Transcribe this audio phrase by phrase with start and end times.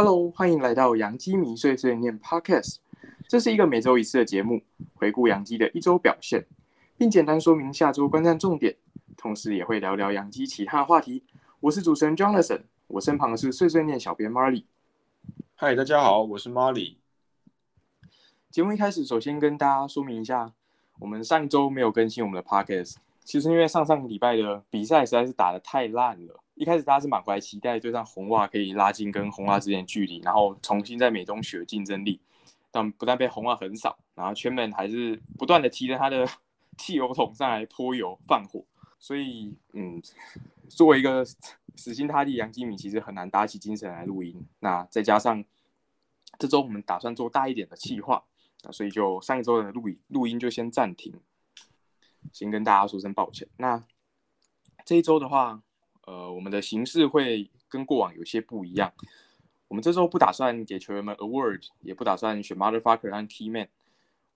[0.00, 2.76] Hello，欢迎来到杨基迷碎碎念 Podcast。
[3.26, 4.62] 这是一个每周一次的节目，
[4.94, 6.46] 回顾杨基的一周表现，
[6.96, 8.76] 并简单说明下周观战重点，
[9.16, 11.24] 同时也会聊聊杨基其他话题。
[11.58, 14.62] 我是主持人 Jonathan，我身旁的是碎碎念小编 Marley。
[15.56, 16.98] 嗨，大家好，我是 Marley。
[18.52, 20.52] 节目一开始，首先跟大家说明一下，
[21.00, 22.94] 我们上周没有更新我们的 Podcast，
[23.24, 26.38] 其实因为上上个礼拜的比赛实在是打得太烂了。
[26.58, 32.20] 一开始大家是满怀期待，对上红袜可以拉近跟红袜之间的距离，然后重新在美中取得竞争力。
[32.72, 36.28] 但不但被红袜横扫，然后全门还是不断的提着他的
[36.76, 38.64] 汽油桶上来泼油放火。
[38.98, 40.02] 所以，嗯，
[40.68, 41.24] 作为一个
[41.76, 44.44] 死心塌地杨基米，其实很难打起精神来录音。
[44.58, 45.42] 那再加上
[46.40, 48.24] 这周我们打算做大一点的企划，
[48.64, 51.14] 那，所以就上一周的录音录音就先暂停，
[52.32, 53.46] 先跟大家说声抱歉。
[53.58, 53.84] 那
[54.84, 55.62] 这一周的话。
[56.08, 58.90] 呃，我们的形式会跟过往有些不一样。
[59.68, 63.68] 我们这周不打算给球员们 award，也不打算选 motherfucker 和 key man。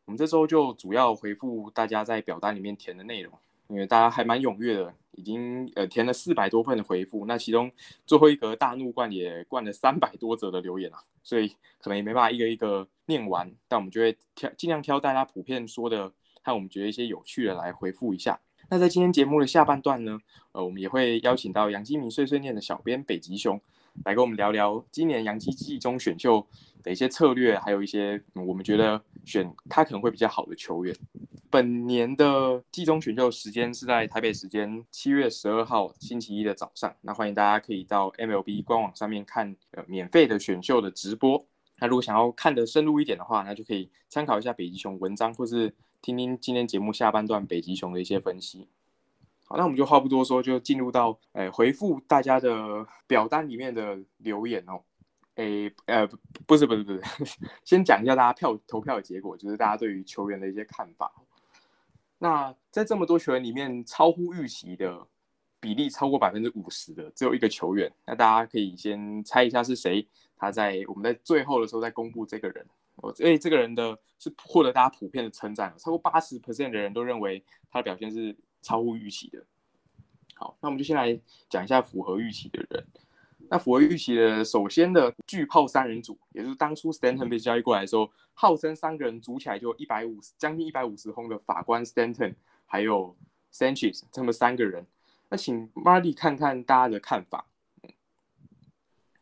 [0.05, 3.33] 我们这周就主要回复大家在表单里面填的内容，
[3.69, 7.25] 因为大家还蛮踊跃的，已经呃填了四百多份的回复。
[7.25, 7.73] 那其中
[8.05, 16.13] 最后一格大怒灌也灌了三百多则的留言啊，所以可能也没办法一个一个念完，但我们就会挑尽量挑大家普遍说的
[16.43, 18.39] 和我们觉得一些有趣的来回复一下。
[18.73, 20.19] 那在今天节目的下半段呢，
[20.53, 23.61] 呃，我们也会邀请到杨基明碎碎念的小编北极熊
[24.07, 26.47] 来跟我们聊聊今年杨基季中选秀
[26.83, 30.97] 的一些策略，还有一些我们觉得选他可能会比较好的球员。
[31.51, 41.47] 本年的季中选秀时间是在台北时间七月十二号星期一的早上，那欢迎大家可以到 MLB 官网上面看呃免费的选秀的直播。
[41.79, 45.75] 那如果想要看得深入一点的话，那就可以参考一下北极熊文章或是。
[46.03, 48.67] 听听今天节目下半段北极熊的一些分析。
[49.45, 54.83] 好，那我们就话不多说，就进入到诶回复大家的表单里面的留言哦。
[55.37, 56.07] 诶呃
[56.47, 57.01] 不是不是不是，
[57.65, 61.13] 先讲一下大家票投票的结果，就是大家对于球员的一些看法。
[62.19, 65.07] 那在这么多球员里面，超乎预期的
[65.61, 67.93] 比例超过百分之五十的只有一个球员。
[68.05, 70.05] 那大家可以先猜一下是谁？
[70.37, 72.67] 他在我们在最后的时候再公布这个人。
[72.97, 79.45] 我因为这个人的是获得大家普遍的称赞，超过八十 percent 的人都认为他的表现是超乎预期的。
[80.35, 82.87] 好，那我们就先来讲一下符合预期的人。
[83.51, 92.35] 那符合预期的，首先的巨炮三人组，也就是当初 Stanton 被交易过来的时候，号称三个人组起来就一百五十将近一百五十轰的法官 Stanton，
[92.67, 93.17] 还有
[93.53, 94.87] Sanchez 这么三个人。
[95.29, 97.47] 那请 Marty 看看大家的看法。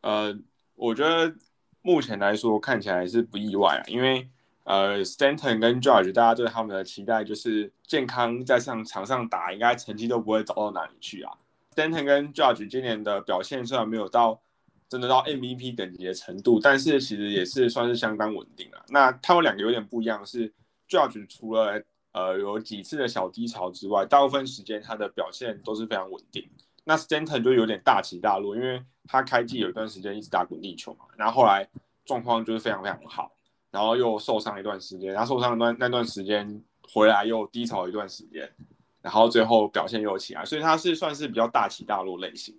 [0.02, 0.38] 呃，
[0.74, 1.36] 我觉得。
[1.82, 4.28] 目前来说看起来是不意外啊，因为
[4.64, 11.32] 呃，Stanton 跟 George 大家对他们的期待就是健康在上场上打，应该成绩都不会走到哪里去啊。
[11.74, 14.40] Stanton 跟 George 今年的表现虽然没有到
[14.88, 18.84] 真的到 MVP 等级的程度，但是其实也是算是相当稳定了。
[18.88, 20.52] 那他们两个有点不一样，是
[20.88, 26.48] George 除了呃有几次的小低潮之外，大部分时间他的表现都是非常稳定。
[26.84, 31.68] 那 Stanton 就有点大起大落，因为他开季有一段时间一直打滚地球嘛，然后后来
[32.04, 33.32] 状况就是非常非常好，
[33.70, 38.50] 然后又受伤一段时间，他受伤段那段时间回来又低潮一段时间，
[39.02, 42.56] 然后最后表现又起来，所以他是算是比较大起大落类型。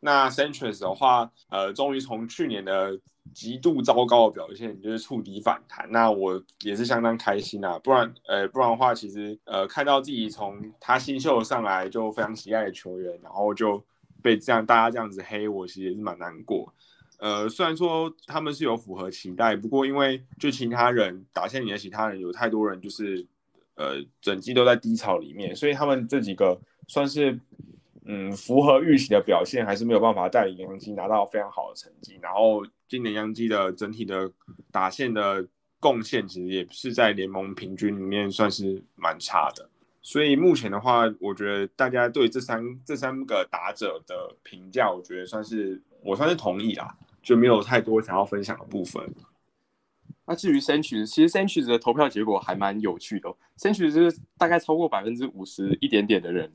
[0.00, 3.00] 那 Centris 的话，呃，终于从去年的
[3.34, 5.90] 极度糟糕的表现，就是触底反弹。
[5.90, 13.82] 那我也是相当开心啊，不然，呃，不然的话，其实，呃，看到自己从他新秀上来就非常喜爱的球员，然后就
[14.22, 16.72] 被这样大家这样子黑，我其实也是蛮难过。
[17.18, 23.26] 呃，虽然说他们是有符合期待，不过因为就其他人打线里的其他人有太多人就是，
[23.74, 27.40] 呃，整季都在低潮里面，所以他们这几个算是。
[28.08, 32.16] 嗯，符合预期的表现还是没有办法带领杨基拿到非常好的成绩。
[32.22, 34.30] 然后今年杨基的整体的
[34.70, 35.44] 打线的
[35.80, 39.68] 贡献其实也是在联盟平均里面算是蛮差的。
[40.02, 49.02] 所以目前的话，我觉得大家对这三这三个打者的评价，我觉得算是我算是同意啦，就没有太多想要分享的部分。
[50.24, 53.34] 那至于 Century，其实 Century 的投票结果还蛮有趣的。
[53.58, 56.52] Century 是大概超过百分之五十一点点的人。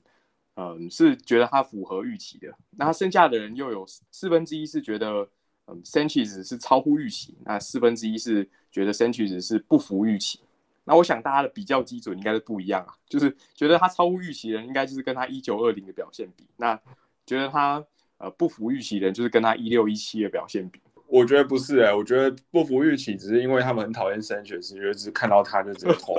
[0.56, 5.27] 嗯，是觉得他符合预期的，那他剩下的人又有四分之一是觉得，
[5.68, 10.39] 嗯，Sanchez 是超乎预期，那四分之一是觉得 Sanchez 是不符预期。
[10.83, 16.80] 那我想大家的比较基准应该是不一样啊，就是觉得他超乎预期的人，应该就是跟他一九二零的表现比；那
[17.25, 17.83] 觉得他
[18.18, 20.81] 呃不符预期的人，就是跟他一六一七的表现比。
[21.07, 26.15] 我觉得不是哎，我觉得不符预期只是因为他们很讨厌 Sanchez，因为只看到他就直接投。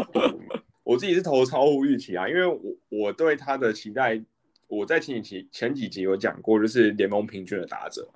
[0.85, 4.21] 我自己是投超乎预期啊，因为我我对他的期待，
[4.67, 8.09] 我在前几期前几集有讲过，就是联盟平均的打者。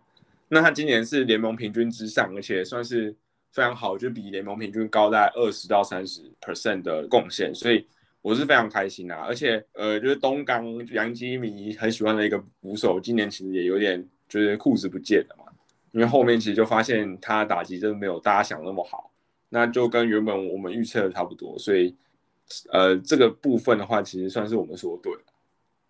[0.48, 3.14] 那他今年是联盟平均之上，而且算是
[3.52, 7.86] 非常好，就比联盟平均高在二十到三十 percent 的贡献，所以
[8.22, 9.24] 我是非常开心啊。
[9.26, 15.44] 而且呃，就是东冈杨基迷很喜欢的一个捕手，今年其实也有点就是裤子不见了嘛，
[15.92, 19.12] 因为后面其实就发现他打击真的没有大家想那么好，
[19.48, 21.94] 那就跟原本我们预测的差不多，所以
[22.70, 25.20] 呃这个部分的话，其实算是我们说对了。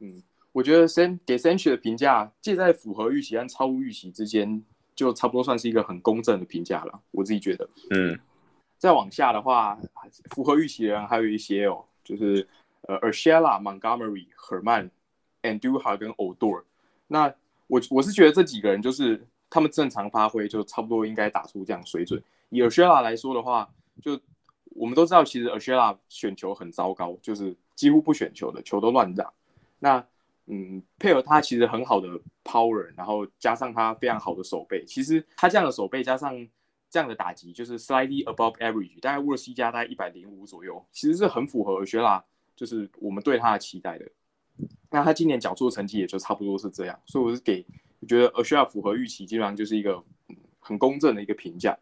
[0.00, 0.22] 嗯。
[0.52, 4.64] 我觉得 Sen 给 Sench 的评价介在符合预期和超乎预期之间，
[4.94, 6.98] 就差不多算是一个很公正的评价了。
[7.10, 8.18] 我自己觉得，嗯，
[8.78, 9.78] 再往下的话，
[10.30, 12.48] 符合预期的人还有一些哦，就是
[12.88, 14.88] 呃 a r s h e l a Montgomery、Herman、
[15.42, 16.62] Andujar 跟 Odor。
[17.06, 17.26] 那
[17.66, 22.18] 我我是觉得这几个人就是他们正常发挥就差不多应该打出这样水准。
[22.48, 23.68] 以 a r s h e l a 来说的话，
[24.00, 24.18] 就
[24.78, 29.32] 我们都知道，其实 a r s h e l a 选球很糟糕，就是几乎不选球的，球都乱打。
[29.78, 30.04] 那
[30.46, 32.08] 嗯，配合他其实很好的
[32.44, 36.32] power，然后加上他非常好的手背，其实他这样的手背加上
[36.88, 42.24] 这样的打击，就是 slightly above average，大概沃尔西加大概一百零五左右，其实是很符合雪拉，
[42.54, 44.08] 就是我们对他的期待的。
[44.90, 47.66] 那他今年缴出的成绩也就差不多是这样，所以我是给
[47.98, 50.02] 我觉得 a s h a 符合预期，基本上就是一个
[50.60, 51.76] 很公正的一个评价。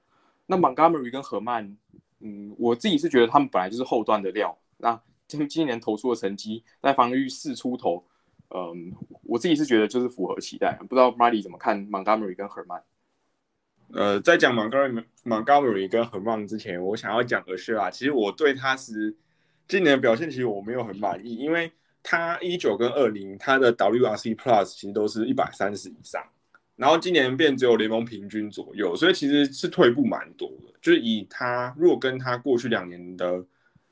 [0.47, 1.77] 那 Montgomery 跟何曼，
[2.25, 8.05] 嗯，我自己是觉得他们本来就是后段的料，那 今今年投出的成绩在防御四出头。
[8.51, 8.93] 嗯，
[9.25, 12.83] 我自己是觉得就是符合期待，不知道 Marty 怎么看 Montgomery 跟 Herman。
[13.93, 19.17] 呃，在讲 Montgomery Montgomery 跟 Herman 之前，我想要讲的是啊，其实我对他是
[19.67, 21.73] 今年的表现其实我没有很满意，因为
[22.03, 26.23] 他一九跟二零他的 WRC Plus 其实都是一百三十以上，
[26.77, 30.73] 然后今年变只有联盟平均左右，所以其实是退步蛮多的。
[30.83, 33.45] 就是以他如果跟他过去两年的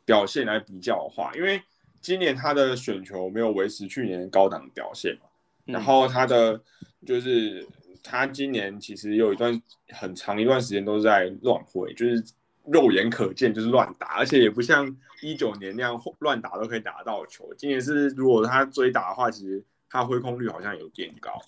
[0.05, 1.62] 表现来比较的话，因为
[2.00, 5.20] 今年他的选球没有维持去年高档表现嘛，
[5.64, 6.61] 然后他的
[7.06, 7.67] 就是
[8.02, 12.23] 他今年其实有一段很长一段时间都是在乱挥，就是
[12.67, 17.55] 肉眼可见就是乱打，而且也不像一九年那样乱打都可以打到球。
[17.56, 21.40] 今年是如果他追打的话，其实他挥空率好像有点高，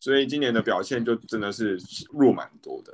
[0.00, 1.78] 所以今年的表现就真的是
[2.10, 2.92] 弱蛮多的。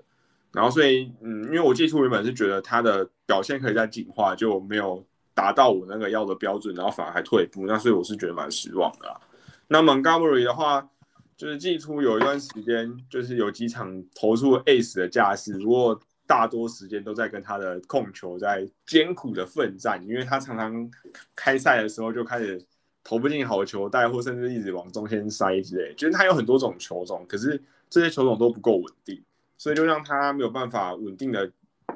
[0.53, 5.03] 然后所以嗯，因为我最初原本是觉得他的表现可以再进化，就没有。
[5.37, 9.21] 达到我那个要的标准，然后反而还退步，那所以我是觉得蛮失望的。
[9.69, 10.89] 那 Montgomery 的话，
[11.37, 20.91] 就是季初有一段时间，就是有几场投出 Ace 的架势，不过大多时间都在跟他的控球在艰苦的奋战，因为他常常
[21.35, 22.59] 开赛的时候就开始
[23.07, 29.23] 投不进好球带，或甚至一直往中间塞之类，就是他有很多种球种，可是这些球种都不够稳定，
[29.57, 31.49] 所以就让他没有办法稳定的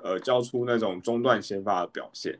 [0.04, 2.38] 呃交出那种中段先发的表现。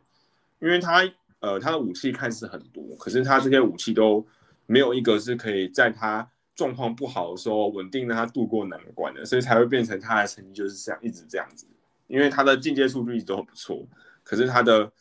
[0.61, 1.03] 因为他
[1.41, 4.25] 呃他的武器看似很多，可是他这些武器都
[4.67, 11.67] 没有一个是可以在他状况不好的时候稳定让他度过难关的，所以才会变成他的成绩就是这样一直这样子。
[12.07, 13.85] 因为他的进阶数据一直都很不错，
[14.23, 14.93] 可是他的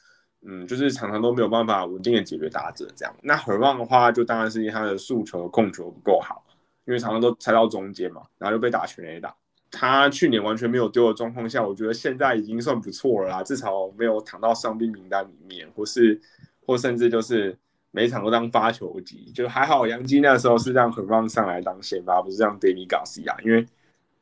[0.45, 3.13] 嗯就是常常都没有办法稳定的解决打者这样。
[3.21, 6.43] 那何望的话就当然是因为他的速球控球不够好，
[6.85, 9.35] 因为常常都猜到中间嘛，然后又被打全垒打。
[9.71, 16.19] 他去年完全没有丢的状况下，我觉得现在已经算不错了啦，至少没有躺到伤病名单里面，或是
[16.65, 17.55] 或甚至就是
[17.91, 19.85] 每场都当发球机，就还好。
[19.85, 23.63] 杨基那时候是让何望上来当先发，不是让 Danny Garcia，因为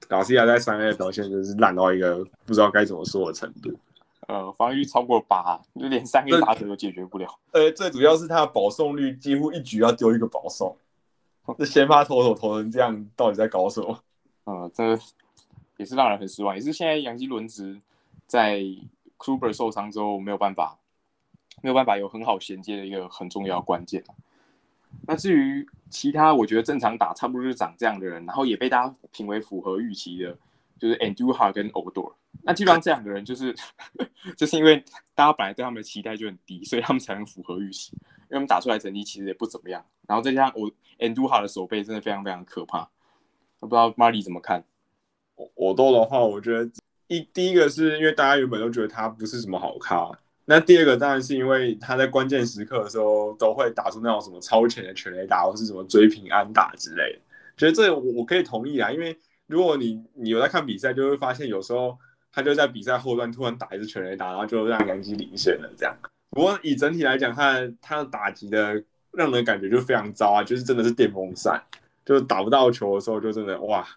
[0.09, 3.71] Garcia 在三 A 的表现就是烂到一个不知道该怎么说的程度。
[4.27, 7.27] 呃，防御超过八，就连三个打者都解决不了。
[7.51, 10.75] 呃，最主要是他的保送率几乎一局要丢一个保送，
[11.57, 13.99] 这先发投手投成这样，到底在搞什么？
[14.45, 14.97] 啊， 这。
[15.77, 17.79] 也是让人很失望，也是现在杨基轮值
[18.25, 18.63] 在
[19.19, 20.75] Kluber 受伤之后没有办法，
[21.61, 24.03] 没有办法有很好衔接的一个很重要关键。
[25.01, 30.35] 那至于其他，我觉得正常打差不多就是长这样的人，然后也被大家评为符合预期的，
[30.79, 32.11] 就是 Andujar 跟 Odor。
[32.47, 33.53] 那基本上这两个人就是
[34.37, 39.85] 就是因为大家本来对他们的期待就很低，所以他们才能符合预期，因为他们打出来成绩其实也不怎么样。
[40.07, 42.89] 然后再加上我 Andujar 的手背真的非常非常可怕，
[43.59, 44.63] 我不知道 Marty 怎么看。
[45.35, 46.71] 我我都的话，我觉得
[47.07, 50.09] 一第一个是因为大家原本都觉得他不是什么好咖，
[50.45, 57.19] 那第二个当然是因为他在关键时刻的时候都会打出那种什么超前的全垒打或是什么追平安打之类的，
[57.57, 61.97] 觉得这我我可以同意啊，因为如果你你有在看比赛，就会发现有时候
[62.31, 65.95] 他就在比赛后段突然打一支全垒打，然后就让杨基领先了这样。
[66.29, 71.61] 不过以整体来讲，他他的打击的让人感觉就非常糟啊，就是真的是电风扇，
[72.05, 73.87] 就是打不到球的时候就真的哇。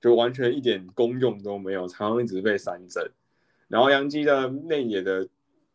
[0.00, 3.10] 就完全一点功用都没有，常常一直被三振。
[3.68, 5.26] 然后杨基的内野的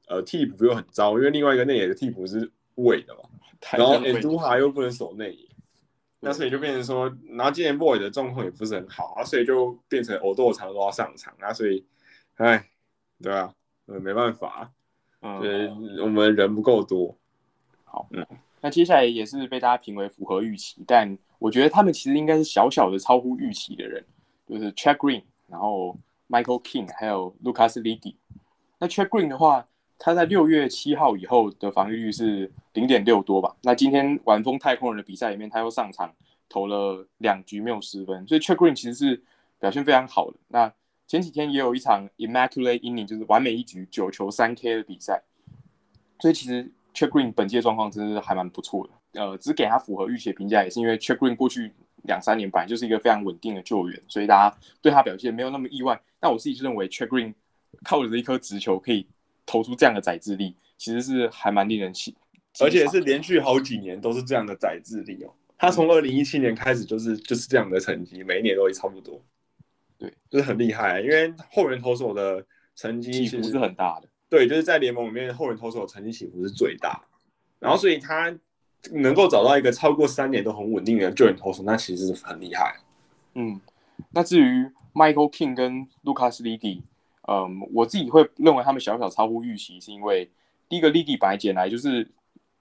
[0.07, 3.21] 呃替补又很糟，因为另外一个内野的替补是位的嘛，
[3.71, 5.49] 然后 Andujar 又不能守内野，
[6.19, 11.83] 那所以就变成说，然后今年 boy 的状况也不是很好啊，所以就变成欧豆常都要上场啊，所以，
[12.39, 12.65] 哎，
[13.21, 13.53] 对啊，
[13.85, 14.71] 呃，没办法，
[15.41, 15.69] 对，
[16.01, 17.15] 我们人不够多。
[17.83, 18.25] 好，嗯，
[18.61, 24.03] 那接下来也是被大家评为符合预期，但我觉得他们其实应该是小小的超乎预期的人，
[24.47, 25.95] 就是 Chad Green，然后
[26.29, 28.15] Michael King，还有 Lucas l e g y
[28.79, 29.67] 那 Chad Green 的话，
[29.97, 32.51] 他在六月七号以后的防御率是。
[32.73, 33.53] 零点六多吧。
[33.63, 36.13] 那今天晚风太空人的比赛里面，他又上场
[36.47, 39.21] 投了两局没有失分，所以 Chuck Green 其实是
[39.59, 40.37] 表现非常好的。
[40.47, 40.71] 那
[41.09, 45.23] 前几天也有一场 Immaculate Inning，就是完美一局九球三 K 的比赛。
[46.19, 49.19] 所以其实 Chuck Green 本届状况真是还蛮不错的。
[49.19, 51.73] 呃，只给他符合预期的评价，也是因为 Chuck Green 过去
[52.03, 55.99] 两三年本来就是一个非常稳定的救援，所以大家对他表现没有那么意外。
[56.19, 57.33] 但我自己是认为 Chuck Green
[57.83, 59.07] 靠着一颗直球可以
[59.47, 62.15] 投出这样的载智力，其实是还蛮令人喜。
[62.59, 65.33] 而且是连续好几年都是这样的载智力哦。
[65.57, 69.19] 他从二零一七年开始就是就是这样的成绩，每一年都会差不多。
[69.99, 71.01] 对，就是很厉害。
[71.01, 72.43] 因为后援投手的
[72.75, 74.07] 成绩起伏是很大的。
[74.29, 76.99] 对，就是在联盟里面，后援投手的成绩起伏是最大。
[77.59, 78.35] 然后，所以他
[78.91, 82.75] 能够找到一个超过三年都很稳定的救援投手，那其实是很厉害。
[83.35, 83.61] 嗯，
[84.11, 86.81] 那至于 Michael King 跟 Lucas Ledy，
[87.27, 90.31] 嗯，我自己会认为他们小小超乎预期，是因为
[90.67, 92.09] 第一个 Ledy 本来捡来就是。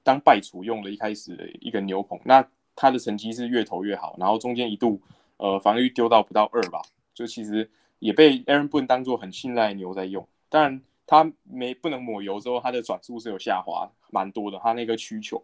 [0.04, 2.42] 当败厨用的一开始的一个牛棚，那
[2.74, 4.98] 他的成绩是越投越好，然后中间一度
[5.36, 6.80] 呃防御丢到不到二吧，
[7.18, 10.24] 就其实也被 Aaron Boone 当做很信赖的牛在用。
[10.48, 15.42] 当然他没不能抹油之后，他的转速是有下滑蛮多的，他那个需求，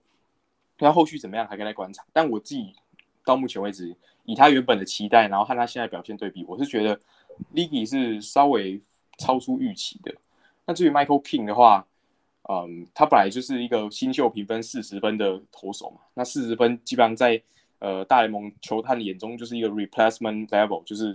[0.79, 2.05] 那后续怎么样还可以再观察。
[2.13, 2.73] 但我自己
[3.25, 3.93] 到目前为止，
[4.25, 6.95] 以他原本的期待，然后和他现在表现对比，我是觉得
[7.55, 8.81] l e g y 是稍微
[9.19, 10.15] 超出预期的。
[10.65, 11.85] 那至于 Michael King 的话，
[12.49, 17.43] 嗯，他本来就是一个新秀评分四十分的投手嘛，那四十分基本上在
[17.85, 21.15] 呃大联盟球探眼中就是一个 replacement level，就是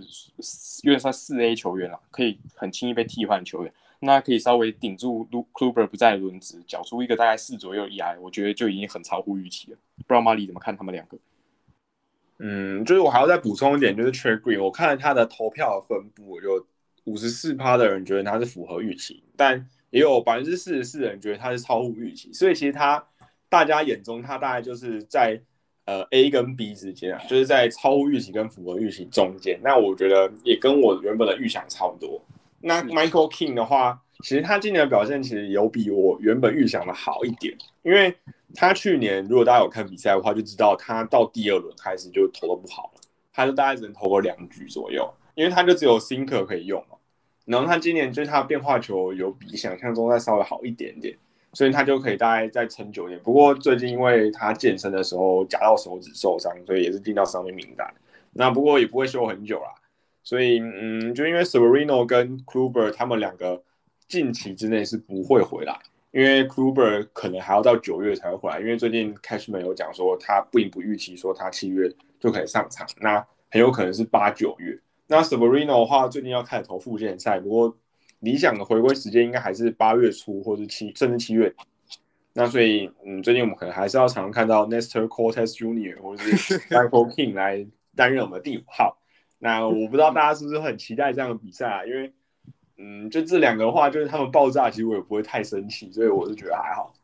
[0.84, 9.78] 有点算四 A 球员了，可以很轻易被替换球员，那可以稍微顶住 Luke Kluber 不在轮值，缴出一个大概四左右 EI，我觉得就已经很超乎预期了。
[9.96, 11.18] 不知道马里怎么看他们两个？
[12.38, 16.64] 嗯，就是我还要再补充一点，就是 Trey Green，我看了他的投票分布，有
[17.04, 23.04] 五十四趴的人觉得他是符合预期，但也有百分之四十四的人觉得他是超乎预期，所以其实他
[23.48, 25.42] 大家眼中他大概就是在
[25.90, 29.58] 呃 A 跟 B 之间啊，就是在超乎预期跟符合预期中间。
[29.60, 32.22] 那我觉得也跟我原本的预想差不多。
[32.60, 38.14] 那 Michael King 的话，其实他今年的表现其实有比我原本预想的好一点，因为
[38.54, 43.00] 他去年如果大家有看比赛的话，就知道他到第二轮开始就投的不好了，
[43.32, 46.96] 他就大概只能投个两局左右，因为他就只有 Sinker 可以用嘛。
[47.46, 51.16] 然后他今年就是他的变化球有比想象中再稍微好一点点，
[51.52, 53.20] 所以他就可以大概再撑久一点。
[53.22, 57.92] 不过最近因为他健身的时候夹到手指受伤，所以也是进到伤病名单。
[58.32, 59.74] 那不过也不会休很久啦。
[60.22, 63.62] 所以嗯，就因为 Severino 跟 Kluber 他们两个
[64.06, 65.76] 近期之内是不会回来，
[66.12, 68.60] 因为 Kluber 可能还要到九月才会回来。
[68.60, 71.90] 因为最近 Cashman 有讲说他并不预期说他七月
[72.20, 74.78] 就可以上场，那很有可能是八九月。
[75.08, 77.76] 那 Severino 的话，最近要开始投复线赛，不过
[78.20, 81.52] 理想的回归时间应该还是八月初或者七甚至七月。
[82.32, 86.00] 那所以，嗯，最近我们可能还是要常常看到 Nestor Cortez Jr.
[86.00, 88.96] 或者是 Michael King 来担任我们的第五号。
[89.38, 91.84] 那我不知道大家是不是很期待这样的比赛啊？
[91.84, 92.12] 因为，
[92.78, 96.94] 嗯，就这两个的话，就是他们爆炸，其实我也不会太生气，所以我是觉得还好。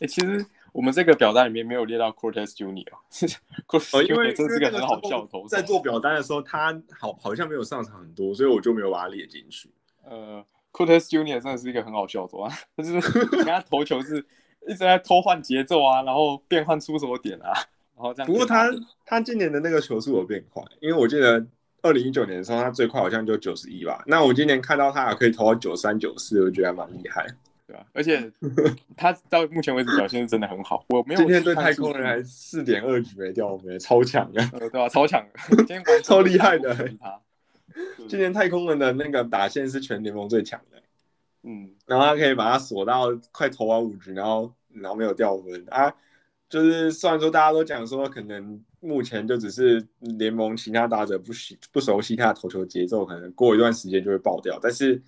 [0.00, 0.44] 哎，其实。
[0.72, 2.86] 我们这个表单里面没有列到 Cortez Junior，
[3.92, 5.46] 哦，因为这是个很好笑的头。
[5.46, 9.68] 在做表单的时候，他好好像没有上场很多，所以我就没有把它列进去。
[10.02, 14.18] 呃，Cortez Junior 真的是一个很好笑的头啊，就是你看他投球是
[14.66, 17.52] 一直在偷换节奏啊，然后变换出手点啊，
[17.96, 18.26] 然后这样。
[18.26, 18.70] 不过他
[19.04, 21.44] 他今年的那个球速有变快，因为我记得
[21.82, 27.26] 二零一九年的时候他最快好像就九十一吧，那我今年看到他可以投到九三九四，我觉得还蛮厉害。
[27.64, 28.30] 对啊而且
[28.96, 30.84] 他到目前为止表现是真的很好。
[30.88, 34.88] 我没有今天对太空人还四点二局没掉，没超强的，对吧？
[34.88, 35.24] 超强，
[35.58, 36.74] 今天 超厉害的。
[37.00, 37.20] 他
[38.08, 40.82] 今年太空人的那个打线是全联盟最强的。
[41.42, 45.94] 嗯，然后他可以把他锁到快投完五局，然后然后没有掉分啊。
[46.48, 55.02] 就是虽然说大家都讲说，可能目前就只是联盟其他打者不习不熟悉他的投球节奏，可能过一段时间就会爆掉，但是。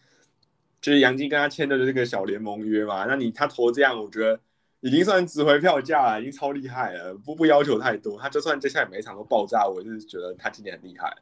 [0.81, 4.39] 就是杨金跟他签的这个小联盟约嘛，那你他投这样，我觉得
[4.81, 8.21] 已经算值回票价了，已经超厉害了，不不要求太多。
[8.21, 11.17] 他就算接下来每一场都爆炸，我就是觉得他今年很厉害。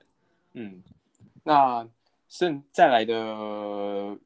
[0.54, 0.82] 嗯，
[1.42, 1.88] 那
[2.28, 4.16] 剩再来的，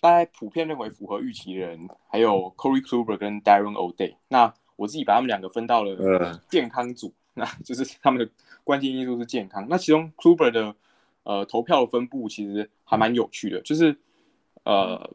[0.00, 4.16] 大家普遍认为符合预期的人，还有 Corey Kluber 跟 Darren O'Day。
[4.28, 7.12] 那我自己把他们两个分到了健康组。
[7.38, 8.32] 那就是他们的
[8.64, 9.66] 关键因素是健康。
[9.68, 10.74] 那其中 Kluber 的
[11.22, 13.94] 呃投票的分布其实还蛮有趣的，就是
[14.62, 15.14] 呃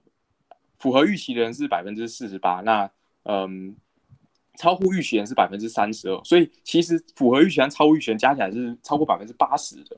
[0.77, 2.87] 符合预期的人是百分之四十八，那
[3.23, 3.75] 嗯
[4.55, 9.97] 超乎预期人是百分之三十二，所以其实符合预期和超乎预期人加起来是超过百分之八十的。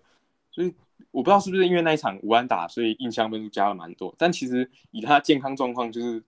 [0.50, 0.74] 所以
[1.12, 4.14] 我不知道是不是因为那一场无安打，所以印象分数加了蛮多。
[4.18, 6.24] 但其实以他健康状况，就是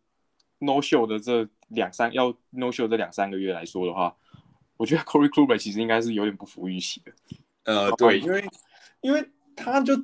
[0.60, 4.16] no show 的这两三要 no show 这两三个月来说的话，
[4.78, 7.12] 我觉得 Corey Kluber 其实应该是有点不服预期的。
[7.64, 8.44] 呃，对，因为
[9.02, 9.96] 因为他就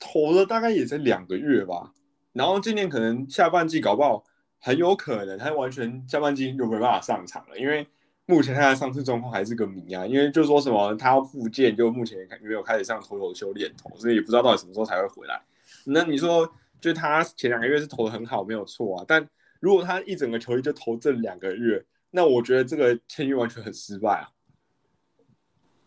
[0.00, 1.92] 投了大概也才两个月吧，
[2.32, 4.24] 然后今年可能下半季搞不好
[4.58, 7.86] 很有可能他完全下半季就没办法上场了，因为
[8.26, 15.42] 目前他的上次状况还是个谜啊，因为就说什么他要复健，就目前没有开始上投手球练投，所以也不知道到底什么时候才会回来。
[15.84, 16.50] 那你说，
[16.80, 19.28] 就他前两个月是投的很好，没有错啊，但
[19.60, 24.24] 如果他一整个球季就投这两个月，那我觉得这个签约完全很失败啊。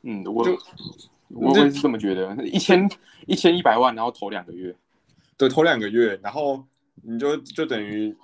[0.03, 0.45] 嗯，我
[1.29, 2.87] 我也是这么觉得，一千
[3.25, 4.75] 一千一百万，然后投两个月，
[5.37, 6.63] 对，投两个月，然后
[7.01, 8.15] 你就就等于，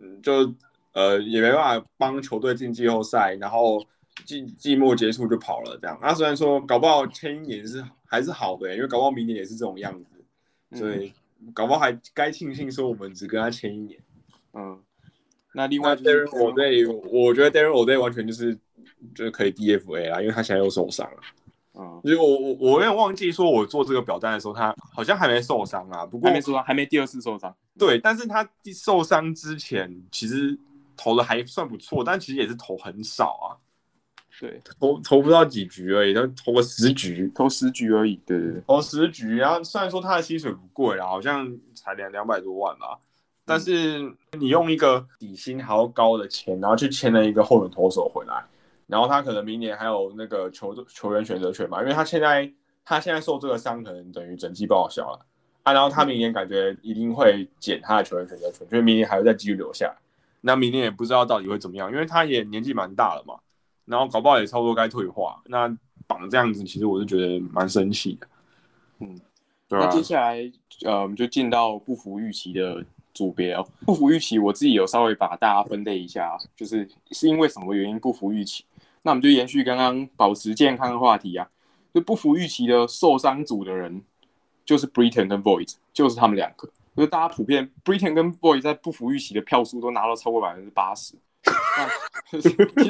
[0.00, 0.52] 嗯，就
[0.92, 3.84] 呃也没办法帮球队进季后赛，然后
[4.24, 5.98] 季季末结束就跑了这样。
[6.00, 11.12] 那虽然说搞不好签一年是还是好的，因为搞不好明年也是这种样子，所以
[11.54, 13.98] 搞不好还该庆幸说我们只跟他签一年。
[14.54, 14.78] 嗯，
[15.54, 18.54] 那另外 Darren O'Day，我觉得 Darren O'Day 完全就是
[19.14, 21.18] 就是可以 DFA 啦，因为他现在又受伤了。
[21.74, 26.04] 嗯，因为我我我有点忘记说，我做这个表单的时候，他好像还没受伤啊。
[26.04, 27.56] 不过还没受伤，还没第二次受伤。
[27.78, 30.58] 对，但是他受伤之前其实
[31.02, 33.46] 投的还算不错，但其实也是投很少啊。
[34.40, 38.16] 对，投投不到几局而已，他投个十局，投十局而已。
[38.26, 39.36] 对对对，投十局。
[39.36, 42.98] 然后虽然说他的薪水不贵啦，好像才两两百多万吧，
[43.44, 48.44] 但是你用一个底薪还要高的钱，然后去签了一个后援投手回来。
[48.86, 52.50] 然后他可能明年还有那个球球员选择权嘛，因为他现在
[52.84, 55.24] 他现在受这个伤，可能等于整季报销了
[55.62, 55.72] 啊。
[55.72, 59.94] 然后他明年感觉一定会减他的球员选择权，所以明年还会再继续留下。
[60.42, 63.38] 那明年也不知道到底会怎么样，因为他也年纪蛮大了嘛，
[63.86, 65.40] 然后搞不好也差不多该退化。
[65.46, 65.74] 那
[66.06, 68.26] 绑这样子，其实我是觉得蛮生气的。
[68.98, 69.18] 嗯，
[69.68, 70.38] 对那接下来
[70.84, 73.66] 呃，我们就进到不服预期的组别哦。
[73.86, 78.64] 不服预期，我自己有稍微把大家分类一下，就是是因为什么原因不服预期。
[79.02, 81.48] 那我们就延续刚刚保持健康的话题啊，
[81.94, 84.02] 就不服预期的受伤组的人，
[84.64, 86.68] 就是 Britain 跟 Void，就是他们两个。
[86.94, 91.14] 就是大家普遍 Britain 跟 Void 在不服预期的票数都拿到超过百分之八十。
[92.30, 92.40] 其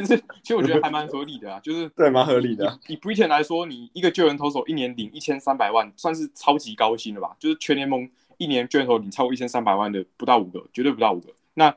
[0.05, 2.79] 实其实我觉得还蛮合理的啊，就是对蛮合理的。
[2.87, 7.35] 以 Britain 来说，你一个救援投手一年领一千三百万，算是超级高薪了吧？
[7.38, 11.33] 就是全联盟一年救援投领超过一千三百万的不到五个，绝对不到五个。
[11.55, 11.75] 那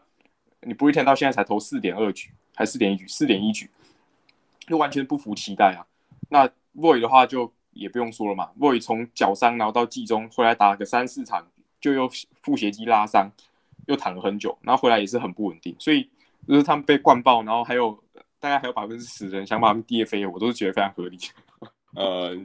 [0.61, 3.69] 你 Britain 到现在才投四点二局，还四点一局，四点一局。
[4.67, 5.85] 就完全不服期待啊！
[6.29, 11.45] 那 Boy 的话就也不用说了嘛，Boy 从脚伤然后到季中回来打个三四场，
[11.85, 12.09] 就又
[12.41, 13.31] 腹斜肌拉伤，
[13.87, 16.09] 又躺了很久，然后回来也是很不稳定，所以
[16.47, 17.95] 就是他们被灌爆，然后还有
[18.39, 21.17] 大概还有百分之十人想把他们 DFA，我都是觉得非常合理。
[21.95, 22.35] 呃，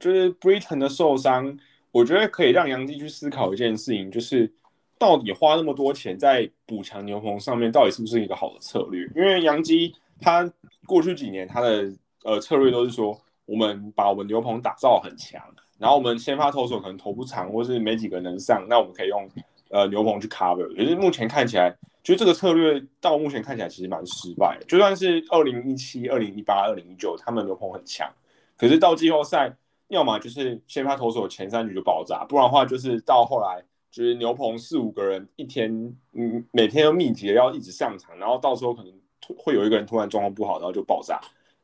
[0.00, 1.58] 就是 Britain 的受伤，
[1.90, 4.50] 我觉得可以让杨基去思考一件事情，就是
[4.98, 9.06] 到底花那么多钱在补强牛棚上面，到底是不是一个好的策略？
[9.14, 10.50] 因为杨基他。
[10.86, 11.92] 过去几年，他的
[12.24, 15.38] 呃策略都是说，我们把我们牛棚打造很强，
[15.78, 19.28] 然后我们先发投手可能投不长，或是没几个能上，那我们可以用
[19.70, 20.66] 呃牛棚去 cover。
[20.76, 24.58] 可是目前看起来，就这个策略到目前看起来其实蛮失败。
[24.68, 28.10] 就算是二零一七、二零一八、二零一九，他们牛棚很强，
[28.56, 29.54] 可是到季后赛，
[29.88, 35.70] 要么就是先发投手前三局就爆炸，不然的话就是到后来就是牛棚四五个人一天，
[36.12, 38.92] 嗯，每天都密集的要一直上场，然后到时候可能。
[39.36, 41.20] 会有一个人突然状况不好，然后就爆炸。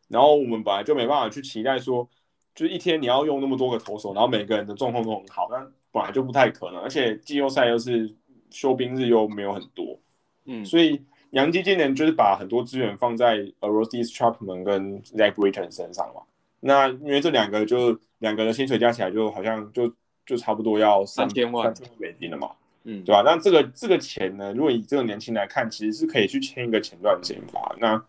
[0.08, 2.06] 然后我们本来就没办法去期待说，
[2.54, 6.80] 就是一天你要用那么多个投手，然后每个人的状况都很好，那本来就不太可能。
[6.80, 8.14] 而且季后赛又是
[8.50, 9.98] 休兵日又没有很多，
[10.44, 16.22] 嗯，所以杨基今年就是把很多资源放在 a r o d i s Chapman 跟 Zach Britton 身上嘛。
[16.60, 19.92] 那因为这两个就两个的薪水加起来就好像就
[20.24, 22.50] 就差不多要三千万三千万美金了嘛。
[22.86, 23.22] 嗯，对吧？
[23.24, 27.74] 那这个这个钱呢，如果以这个年轻来看，其实是可以去签一个前段先发。
[27.80, 28.02] 那，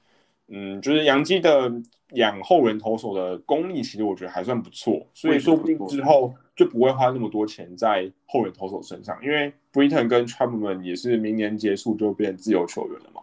[0.48, 1.72] 嗯，就是杨基的
[2.12, 13.22] 养后援投手的功力，其实我觉得还算不错，所以说不定之后就不会花那么多钱在后援投手身上，因为 Britton 跟 Chapman 也是明年结束就变自由球员了嘛。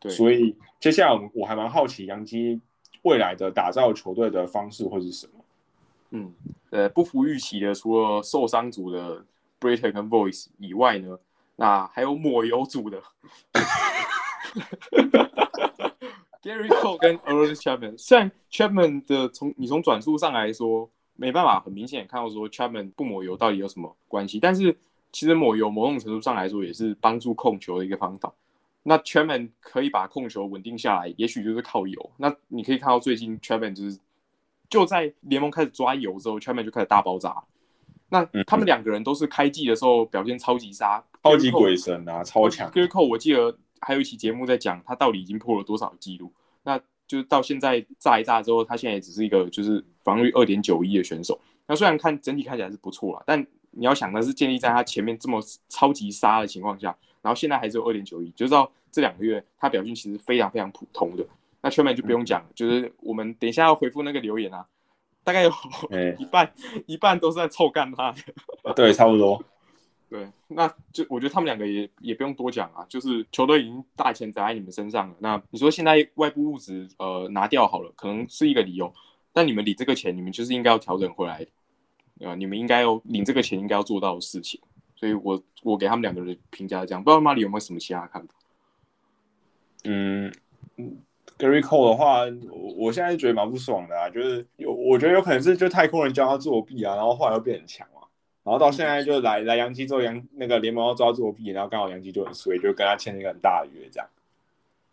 [0.00, 2.60] 对，所以接下来我还蛮好奇杨基
[3.02, 5.32] 未来的打造球队的方式会是什么。
[6.10, 6.32] 嗯，
[6.70, 9.24] 呃，不服预期的，除了受伤组的。
[9.58, 11.18] Britain 跟 Voice 以外呢，
[11.56, 13.02] 那还有抹油组的，
[16.46, 24.78] Gary Cole 跟 a r n Chapman， 虽然 Chapman 的从你从转速上来说，没办法很明显看到说 Chapman 不抹油到底有什么关系，但是
[25.10, 28.32] 其实抹油某种程度上来说也是帮助控球的一个方法。
[28.84, 32.12] 那 Chapman 可以把控球稳定下来，也许就是靠油。
[32.16, 33.98] 那你可以看到最近 Chapman 就是
[34.70, 37.42] 就在联盟开始抓油之后，Chapman 就开始大爆炸。
[38.08, 42.70] 那他们两个人都是开季的时候表现超级杀，超级鬼神啊，超强。
[42.70, 46.32] Gary Cole 我记得还有一期节目在讲他到底已经破了多少记录。
[46.66, 46.76] 那
[47.06, 51.40] 就是到现在炸一炸之后，他现在也只是一个就是防御二点九一的选手。
[51.68, 61.24] 那虽然看整体看起来是不错了，但你要想的是建立在他前面这么超级杀的情况下，然后现在还只有二点九一，就知道这两个月他表现其实非常非常普通的。
[61.62, 64.66] 那圈面就不用讲了，就是我们等一下要回复那个留言啊，
[65.22, 65.50] 大概有
[66.18, 66.52] 一半
[66.86, 68.74] 一半都是在臭干他的。
[68.74, 69.42] 对，差不多。
[70.08, 75.16] 对，那就我觉得他们两个也也不用多讲啊，就是球队已经大钱砸在你们身上了。
[75.18, 78.92] 那你说现在外部物质呃拿掉好了，可能是一个理由，
[79.32, 81.44] 但你们领这个钱，你们就是应该要调整回来，
[82.20, 84.60] 呃，你们应该要领这个钱应该要做到的事情。
[84.94, 88.32] 所以我我给他们两个人评价这样，不知道马里有没有什么其他看法？
[89.82, 90.32] 嗯
[91.36, 92.20] ，Gary Cole 的话，
[92.52, 97.84] 我我现在觉得蛮不爽的啊，就是有我觉得有可能是就太空人教他作弊啊，然后后来又变很强。
[98.46, 104.08] 然后到现在就来来杨基之后，杨那个联盟要抓作弊，然后刚好杨基就很衰，就跟他签了一个很大的约，这样。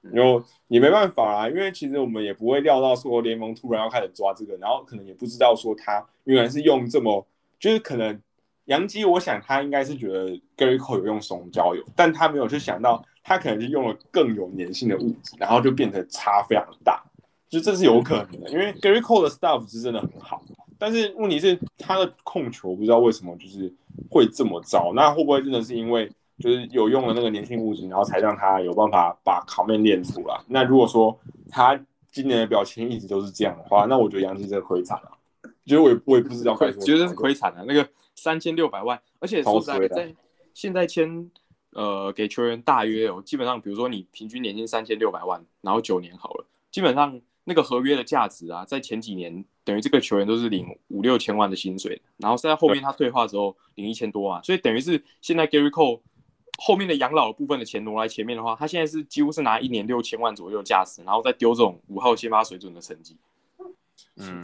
[0.02, 7.24] 然后也没办法啊，因为其实我们也不会料到说联盟突然要开始抓这个，然后可能也不知道说他原来是用这么，
[7.60, 8.20] 就是可能
[8.66, 17.04] 杨基，我想他应该是觉得 Gary Cole 有用松胶油，但他没有去想到他可能是用了更有粘性的物质，然后就变得差非常大，
[17.48, 20.44] 就这是有可能的，因为 Gary Cole 的 stuff 是真的很好。
[20.78, 23.74] 但是问题是他的控球不知道为什么就是
[24.10, 26.10] 会这么糟，那会不会真的是因为
[26.40, 30.40] 就是有用了那个粘性物质，然后才让他有办法把卡面练出来？
[30.48, 31.18] 那如果说
[31.50, 31.80] 他
[32.12, 35.12] 今年的表情一直都是这样的话，那我觉得杨基真的亏惨了。
[35.66, 37.64] 其实我也我也不知道，觉得是亏惨了。
[37.66, 40.16] 那个三千六百万，而且说实在，在
[40.54, 41.32] 现在签
[41.72, 47.22] 呃给球员大约哦，基本上比如说你平均年薪三千六百万，然后九年好了，基本上。
[47.46, 56.02] 那个合约的价值啊，在前几年等于这个球员都是领五六千万的薪水，然后在后面他退化之后领一千多万，所以等于是现在 Gary Cole
[56.58, 63.18] 后面的养老部分的钱挪来前面的话，他现在是几乎是拿一年六千万左右的价值，然后再丢这种五号先发水准的成绩。
[64.18, 64.44] 嗯，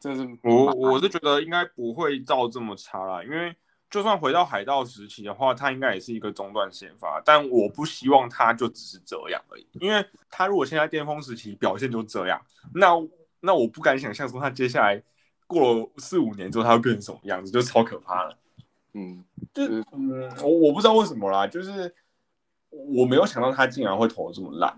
[0.00, 3.54] 真是我我是觉得应该不会照这么差啦，因为。
[3.92, 12.40] 就算回到海盗时期的话，他应该也是一个中段先发，但我不希望他就只是这样而已，因为他如果现在巅峰时期表现就这样，
[12.74, 12.88] 那
[13.40, 15.02] 那我不敢想象说他接下来
[15.46, 18.38] 过了四五年之后他会变成什么样子，就超可怕了。
[18.94, 21.94] 嗯，就嗯，我我不知道为什么啦，就是
[22.70, 24.74] 我没有想到他竟然会投的这么烂，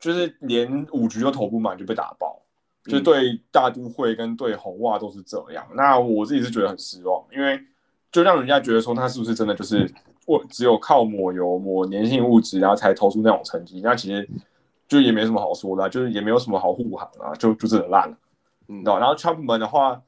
[0.00, 2.42] 就是连五局都投不满就被打爆，
[2.86, 7.64] 就对大都会跟对红袜都是这样，那我自己是觉得很失望，因为。
[8.12, 9.90] 就让人家觉得说他是不是真的就是
[10.26, 13.80] 我只有靠抹油抹粘性物质，然后才投出那种成绩？
[13.82, 14.28] 那其实
[14.86, 18.16] 就也没什么好说的，就是也没有什么好护航啊，就就真的烂了，
[18.68, 20.00] 嗯，然后 Chapman 的话，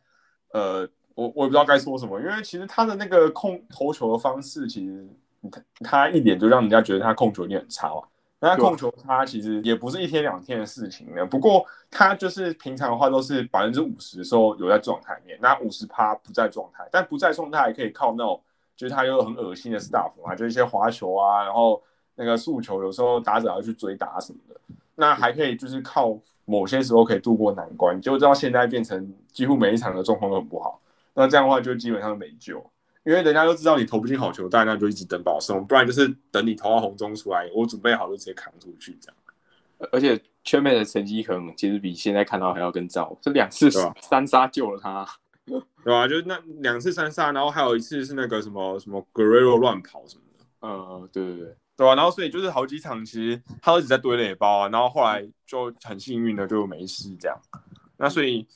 [0.52, 5.08] 呃，我我也不知道该说什么，因为其实他的那个控投球的方式，其实
[5.50, 8.04] 他他一点就让人家觉得他控球力很差啊。
[8.40, 11.24] 那控球差其实也不是一天两天的事情呢。
[11.24, 16.86] 不过他就是平常的话都是百分之五十的时候有在状态面，那五十趴不在状态。
[16.92, 18.38] 但不在状态也可以靠那种，
[18.76, 21.82] 就是他有很恶心的 stuff 嘛，就一些滑球啊，然后
[22.16, 24.60] 那个速球，有时候打者要去追打什么的。
[24.96, 27.98] 那还可以就是靠某些时候可以度过难关。
[27.98, 30.78] 就知道现在变成几乎每一场的状况都很不好，
[31.14, 32.62] 那这样的话就基本上没救。
[33.04, 39.16] 因为人家都知道你投不进好球，大那就一直等保送，不然就是等你投到红中出来，我准备好就直接扛出去这样。
[39.92, 45.06] 而且圈妹的成绩可能其实比现在看到还要更糟，这两次三杀救了他，
[45.44, 46.08] 对吧？
[46.08, 51.94] 就是那两次三杀，然后还有一次是那个什么什么 Guerrero 乱跑什么的，嗯，对对对，对吧？
[51.94, 57.38] 然后所以就是好几场其实他都一直在堆垒包啊，然后后来就很幸运的就没事这样。
[57.98, 58.46] 那所以。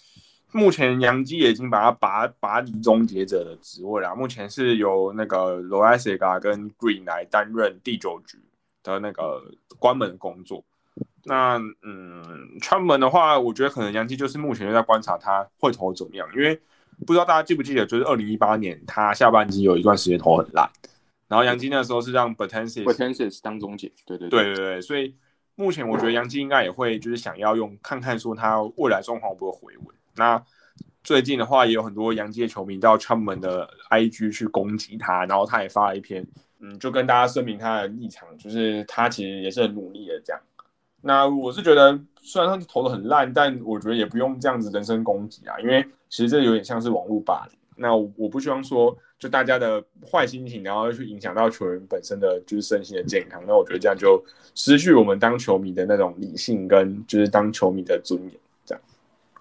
[0.53, 4.15] 目前杨基已经把他拔拔离终结者的职位了。
[4.15, 8.39] 目前是由那个罗埃塞嘎跟 Green 来担任第九局
[8.83, 9.43] 的那个
[9.79, 10.65] 关门工作。
[11.25, 16.59] 那嗯，串门的话，我觉得可能杨基就是目前就在观察他会投怎么样，因为
[17.07, 20.67] 不知道大家记不记得，就是二零一八年他下半季有一段时间投很烂，
[21.29, 25.15] 然后杨基那时候是让 Bertensis Bertensis 当中结，对对对对对，所以
[25.57, 29.95] 目前我觉得杨基应该也会就是想要用看看说他未来状况会不会回稳。
[30.19, 30.43] 那
[31.03, 36.27] 最近的话，也有很多洋基的球迷到昌门的 IG 去攻击他，然后他也发了一篇，
[36.59, 40.43] 嗯，就跟大家声明他的立场，就是他其实也是很努力的这样。
[41.01, 47.59] 那我是觉得，虽然他投的很烂，但我觉得也不用这样子人身攻击啊，因为其实这有点像是网络霸凌。
[47.77, 53.41] 那我不希望说，就大家的坏心情，然后去影响到球员本身的就是身心的健康。
[53.47, 54.21] 那我觉得这样就
[54.57, 58.33] 失去我们当球迷的那种理性跟就是当球迷的尊严。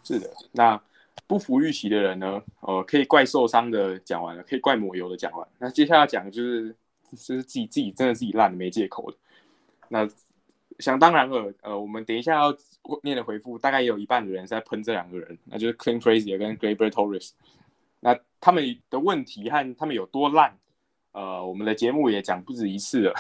[0.08, 0.30] 是的。
[0.54, 0.82] 那
[1.26, 2.42] 不服预期的人呢？
[2.62, 5.46] 呃，可以怪受伤的讲完了，可以怪抹油的讲完。
[5.60, 6.74] 那接下来讲就是
[7.12, 9.18] 就是自己自己真的自己烂的没借口的。
[9.90, 10.08] 那
[10.80, 12.56] 想当然了，呃，我们等一下要
[13.04, 17.32] 念的回复，大概也有一半的人是在喷这两个人，那就是 c l e a n Crazy 跟 Gleyber Torres。
[18.00, 20.56] 那他们的问题和他们有多烂，
[21.12, 23.14] 呃，我们的节目也讲不止一次了，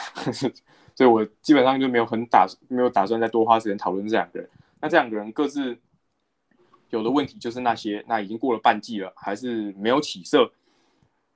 [0.95, 4.50] 所以我基本上就没有很打没有打算再多花时间讨论这两个人。
[4.80, 5.76] 那这两个人各自
[6.89, 10.52] 有的问题就是那些，那已经过了半季了，还是没有起色，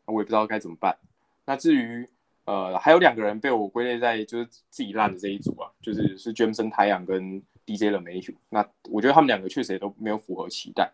[0.05, 0.97] 我也不知道该怎么办。
[1.45, 2.07] 那至于
[2.45, 10.91] 呃，还有两个人被我归类在就是自己烂的这一组啊，就是是詹姆斯太阳跟 DJ 的 m a y 那我觉得他们两个确实也都没有符合期待。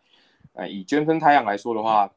[0.53, 2.11] 呃，以詹姆斯太阳来说的话。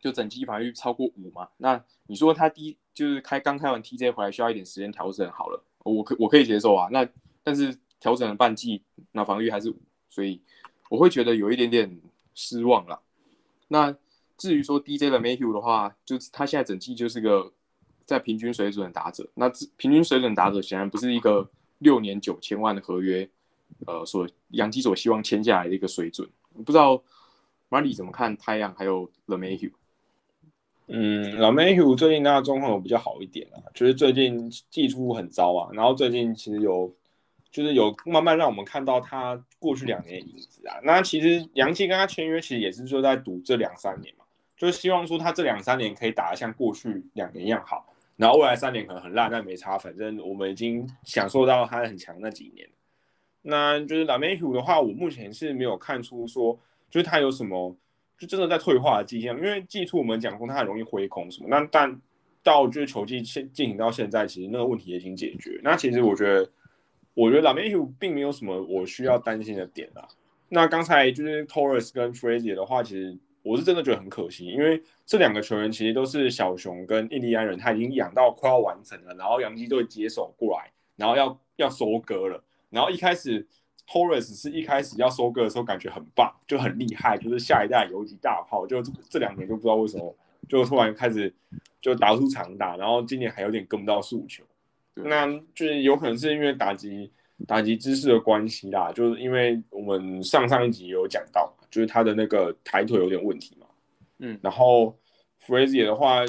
[0.00, 1.48] 就整季防御超过五嘛？
[1.56, 6.90] 那你说他第就是开刚开完 TJ 回来需要一点时间调整好了，我可我可以接受啊。
[6.92, 7.08] 那
[7.42, 10.42] 但是调整了半季，那防御还是五，所以
[10.88, 12.00] 我会觉得有一点点
[12.34, 13.00] 失望了。
[13.68, 13.96] 那
[14.36, 17.52] 至于说 DJ 的 Mayhew 的话，就是他现在整季就是个
[18.04, 19.28] 在平均水准的打者。
[19.34, 23.28] 那平均水准打者显然不是一个六年九千万的合约，
[23.86, 26.28] 呃，所杨基所希望签下来的一个水准。
[26.64, 27.02] 不知道
[27.70, 29.72] Marty 怎么看太阳还有 The Mayhew？
[30.86, 36.94] 嗯，老 Mayhew 最近那状况有比较好一点啊，就是最近技术很糟啊，然后最近其实有，
[37.50, 40.78] 就是有慢慢让我们看到他过去两年的影子啊。
[40.82, 44.24] 那其实杨基跟他签约，其实也是说在赌这两三年嘛，
[44.56, 52.68] 就是希望说他这两三年可以打得像过去两年一样好，然后未来三年可能很烂，但没差，反正我们已经享受到他很强那几年。
[53.42, 56.58] 那就是老 Mayhew 的话，我目前是没有看出说，
[56.90, 57.76] 就是他有什么。
[58.16, 62.00] 就真的在退化的迹象，因为季初我们讲过他很容易挥空什么，那但
[62.44, 65.60] 到就是球季现进行到现在，其实那个问题也已经解决。
[65.64, 66.48] 那其实我觉得，
[67.14, 70.06] 我觉得 Lameu 并没有什么我需要担心的点啊。
[70.48, 83.46] 那刚才就是 Torres 跟 Frazier 的话，其实我是真的觉得很可惜，因为这两个球员其实都是小熊跟印第安人，他已经养到快要完成了，然后杨基队接手过来，然后要要收割了，然后一开始。
[83.86, 88.66] Torres 是一开始要收割的时候感觉很棒，就很厉害，就是下一代游击大炮。
[88.66, 90.16] 就这两年就不知道为什么，
[90.48, 91.30] 就突然开始
[91.82, 94.42] 就打出长打，然后今年还有点跟不到诉求。
[94.94, 97.10] 那就是有可能是因为打击
[97.46, 103.66] 打击姿势的关系啦，就是因为我们上上一集有讲到，就是他的那个抬腿有点问题嘛。
[104.18, 104.98] 嗯，然后
[105.46, 106.24] Frazier 的话，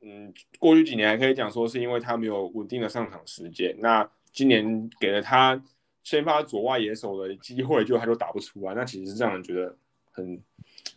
[0.00, 5.62] 嗯，过去几年还可以讲说是因为他没有稳定的上场时间，那今年给了他。
[6.04, 9.76] 先发左外野手的机会，就他就打不出来，那其实是让人觉得
[10.12, 10.40] 很，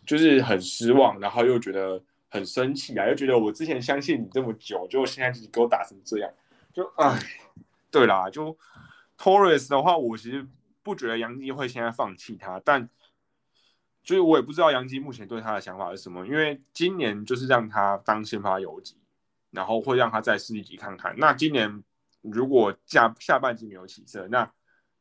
[0.06, 6.30] 就是很失望，然后又觉得很生气啊，又觉得我之前相信你这么久，结果现在自己给我打成这样，
[6.72, 7.18] 就唉，
[7.90, 8.56] 对啦，就
[9.18, 10.46] Torres 的话，我其实
[10.82, 12.88] 不觉得杨基会现在放弃他，但
[14.02, 18.96] 就是我也不知道杨基目前对他的想法是什么，因为今年就是让他当先发游击，
[19.50, 21.82] 然后会让他再试一级看看，那今年
[22.22, 24.50] 如果下下半季没有起色，那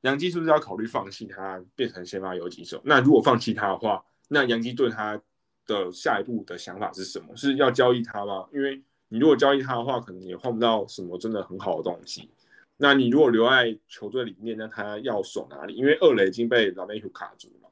[0.01, 2.81] 杨基是不是要考虑放弃他，变成先发游击手？
[2.83, 5.21] 那如果放弃他的话，那杨基对他
[5.65, 7.35] 的下一步的想法是什么？
[7.35, 8.47] 是要交易他吗？
[8.51, 12.29] 因为你如果交易他的话，可能也换不到什么真的很好的东西。
[12.77, 15.75] 那你如果留在球队里面，那他要守哪里？
[15.75, 17.69] 因为二垒已经被老梅虎卡住了。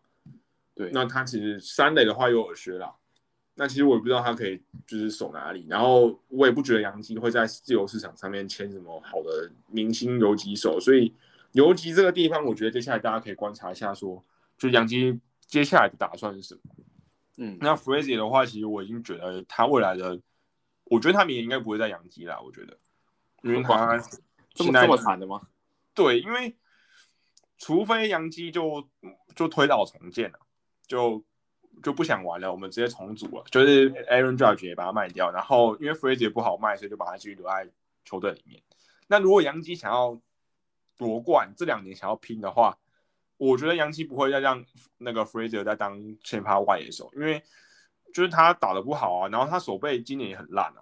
[0.76, 2.94] 对，那他其实三垒的话有耳靴了。
[3.56, 5.66] 那其实我也不知道他可以就是守哪里。
[5.70, 11.14] 然后我也不觉得杨基会在自由市场上面签什么好的明星游击手，所以。
[11.54, 14.24] 游击这个地方，我觉得接下来大家可以观察一下，说
[14.60, 16.62] 就杨基接下来的打算是什么。
[17.38, 20.20] 嗯，那 Frazier 的话，其实我已经觉得他未来的，
[20.90, 22.40] 我觉得他明年应该不会在杨基啦。
[22.40, 22.78] 我觉得，
[23.44, 23.98] 因为他
[24.54, 25.42] 这么这么惨的吗？
[25.94, 26.56] 对，因为
[27.58, 28.88] 除非杨基就
[29.36, 30.40] 就推倒重建了，
[30.86, 31.24] 就
[31.84, 37.70] 就不想玩了，我们直接重组了，就是 Aaron Judge 也把它卖掉，然后因为 Frazier 不好卖，所以就把它继续留在
[38.06, 38.62] 球队里面。
[39.08, 40.20] 那如果杨基想要
[40.98, 42.78] 夺冠这两年想要拼的话，
[43.38, 44.66] 我觉得杨基不会再让
[44.98, 47.44] 那个 Fraser 再当先发外野手，因为
[48.14, 50.82] 就是他打的不好啊，然后他手背今年也很烂啊。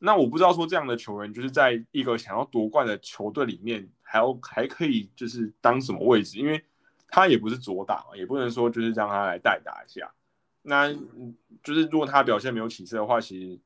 [0.00, 6.38] 那我不知道说这样的球员就是在一个想要夺冠的球队里面，还要还可以就是当什么位置？
[6.38, 6.62] 因为
[7.08, 10.10] 他也不是左打嘛，也不能说就是让他来代打一下。
[10.62, 10.92] 那
[11.62, 13.58] 就是如果他表现没有起色的话，其实。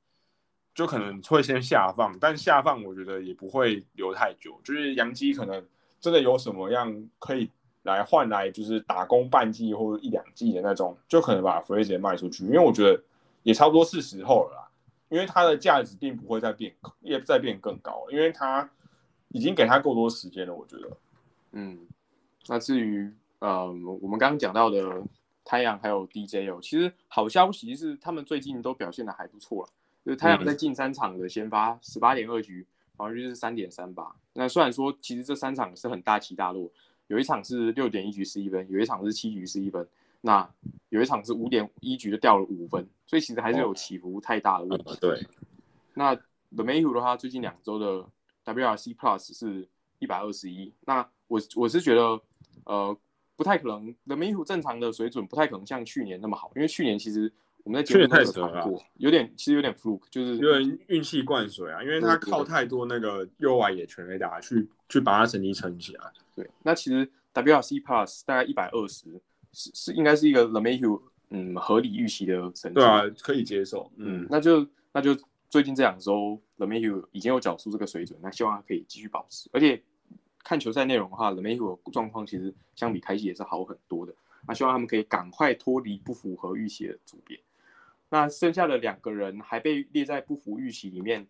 [0.72, 4.58] 就可能会先下放，但下放我觉得也不会留太久。
[4.62, 5.62] 就是杨基可能
[6.00, 7.50] 真的有什么样可以
[7.82, 13.02] 来换来就是打工半季或者一两季的那种，就可能把 Fraser 卖出去，因为我觉得
[13.42, 14.68] 也差不多是时候了啦，
[15.08, 18.68] 因为它的价值并不会再变，也再变更高，因为它
[19.28, 20.90] 已经给他够多时间了，我觉得。
[21.52, 21.78] 嗯，
[22.48, 25.02] 那至于呃，我们刚刚讲到的
[25.44, 29.68] 太阳还有 DJ 哦，其实好消息是他们最近都表现的还不错了。
[30.04, 32.66] 就是太阳在近三场的先发十八点二局，
[32.96, 34.14] 防御率是三点三八。
[34.32, 36.70] 那虽然说其实这三场是很大起大落，
[37.10, 39.84] 有一场是六点一局十一分，有一场是七局十一分，
[40.20, 40.48] 那
[40.90, 44.96] 有一场是五点一局就掉了五分，所以其实还是有起伏太大的问题。
[45.00, 45.26] 对。
[45.94, 48.06] 那 The Mayhew 的话，最近两周的
[48.44, 49.68] WRC Plus 是
[49.98, 50.72] 一百二十一。
[50.86, 52.20] 那我我是觉得，
[52.64, 52.96] 呃，
[53.34, 57.32] 不太可能，The Mayhew 正常的水准不太可能像去年那么好，因为去年其实。
[57.62, 66.12] 我们在节目太扯了，有点其实有点 fluke，就是因为运气灌水啊，因为他靠太多那个右外野全垒打去去把它成绩撑起来。
[66.34, 69.18] 对，那其实 WRC Plus 大概一百二十，
[69.52, 71.00] 是是应该是一个 The Mayhew
[71.30, 72.74] 嗯合理预期的成绩。
[72.74, 73.90] 对啊，可以接受。
[73.96, 75.16] 嗯，那就那就
[75.48, 79.48] 最近这两周 The Mayhew 已经有缴出这个水准，那希望他可以继续保持。
[79.52, 79.82] 而且
[80.42, 84.12] 看球赛内容的话，The Mayhew 状况其实相比开季也是好很多的。
[84.48, 87.38] 那希望他们可以赶快脱离不符合预期的组别。
[88.08, 91.26] 那剩下的两个人还被列在不符预期里面，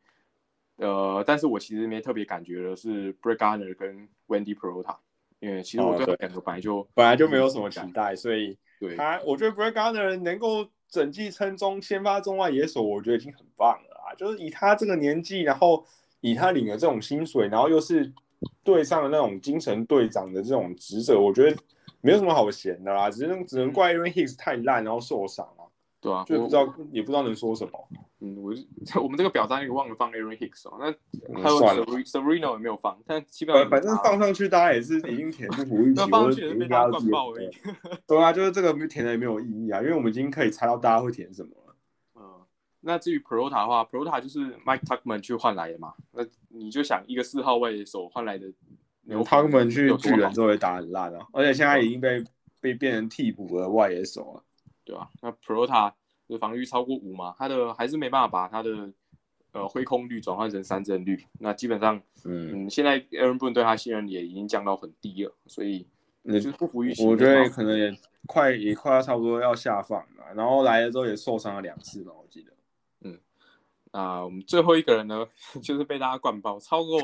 [0.80, 4.96] 呃，但是我其实没特别感觉的是 Brett Garner 跟 Wendy Perota，
[5.38, 14.14] 因为其实我对两个本来就本来就没有什么期待，所以对他我觉得 Brett Garner 能够整季称中先发中外野手，我觉得已经很棒了啊！
[14.16, 15.84] 就是以他这个年纪，然后
[16.22, 18.10] 以他领的这种薪水，然后又是
[18.64, 21.56] 队上的那种精神队长的这种职责，我觉得
[22.00, 25.46] 没有什么好闲的啦，只能只能怪因为 Hicks 太烂，然后受伤。
[26.00, 27.88] 对啊，就不知道也不知道能说什么。
[28.22, 28.52] 嗯，我
[29.02, 31.58] 我们这个表单也忘了放 Aaron Hicks 哦，那还有
[32.04, 37.50] Sereno 也没有放，但基本上反正放上去大家也是已经填不服 预期，放上去被大家灌爆而已。
[38.06, 41.74] 对啊，就是这个填的也没有意义啊，因为我们已经可以猜到大家会填什么了。
[42.16, 42.22] 嗯，
[42.80, 48.52] 那至于 Prota 的话，Prota 就是 Mike Tuckman 去换来的嘛，那你就想一个四号位手换来的
[49.08, 52.22] ，Tuckman 去巨人之后也打很烂啊，而且现在已经被
[52.60, 54.44] 被变成替补的外野手了。
[54.90, 55.08] 对吧？
[55.22, 55.92] 那 Prota
[56.28, 58.92] 的防御超过五嘛，他的还是没办法把他的
[59.52, 61.24] 呃挥空率转换成三振率。
[61.38, 65.86] 那基本上，嗯，现在 Aaron Boone 对他信任也已经降到很低了，所以
[66.24, 67.06] 就是不服预期。
[67.06, 70.34] 我觉得可能也快也快要差不多要下放了。
[70.34, 72.52] 然后来了之后也受伤了两次吧，我记得。
[73.02, 73.18] 嗯，
[73.92, 75.24] 啊，我们最后一个人呢，
[75.62, 77.00] 就是被大家灌爆，超过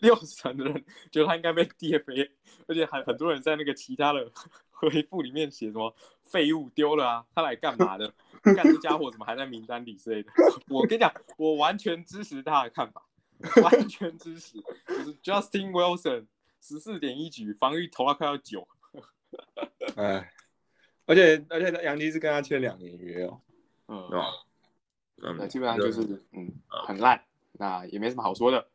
[0.00, 2.30] 六成的人 觉得他应该被 DFA，
[2.66, 4.30] 而且还很多人在那个其他的。
[4.74, 7.26] 回复里面写什么废物丢了啊？
[7.34, 8.12] 他来干嘛的？
[8.42, 10.30] 看这家伙怎么还在名单里之类的。
[10.68, 13.02] 我跟你讲，我完全支持他的看法，
[13.62, 14.62] 完全支持。
[14.86, 16.26] 就是 Justin Wilson
[16.60, 18.68] 十四点一局，防御投了快要九。
[19.96, 20.30] 哎，
[21.06, 23.40] 而且而且杨迪是跟他签两年约哦。
[23.88, 24.10] 嗯，
[25.38, 28.66] 那基本上就是嗯很烂，那也没什么好说的。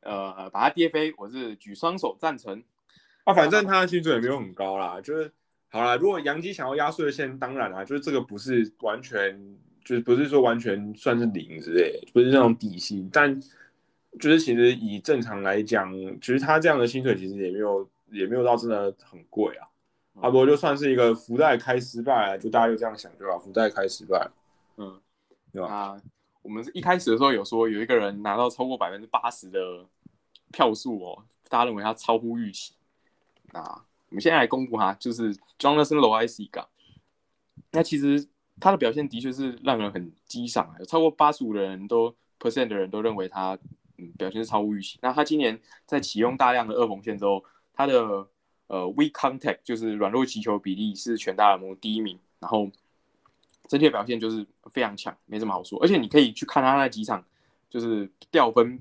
[0.00, 2.64] 呃，把他 DFA，我是举双手赞成。
[3.24, 5.30] 啊，反正他的薪水也没有很高啦，就是。
[5.70, 9.38] 好啦，如果杨基想要压岁钱，当然啦，就是这个不是完全，
[9.84, 13.38] 就是不是说完全算是零之类，不是那种底薪，但
[14.18, 19.68] 就是其实以正常来讲，其实他这样的薪水其实也没有也没有到真的很贵啊。
[20.22, 23.38] 阿伯就算是一个福袋开失败，就大家就这样想对吧？
[23.38, 24.26] 福袋开失败，
[24.78, 24.98] 嗯，
[25.52, 25.68] 对吧？
[25.68, 26.02] 啊，
[26.40, 29.84] 我们一开始的时候有说有一个人拿到超过百分之八十的
[30.50, 32.72] 票数哦，大家认为他超乎预期，
[33.52, 33.84] 啊。
[34.10, 36.64] 我们现在来公布哈，就是 Jonathan Loaiziga。
[37.72, 38.26] 那其实
[38.58, 43.58] 他的表现的确是让人很激赏啊，有超过八十五的人都 percent 的人都认为他
[43.98, 44.98] 嗯表现是超乎预期。
[45.02, 48.26] 那他今年在启用大量的二缝线之后，他的
[48.68, 52.70] 呃 weak contact 就是软弱击球比例是全大联盟第一名，然后
[53.66, 55.78] 整体表现就是非常强，没什么好说。
[55.82, 57.22] 而且你可以去看他那几场
[57.68, 58.80] 就是掉分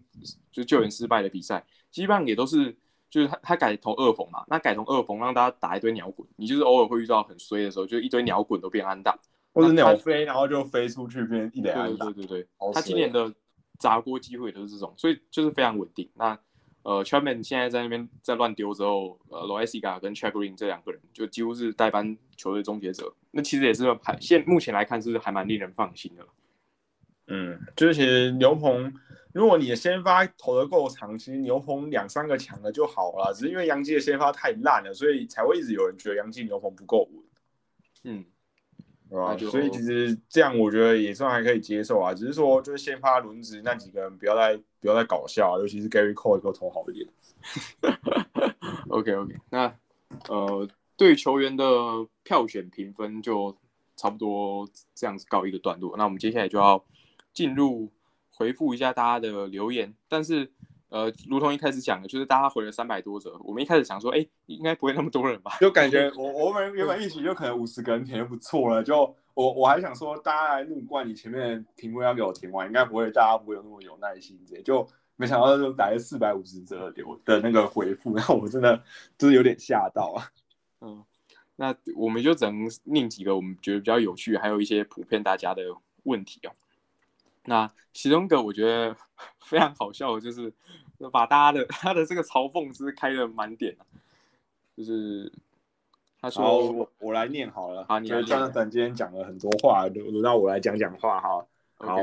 [0.52, 2.78] 就是救援失败的比赛，基本上也都是。
[3.10, 9.18] 就是他他改投二缝嘛，那改从二缝让大家打一堆鸟滚，你就是偶尔会遇到很衰的时候，就一堆鸟滚都变安大，
[9.54, 12.06] 或者鸟飞然后就飞出去变一垒安打。
[12.06, 13.34] 对对对对，他今年的
[13.80, 16.10] 砸锅机会都是这种，所以就是非常稳定。
[16.16, 16.38] 那
[16.84, 20.00] 呃 c h a p m a n 现在在那边在乱丢之后，呃 l o i s i g a
[20.00, 26.26] 跟 Chagrin 这两个人就几乎是代班球队终结者，那其实也是还现目前来看是还蛮令人放心的。
[27.28, 28.94] 嗯，就是其实牛棚。
[29.38, 33.32] 如果你的先发投的够长，其实牛棚两三个强的就好了。
[33.36, 37.24] 只是因为杨基的先发太烂了，所以才会一直有人觉得杨基牛棚不够稳。
[38.04, 38.26] 嗯，
[39.22, 47.08] 啊，就所以其实这样我觉得也算还可以接受啊，只是说就是先发轮值那几个人不要再不要再搞笑啊，尤其是 Gary Cole 给我投好一点。
[48.90, 49.72] OK OK，那
[50.30, 51.64] 呃，对球员的
[52.24, 53.56] 票选评分就
[53.96, 55.96] 差不多这样子告一个段落。
[55.96, 56.84] 那我们接下来就要
[57.34, 57.92] 进入
[58.38, 60.52] 回复一下大家的留言，但是
[60.90, 65.58] 呃，如同一开始讲的，就是大家回了三百多则，我们一开始想说，哎，应该不会那么多人吧？
[65.60, 78.80] 就感觉 我我们原本预期就可能五十个人填就不错了，就我我还想说大家来怒灌你前面的评论要给我填完，应该不会大家不会有那么有耐心就没想到就来了四百五十则留的那个回复，然后我真的
[79.18, 80.30] 就是有点吓到啊。
[80.82, 81.04] 嗯，
[81.56, 85.64] 那我们就只能念几个我们觉得比较有趣，还有一些普遍大家的
[86.04, 86.52] 问题哦。
[87.48, 88.96] 那其中一个我觉得
[89.44, 90.54] 非常好笑的，就是
[91.12, 93.88] 把大家的他的这个嘲讽是开的满点啊，
[94.76, 95.32] 就是
[96.20, 97.86] 他，说我我来念好了。
[97.88, 101.46] 好你来念就是张等今天讲了很多话，轮轮到我来讲讲话哈。
[101.78, 102.02] 好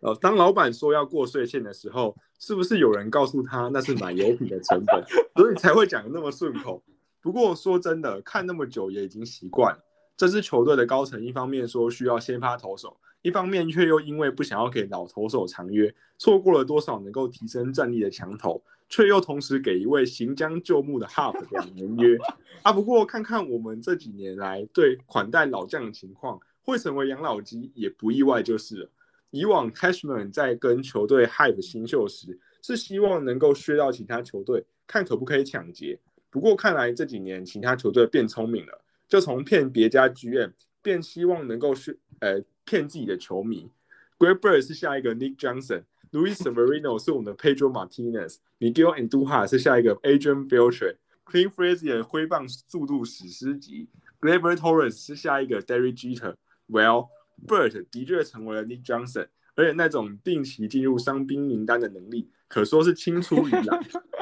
[0.00, 6.82] 呃，当老板说要过税线的时候，是不是有人告诉他那是买油品的成本，所以才会讲的那么顺口？
[7.20, 9.82] 不过说真的，看那么久也已经习惯了。
[10.18, 22.18] 这支球队的高层一方面说需要先发投手，一方面却又因为不想要给老投手长约，错过了多少能够提升战力的强投，却又同时给一位行将就木的 Hub 两年约。
[22.64, 28.90] 啊，不过看看我们这几年来对款待老将的情况，会成为养老机也不意外就是了。
[29.30, 36.00] 以往 Cashman 在跟球队 hype 新秀时，是希望能够削到其他球队，看可不可以抢劫。
[36.28, 40.52] 不过看来这几年其他球队变聪明了，就从骗别家剧院
[40.82, 43.70] 便希望能够是呃骗自己的球迷。
[44.18, 53.88] Greg Bird 是下一个 Nick Johnson，Luis Severino 是我们的 Pedro Martinez，Miguel Andujar 是下一个 Adrian Beltre，Clint Frazier 挥棒速度史诗级
[54.20, 56.34] ，Gleyber Torres 是下一个 Derek Jeter。
[56.68, 57.08] Well。
[57.46, 63.80] Bert 的确成为了 Nick Johnson，而且那种定期进入伤兵名单的能力，可说是青出于蓝。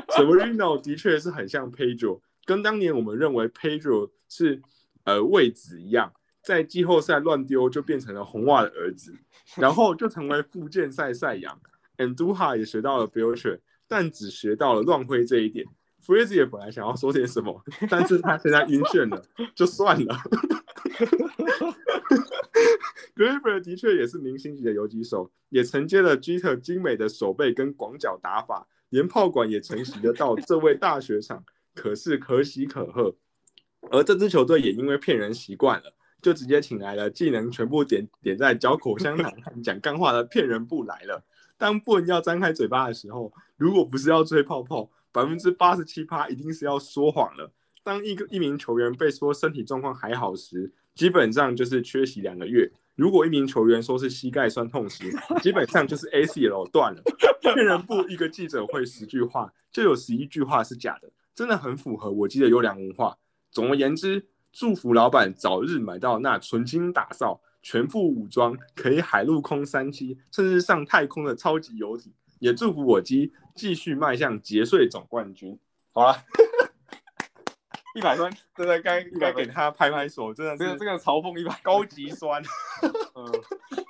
[0.08, 4.60] Severino 的确是很像 Pedro，跟当年我们认为 Pedro 是
[5.06, 9.14] 呃位置一样，在季后赛乱丢就变成了红袜的儿子，
[9.56, 11.58] 然后就成为附件赛赛扬。
[11.96, 15.64] Andujar 也学到了 Future，但只学到了乱挥这一点。
[16.04, 20.14] Frazier 本来想要说点什么，但是他现在晕眩了，就算了。
[23.16, 31.42] Griffer 的确也是明星级的游击手，也承接了 Jeter 精美的手背跟广角打法，连炮管也承袭得到这位大学场，
[31.74, 33.16] 可是可喜可贺。
[33.90, 41.24] 而这支球队也因为骗人习惯了，就直接请来了技能全部点点在嚼口香糖讲干话的骗人部来了。
[41.56, 47.50] 当布恩要张开嘴巴的时候，如果不是要吹泡泡，百分之八十七趴一定是要说谎了。
[47.82, 52.70] 当一个一名球员被说身体状况还好时，基本上就是缺席两个月。
[52.96, 55.04] 如果一名球员说是膝盖酸痛时，
[55.40, 57.02] 基本上就是 ACL 断了。
[57.40, 63.16] 骗人部一个记者会十句话，就有十一句话是假的，真的很符合我记得优良文化。
[63.56, 72.12] 总而言之，祝福老板早日买到那纯金打造、全副武装、可以海陆空三栖，甚至上太空的超级游艇。
[72.38, 75.58] 也祝福我鸡继续迈向节税总冠军。
[75.90, 76.18] 好了。
[77.94, 82.42] 一百分，真的该该给他拍拍手，真的这个这个嘲讽一百，高级酸，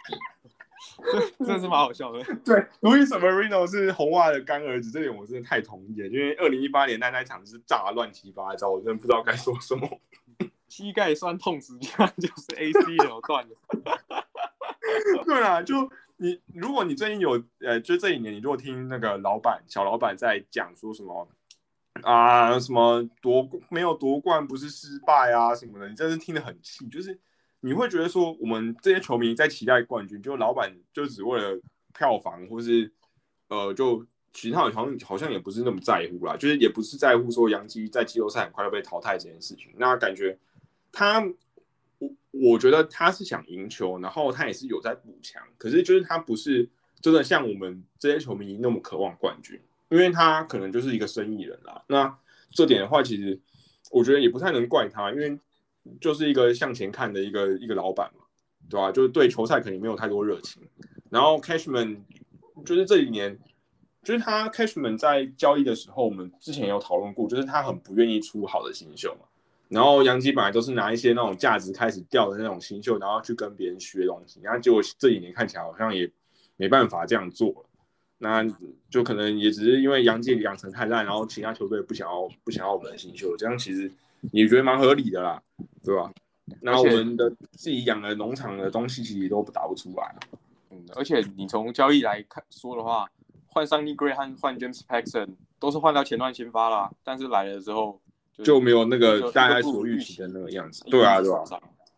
[1.39, 2.23] 真的是蛮好笑的。
[2.45, 9.89] 对，Luis Severino 是红袜的干儿子，这点我真的太同意了，因为二零一八年那那场是炸乱七八糟，我真的不知道该说什么。
[10.69, 13.55] 膝盖酸痛实际上就是 ACL 断了。
[15.25, 21.29] 对啊，就你如果你最近有呃，就这一年你如果听那个老板小老板在讲说什么。
[22.03, 26.87] 啊，什么夺没有夺冠不是失败啊什么的，你真是听得很气。
[26.89, 27.19] 就是
[27.67, 31.61] 你会觉得说，我们这些球迷在期待冠军，就老板就只为了
[31.93, 32.93] 票房，或是
[33.49, 39.73] 呃，就其他好像好像也不是那么在乎啦，就是也不是在乎说杨基在季后赛很快要被淘汰这件事情。
[39.77, 40.39] 那感觉
[40.93, 41.21] 他，
[41.99, 46.69] 我我觉得他是想赢球，然后他也是有在补强，可是就是他不是
[47.01, 49.61] 真的像我们这些球迷那么渴望冠军。
[49.89, 52.19] 因为他可能就是一个生意人啦，那
[52.51, 53.41] 这点的话，其实
[53.93, 55.39] 我觉得也不太能怪他，因为
[56.01, 58.25] 就是一个向前看的一个一个老板嘛，
[58.69, 58.93] 对吧？
[58.93, 60.63] 就是对球赛肯定没有太多热情。
[61.11, 61.99] 然后 Cashman
[62.65, 63.39] 就是这几年，
[64.03, 69.27] 就是他 Cashman 在交易的时候，我们之前有讨论过，就是他很不愿意出好的新秀嘛。
[69.69, 76.09] 然后杨基本来都是拿一些那种价值开始掉的那种新秀，然后去跟别人学东西，然后结果这几年看起来好像也
[76.57, 77.69] 没办法这样做了。
[78.19, 78.43] 那
[78.89, 83.91] 就可能也只是因为杨基养成太烂，然后其他球队不想要不想要我们的新秀，这样其实
[84.33, 85.43] 你觉得蛮合理的啦，
[85.83, 86.11] 对吧？
[86.61, 90.15] 那我们的自己养的农场的东西其实都打不出来。
[90.71, 93.09] 嗯，而且你从交易来看说的话，
[93.47, 98.01] 换 Sunny Gray 和换 James Paxton 都是换到前段先发啦，但是来了之后
[98.45, 100.85] 就没有那个大家所预期的那个样子。
[100.85, 101.43] 对啊，对啊。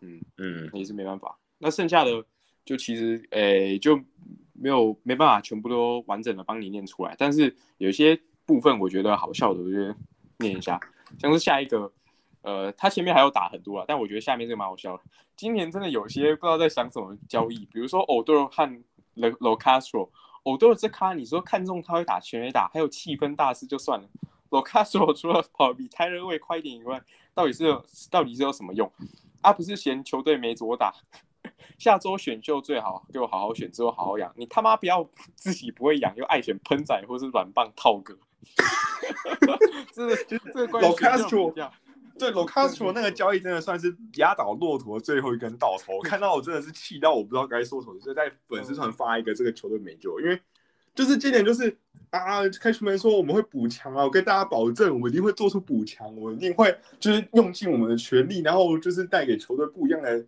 [0.00, 1.38] 嗯嗯，也是没办法。
[1.58, 2.24] 那剩下的
[2.64, 4.00] 就其实诶就
[4.54, 9.94] 没有没办法全部都完整的帮你念出来，但是有些部分我觉得好笑的，我就
[10.38, 10.80] 念一下，
[11.18, 11.92] 像是下一个。
[12.42, 15.02] 呃，他前面还有打很多啊，但我觉得下面这个蛮好笑的。
[15.36, 18.64] 今年真的有些不知道在想什么交易，比如说欧多和
[19.16, 20.08] Lo Lo Castro，
[20.44, 24.08] 欧多这咖你说看中他会打全垒打，还有气氛大师就算了。
[24.50, 27.00] Lo Castro 除了跑比泰勒位快一点以外，
[27.34, 27.64] 到底是
[28.10, 28.90] 到底是有什么用？
[29.42, 30.92] 啊，不是嫌球队没左打？
[31.78, 34.32] 下周选秀最好给我好好选，之后好好养。
[34.36, 38.18] 你他妈不要 自己不会养，又爱选喷仔或是软棒套哥。
[39.92, 41.70] 这这这个关系 Lo Castro。
[42.18, 45.92] 对 l o c a s t r o 那个交易真的算是压倒骆驼最后一根稻草。
[45.94, 50.40] 我看到我真的是气到我不知道该说什么，就在粉丝团发一个这个球队没救，因为
[50.94, 51.74] 就是今年就是
[52.10, 60.24] 啊，开球门说我们会补强啊，我跟大家保证，我们一定会做出补强，我一定会就是用尽我们的全力，然后就是带给球队不一样的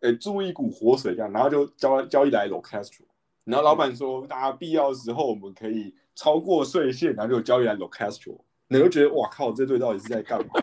[0.00, 3.08] 呃注一股活水这样，然后就交交易来 l o c a s t r o
[3.44, 10.54] 然后老板说大家必要的时候我们可以超过税线，然后就交易来 l o c a s t r o 你会觉得哇靠，这队到底是在干嘛？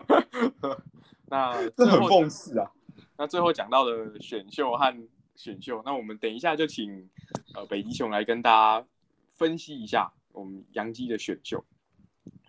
[1.28, 2.72] 那 这很讽刺啊！
[3.18, 7.10] 那最后讲到的选秀和选秀，那我们等一下就请
[7.54, 8.88] 呃北极熊来跟大家
[9.30, 11.64] 分析一下我们杨基的选秀。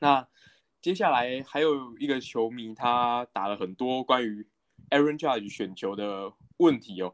[0.01, 0.27] 那
[0.81, 4.47] 接下来还有一个球迷他打了很多关于
[4.91, 7.13] Aaron Judge 选球的问题哦。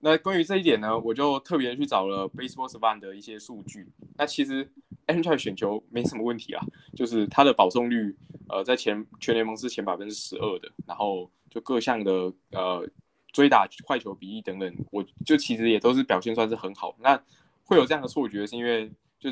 [0.00, 3.86] 那关于这一点呢，我就特别去找了 Baseball Savant 的一些数据。
[4.16, 4.68] 那其实
[5.06, 6.64] Aaron Judge 选球没什么问题啊，
[6.96, 8.16] 就是他的保送率。
[8.52, 12.12] 呃，在前全联盟是前百分之十二的，然后就各项的
[12.50, 12.84] 呃
[13.32, 16.96] 追打坏球比例等等，我就其实也都是表现算是很好。
[16.98, 17.22] 那
[17.62, 18.90] 会有这样的错觉，是因为
[19.20, 19.30] 就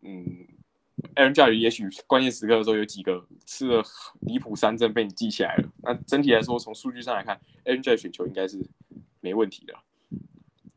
[0.00, 0.24] 嗯
[1.14, 3.82] ，Aaron Judge 也许关键时刻的时候有几个吃了
[4.20, 5.68] 离谱三振被你记起来了。
[5.82, 8.58] 那整体来说，从数据上来看，Aaron Judge 选球应该是
[9.20, 9.74] 没问题的。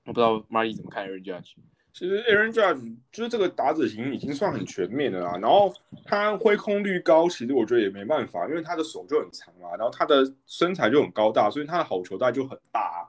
[0.08, 1.51] 我不知道 Marty 怎么看 Aaron Judge。
[1.91, 5.74] 其实 Aaron Judge 就是这个打者型已经算很全面的啦，然后
[6.05, 13.05] 他挥空率高，其实我觉得也没办法，因为他的手就很长嘛，然后他的身材就很高大，所以他的好球带就很大。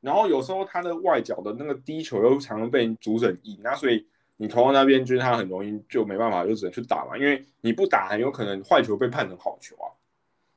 [0.00, 4.04] 然后有时候他的外角的那个低球又常常被主审赢，那所以
[4.36, 9.86] 你投到那边，就是他很容易就没办法，就只能去打嘛，因为你不打很有可能坏球被判成好球啊。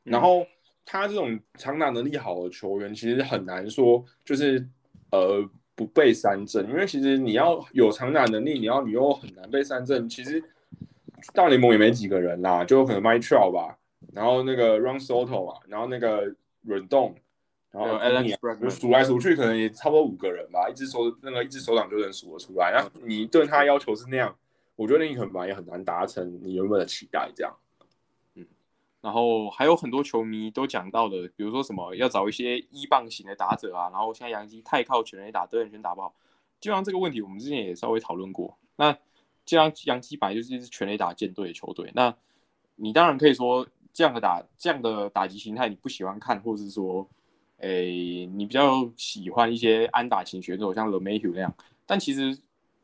[0.04, 0.46] 然后
[0.84, 4.68] 他这种长打能力好的球员，其实很难说就是
[5.12, 5.48] 呃。
[5.76, 10.08] 不被三振，因为其实你要有长打能力，你要你又很难被三振。
[10.08, 10.42] 其实
[11.34, 13.78] 大联盟也没几个人啦，就可能 My Trail 吧，
[14.14, 17.14] 然后那个 Run Soto 嘛，然后那个软动，
[17.72, 18.00] 然后
[18.70, 22.72] 数来数去可能也差不多五个人吧，一只手那个一只手掌就能数得出来。
[22.72, 24.34] 然后你对他要求是那样，
[24.78, 27.54] 我觉得你可能也很难达成你原本的期待这样。
[29.06, 36.16] 然后还有很多球迷都讲到的，比如说什么要找一些一棒型的打者啊，然后现在杨基太靠全垒打，德人圈打不好。
[36.60, 38.58] 基本上这个问题我们之前也稍微讨论过。
[38.78, 38.98] 那
[39.46, 42.16] 这样杨基本来就是一支全垒打舰队的球队，那
[42.78, 47.08] 你当然可以说这样的打这样的打击形态你不喜欢看，或是说，
[47.60, 51.54] 诶你比较喜欢一些安打型选手，像 l e m a y h u 那样。
[51.86, 52.36] 但其实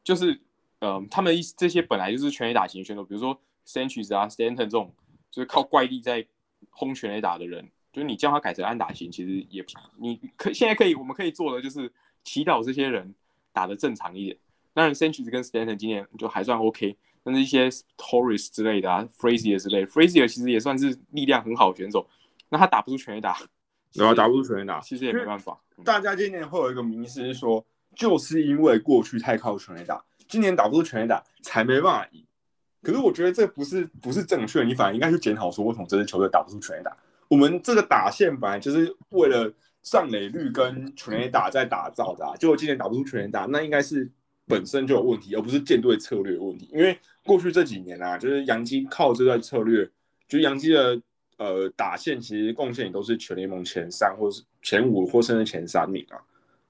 [0.04, 0.40] 就是，
[0.82, 4.94] 呃，他们一这些本来就是全垒打型选手，比如说 Sanchez 啊、Stanton 这种。
[5.32, 6.26] 就是靠怪力在
[6.70, 9.66] 轰全垒打的人，就是你叫他改成安打型，其实也
[9.98, 11.92] 你可现在可以我们可以做的就是
[12.24, 13.16] 祈祷这些人
[13.52, 14.38] 打的正常一点。
[14.74, 17.68] 当然 e n y 跟 Stanton 今年就还算 OK，但是一些
[17.98, 22.08] Torres 之类的啊，Frazier 之类，Frazier 其实也算是力量很好的选手，
[22.50, 23.38] 那他打不出全垒打，
[23.94, 25.60] 然后打不出全垒打，其实也没办法。
[25.84, 27.66] 大家今年会有一个迷思，说
[27.96, 32.26] 就是因为过去太靠全垒打，今年打不出全垒打才没办法赢。
[32.84, 36.96] 可是我觉得这不是不是正确，你反而应该去检讨说，为什么这支球队打不出全垒打？
[37.28, 39.54] 我们这个打线本来就是为了
[39.84, 44.10] 上垒率跟全垒打在打造的，结果今年打不出全垒打，那应该是
[44.48, 46.68] 本身就有问题，而不是舰队策略问题。
[46.74, 49.86] 因为过去这几年啊，就是杨基靠这段策略，
[50.28, 51.00] 就是杨基的
[51.38, 56.18] 呃打线其实贡献也都是全联盟前三或者是前五或甚至前三名啊。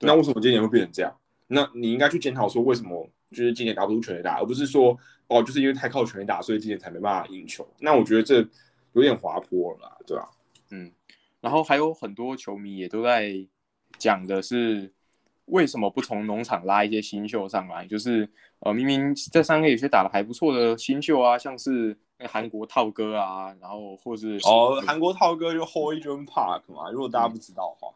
[0.01, 1.15] 那为什么今年会变成这样？
[1.47, 4.97] 那你应该去检讨说，为什么就是今年打不出全垒打，而不是说。
[5.31, 7.65] 哦，就是因为太靠全力打，所以今年才没办法赢球。
[7.79, 8.45] 那我觉得这
[8.93, 10.29] 有点滑坡了，对吧？
[10.71, 10.91] 嗯，
[11.39, 13.33] 然后还有很多球迷也都在
[13.97, 14.91] 讲的是，
[15.45, 17.85] 为什么不从农场拉一些新秀上来？
[17.87, 18.29] 就是
[18.59, 27.93] 呃，明明在三个有些打的还不错的新秀啊，像是韩国套哥啊，然后或是哦，韩国套哥就 Hoyjun Park 嘛，如果大家不知道的话，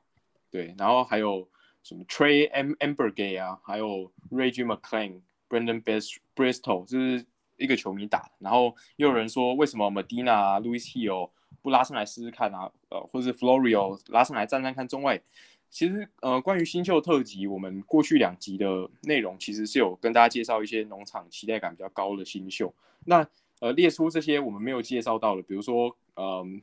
[0.50, 1.48] 对，然后还有
[1.84, 7.26] 什么 Trey M Ambergay 啊，还有 Reggie McClain、Brandon Best Bristol，就是
[7.58, 8.32] 一个球迷打。
[8.40, 11.30] 然后又有人说，为什么 Medina、Louis Hill
[11.62, 12.72] 不拉上来试试看啊？
[12.90, 15.22] 呃，或者是 Florio 拉上来站站看中外。
[15.70, 22.74] 其实，呃，关于新秀特辑，我们过去两集的内容其实是有跟大家介绍一些农场期待感比较高的新秀。
[23.04, 23.28] 那
[23.60, 26.62] 呃，列出这些我们没有介绍到的，比如说，嗯，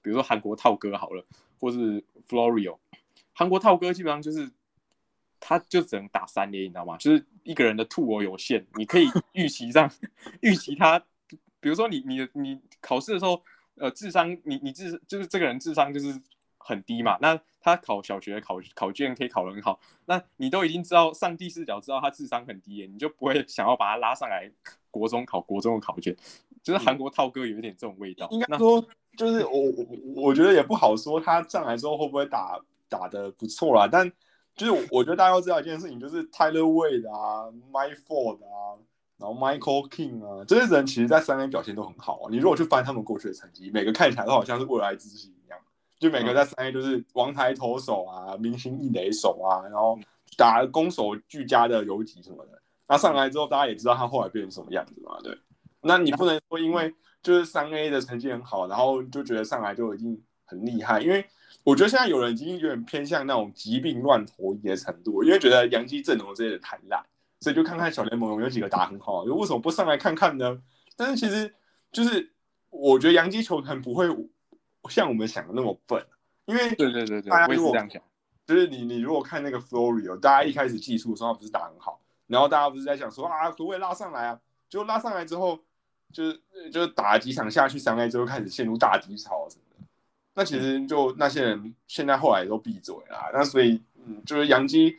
[0.00, 1.24] 比如说韩国套哥好了，
[1.58, 2.76] 或是 Florio。
[3.32, 4.50] 韩国套哥基本上就是，
[5.40, 6.96] 他就只能打三连你知道吗？
[6.96, 9.90] 就是一个人的兔我有限，你可以 预期上
[10.40, 10.98] 预期他，
[11.60, 13.42] 比如说你你你考试的时候，
[13.76, 16.20] 呃，智商你你智就是这个人智商就是
[16.56, 24.50] 很低嘛，那他考小学考考卷可以考得很好，那你都已经知道上帝视角知道他智商很低，你就不会想要把他拉上来
[24.90, 26.16] 国中考国中的考卷，
[26.62, 28.28] 就是韩国套哥有一点这种味道。
[28.30, 28.84] 应该说，
[29.16, 29.86] 就是我我
[30.16, 32.60] 我觉得也不好说，他上来之后会不会打。
[32.90, 34.10] 打的不错啦，但
[34.58, 38.76] 就是我觉得大家要知道一件事情，就是 Tyler Wade 啊，Mike Ford 啊，
[39.16, 42.28] 然后 Michael King 啊，这些人其实在三 A 表现都很好啊。
[42.30, 45.58] 你如果去翻他们过去的成绩，每个看起来都好像是未来之星一样，
[45.98, 49.98] 就每个在三 A 都是王牌投手啊，明星一垒手啊，然后
[50.36, 52.60] 打攻守俱佳的游击什么的。
[52.88, 55.38] 那上来之后，大家也知道他后来变成什么样子嘛，对。
[55.80, 56.92] 那你不能说因为
[57.22, 61.24] 就是三 A 的成绩很好，然后就觉得上来就已经很厉害，因为。
[61.64, 67.04] 我觉得现在有人已经有点偏向那种疾病乱投医的程度，因为觉得洋基阵容真的太烂，
[67.40, 70.62] 所以就看看小联盟有没有几个打很好，为什么不上来看看呢？
[70.96, 71.52] 但是其实
[71.92, 72.32] 就是
[72.70, 74.06] 我觉得洋基球团不会
[74.88, 76.02] 像我们想的那么笨，
[76.46, 78.02] 因为对对对对，大家如果这样想，
[78.46, 84.40] 就是你你如果看那个 Florio，大家一开始技术说他不是打很好，然后大家不是在想说啊，可不可以拉上来啊？
[84.70, 85.58] 就拉上来之后，
[86.14, 86.40] 就是
[86.72, 89.46] 就是打几场下去，上来之后开始陷入大低潮。
[90.38, 94.96] 那其实就那些人现在后来都闭嘴了，那所以嗯，就是杨基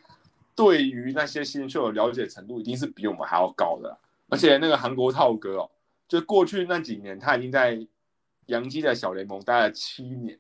[0.54, 5.72] 对于那些新秀的了解程度一定是比我们还要高的，而且那个韩国套哥哦，
[6.10, 7.80] 就过去那几年他已经在
[8.48, 10.38] 杨基的小联盟待了七年，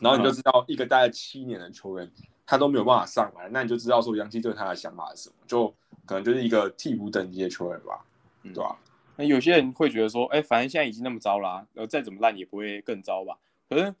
[0.00, 2.10] 然后你就知道一个待了七年的球员
[2.44, 5.72] 他都没有办法上来，那你就知道说杨基对他的想法是什么，就
[6.04, 8.04] 可能就是一个替补等级的球员吧，
[8.42, 8.76] 对吧？
[9.14, 13.38] 那有些人会觉得说，哎，反正现在已经那么糟啦，呃，再怎么烂也不会更糟吧。
[13.70, 13.94] 可是，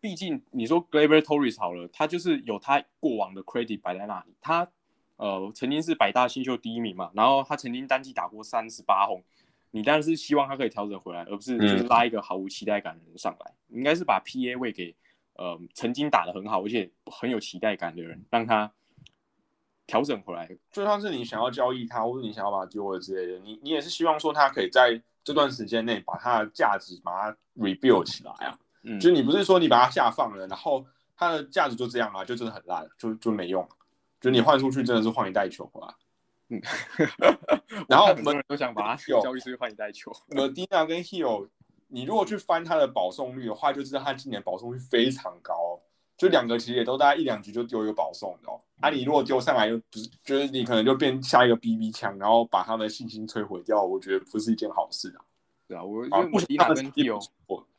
[0.00, 4.34] 毕竟你说 Gleyber Torres 好了，他就是有他过往的 credit 摆在那里。
[4.40, 4.68] 他
[5.16, 9.22] 呃曾经是百大新秀第一名嘛，然后他曾经单季打过三十八轰。
[9.70, 13.52] 你当然是希望他可以调整回来，而不是就是拉一个毫无期待感的人上来。
[13.68, 14.94] 应该是把 PA 位给
[15.34, 18.72] 呃曾经打的很好而且很有期待感的人，让他
[19.86, 20.48] 调整回来。
[20.70, 28.58] 就算是你想要交易他，或者你想要把他丢了之类的，你你也是希望说他可以在这段时间内把他的价值把它 rebuild 起来啊。
[29.00, 30.84] 就你不是说你把它下放了，然后
[31.16, 33.66] 它的价值就这样啊，就真的很烂，就就没用。
[34.20, 35.94] 就你换出去真的是换一袋球啊。
[36.48, 36.60] 嗯，
[37.88, 40.12] 然后我们都想把它交易出去换一袋球。
[40.30, 41.48] 呃，Dina 跟 Hill，
[41.88, 45.80] 你如果去翻它的保送率的话，就知道它今年保送率非常高。
[46.16, 48.60] 就两个其实也都大概一两局就丢一个保送的哦。
[48.80, 55.24] 啊，你如果丢上来又不是，就是你可能就变下一个 BB 枪，然后把他们的信心摧毁掉，我觉得不是一件好事啊。
[55.66, 57.26] 对啊，我啊，不迪娜跟 Hill。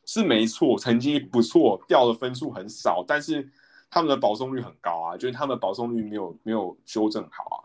[0.06, 3.46] 是没错，成绩不错，掉的分数很少，但是
[3.90, 7.58] 他们的保送率很高啊，就是他们的保送率没有没有修正好啊。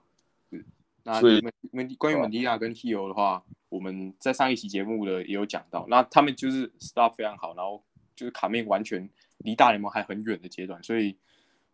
[0.50, 0.66] 嗯，
[1.04, 1.40] 那所以
[1.72, 7.82] 门关于蒙迪亚跟 e o 的话，我们在上一期节目的也有讲到，那他们就是 start 非常好，然后
[8.16, 11.16] 就是卡面完全离大联盟还很远的阶段，所以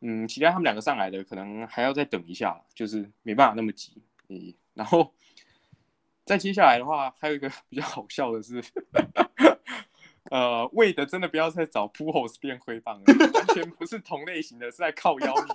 [0.01, 3.93] 嗯，期待他们两个上来的可能还要再等一下，就是没办法那么急。
[4.28, 5.13] 嗯，然后
[6.26, 8.61] 再接下来的话，还有一个比较好笑的是。
[10.32, 13.03] 呃，为的真的不要再找 p u h o s 变灰棒了，
[13.34, 15.51] 完全不是同类型的，是在靠腰力。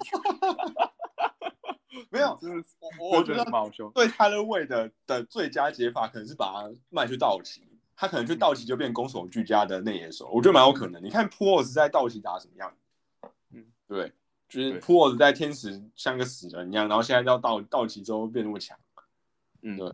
[2.10, 2.64] 没有， 就是
[2.98, 7.62] 我我觉得蛮好笑对他的位的的最佳解法，可能是把他卖去道奇，
[7.96, 11.02] 他可能去道奇就变攻守俱佳的内野手，我觉得蛮有可能。
[11.02, 12.74] 你看 p u h o s 在道奇打什么样？
[13.50, 14.12] 嗯，对，
[14.48, 18.78] 就是 p u h o s 在天使像个死人一样，然后现在到道道奇之后变那么强。
[19.62, 19.88] 嗯，对，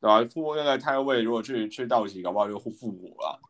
[0.00, 0.24] 对吧？
[0.24, 3.40] 复那个泰位如果去去道奇，搞不好就复复活了。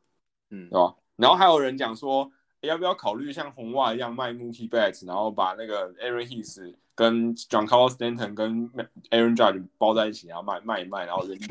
[0.50, 0.94] 嗯，对吧？
[1.16, 2.30] 然后还有人讲说，
[2.60, 8.70] 要不要考虑像红袜一样卖 Mookie Betts，然后把那个 Aaron Hicks 跟 John Carlos Stanton 跟
[9.10, 11.38] Aaron Judge 包在一起，然后卖卖一卖，然后人。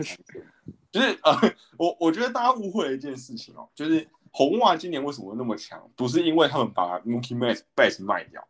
[0.91, 1.35] 就是呃，
[1.77, 7.37] 我我觉得大家误会了一件事情哦，就是红袜今年为什么那么强，不是因为他们把 Mookie
[7.75, 8.41] Betts 卖掉。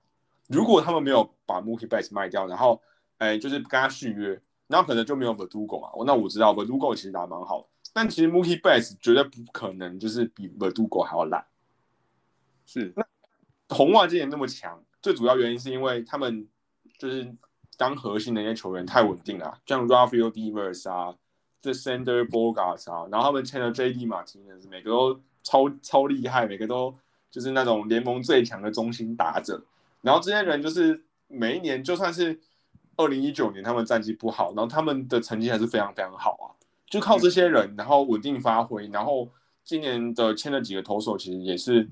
[0.48, 2.80] 如果他们没有把 Mookie Betts 卖掉，然后
[3.18, 5.92] 哎，就是跟他续约，那可能就没有 Verdugo 啊。
[6.06, 7.68] 那我知道 Verdugo 其实打蛮好的。
[7.96, 11.46] 但其实 Mookie Betts 绝对不可能就是比 Verdugo 还要烂，
[12.66, 12.92] 是。
[12.94, 13.06] 那
[13.70, 16.46] 红袜今年那么强，最主要原因是因为他们
[17.00, 17.34] 就是
[17.78, 21.16] 当核心的一些球员太稳定了，像 Rafael Devers 啊，
[21.62, 26.94] 这 Sander Bogarts 啊，然后他们签了 JD Martinez，每个都超超厉害，每个都
[27.32, 29.64] 就是那种联盟最强的中心打者。
[30.02, 32.38] 然后这些人就是每一年，就算是
[32.98, 36.46] 二零一九年他们战绩不好，然后他们的成绩还是非常非常好啊，
[36.96, 39.30] 就靠这些人，然后稳定发挥，然后
[39.64, 41.88] 今年的签了几个投手，其实也是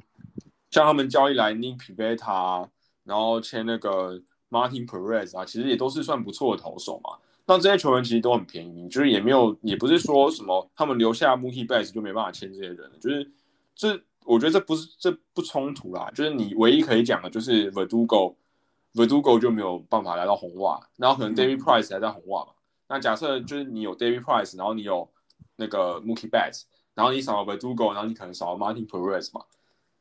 [0.71, 2.67] 像他们交易来 Nick Pivetta。
[3.05, 4.17] 然后签那个
[4.49, 7.17] Martin Perez 啊，其实也都是算不错的投手嘛。
[7.45, 13.29] 那这些球员其实都很便宜，就是也没有，也不是说什么他们留下 Mookie Betts 就没办法签这些人，就是
[13.75, 16.09] 这我觉得这不是这不冲突啦。
[16.15, 22.51] 就是你唯一可以讲的就是 Verdugo，Verdugo 就没有办法来到红袜，然后可能 David Price 还在红袜嘛。
[22.93, 25.09] 那假设就是你有 David Price，然后你有
[25.55, 29.43] 那个 Mookie Betts，然后你少了 Verdugo，然后你可能少了 Martin Perez 嘛。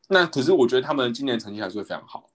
[0.08, 2.28] 那可是我觉得他们今年成绩还是会非常好。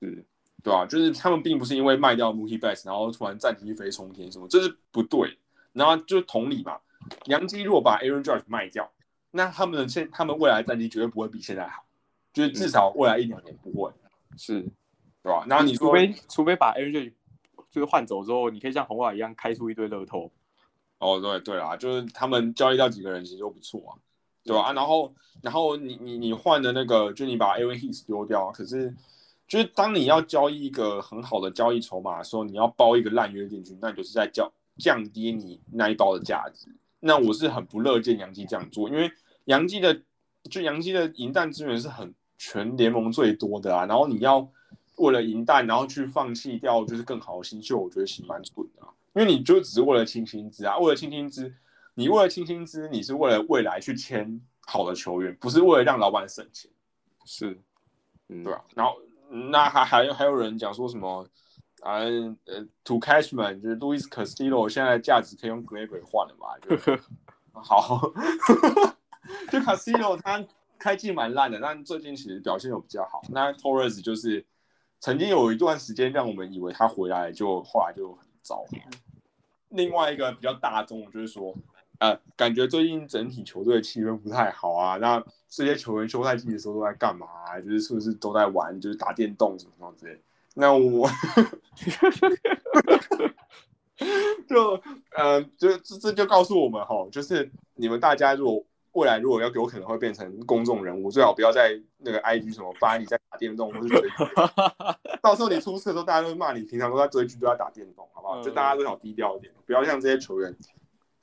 [0.00, 0.24] 是，
[0.60, 0.84] 对吧？
[0.86, 5.38] 就是他们并不是因为卖掉 Mookie Betts，然后突然战绩一飞冲天什么，这是不对。
[5.72, 6.80] 然后就同理嘛，
[7.26, 8.90] 杨基如果把 Aaron Judge 卖掉，
[9.30, 11.84] 那他们的现他们未来战绩绝对不会比现在好，
[12.32, 13.92] 就是至少未来一两年不会，
[14.36, 14.62] 是，
[15.22, 15.46] 对吧？
[15.48, 17.12] 然后你除非除非把 Aaron Judge
[17.72, 20.30] 就是换走之后，你可以像红袜一样开出一堆乐透。
[20.98, 23.98] 哦，对对啊，就是他们交易到几个人其实都不错啊，
[24.44, 24.72] 对吧？
[24.72, 25.12] 然后
[25.42, 28.94] 然后你你你换的那个，就你把 Aaron Hicks 丢掉，可是。
[29.48, 36.74] 就是当你要交易一个很好的交易筹码的时候，你要包一个烂约进去，那就是在降降低你那一包的价值。
[37.00, 39.12] 那我是很不乐见杨基这样做，因为
[39.44, 40.00] 杨基的
[40.44, 43.84] 就杨基的银弹资源是很全联盟最多的啊。
[43.84, 44.48] 然后你要
[44.96, 48.82] 为了银弹，然后去放弃掉就是更好的新秀，我觉得是蛮蠢的。
[49.14, 51.54] 因为你就只是为了清薪资啊，为了清薪资，
[51.94, 56.70] 你为了清薪资，你是为了未来去签好的球员，不是为了让老板省钱。
[57.24, 57.58] 是，
[58.28, 58.62] 对啊？
[58.74, 58.96] 然后。
[59.50, 61.26] 那还还有还有人讲说什么
[61.80, 66.48] 啊呃，To Cashman 就是 Louis Castillo 现在价值可以用 g l a b e r 换了嘛？
[66.60, 66.76] 就
[67.58, 68.12] 好，
[69.50, 70.44] 就 Castillo 他
[70.78, 73.22] 开季蛮烂的，但最近其实表现又比较好。
[73.30, 74.44] 那 Torres 就是
[75.02, 78.64] 曾经有一段时间让我们以为他回来就后来就很糟。
[79.70, 81.54] 另外一个比较大众就是说。
[81.98, 84.96] 呃，感觉最近整体球队的气氛不太好啊。
[84.96, 87.28] 那这些球员休赛季的时候都在干嘛？
[87.60, 90.20] 就是是不是都在玩，就是打电动什么什么之类？
[90.54, 91.06] 那我
[94.48, 94.82] 就
[95.16, 104.08] 呃，就这这就告诉我们哈，就是你们大家如果未来如果要给我可能会变成公众人物，最好不要在那个 IG 什么发你在打电动或是追剧，
[105.22, 108.40] 到时候你出事的时候，大家都会骂你，平常都在追剧都在打电动，好不好？
[108.42, 110.56] 就大家都想低调一点，不要像这些球员。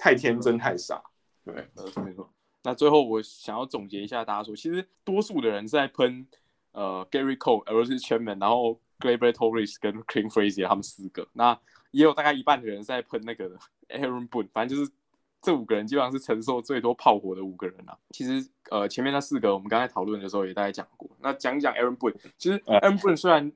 [0.01, 1.03] 太天真太傻，
[1.43, 1.53] 对，
[2.01, 2.31] 没错。
[2.63, 6.25] 那最后我想要总结一下，大家说，其实多数的人是在喷
[6.71, 11.27] 呃 Gary Cole，而是 Chairman，然后 Gleyber Torres 跟 Clint Frazier 他们四个。
[11.33, 11.59] 那
[11.91, 13.49] 也有大概一半的人在喷那个
[13.89, 14.89] Aaron Boone，反正就是
[15.41, 17.97] 这五个人基本上是承受最多炮火的五个人啊。
[18.11, 21.09] 其实呃前面那四个我们刚才讨论的时候也大概讲过。
[21.21, 23.51] 那讲讲 Aaron Boone，其实 Aaron Boone 虽然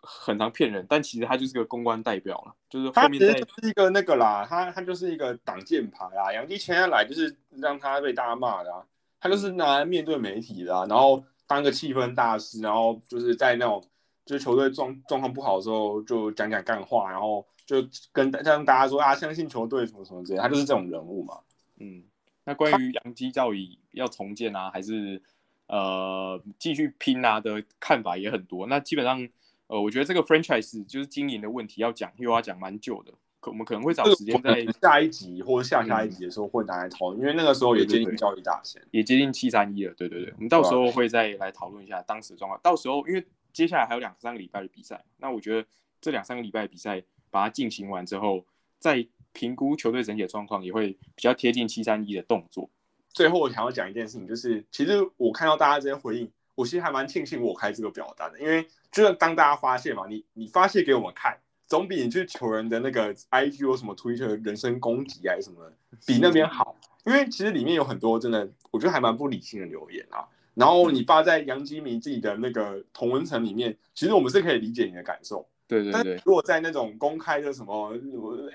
[0.00, 6.32] 很常骗人，但其实他就是个公关代表了，就是后面在是一个那个啦，他他就是一个挡箭牌啊。
[6.32, 8.84] 杨迪签下来就是让他被大家骂的，啊，
[9.20, 13.84] 他就是拿来面对媒体的，然后当个气氛大师，然后就是在那种
[14.24, 17.76] 就是球队状状况不好的时候就讲讲干话，然后就
[18.12, 21.38] 跟让大家说啊，相信球队什么什么之类，他就是这种人物嘛。
[21.78, 22.02] 嗯，
[22.44, 25.22] 那关于杨基教育要重建啊，还是
[25.66, 28.66] 呃继续拼啊的看法也很多。
[28.66, 29.28] 那基本上。
[29.68, 39.94] 呃，我觉得这个 franchise 就是经营的问题，要讲又要讲蛮久的，可我们可能会找时间在下一集或者下下一集的时候会拿来讨论，因为那个时候也接近交易大限，也接近七三一了。
[39.94, 42.60] 对对对，我们到时候会再来讨论一下当时的状况。
[42.62, 45.68] 到时候因为接下来还有两三个礼拜的比赛，那我觉得
[46.00, 48.44] 这两三个礼拜的比赛把它进行完之后，
[48.78, 52.68] 再评估球队整体的状况，也会比较贴近七三一的动作。
[53.10, 56.30] 最后我想要讲一件事情，就是其实我看到大家这些回应。
[56.54, 61.34] 我其实还蛮庆幸我开这个表单的，因为就是当大家发现嘛，你你发泄给我们看，
[61.66, 65.72] 总比你去求人的那个 IG 或什么 Twitter 人身攻击啊什么，
[66.06, 66.76] 比那边好。
[67.06, 70.28] 因为其实里面有很多真的，我觉得还蛮不理性的留言啊。
[70.54, 75.46] 然后你发在杨基明自己的那个同文层里面，其实我们是可以理解你的感受。
[75.66, 76.20] 对对对。
[76.26, 77.94] 如果在那种公开的什么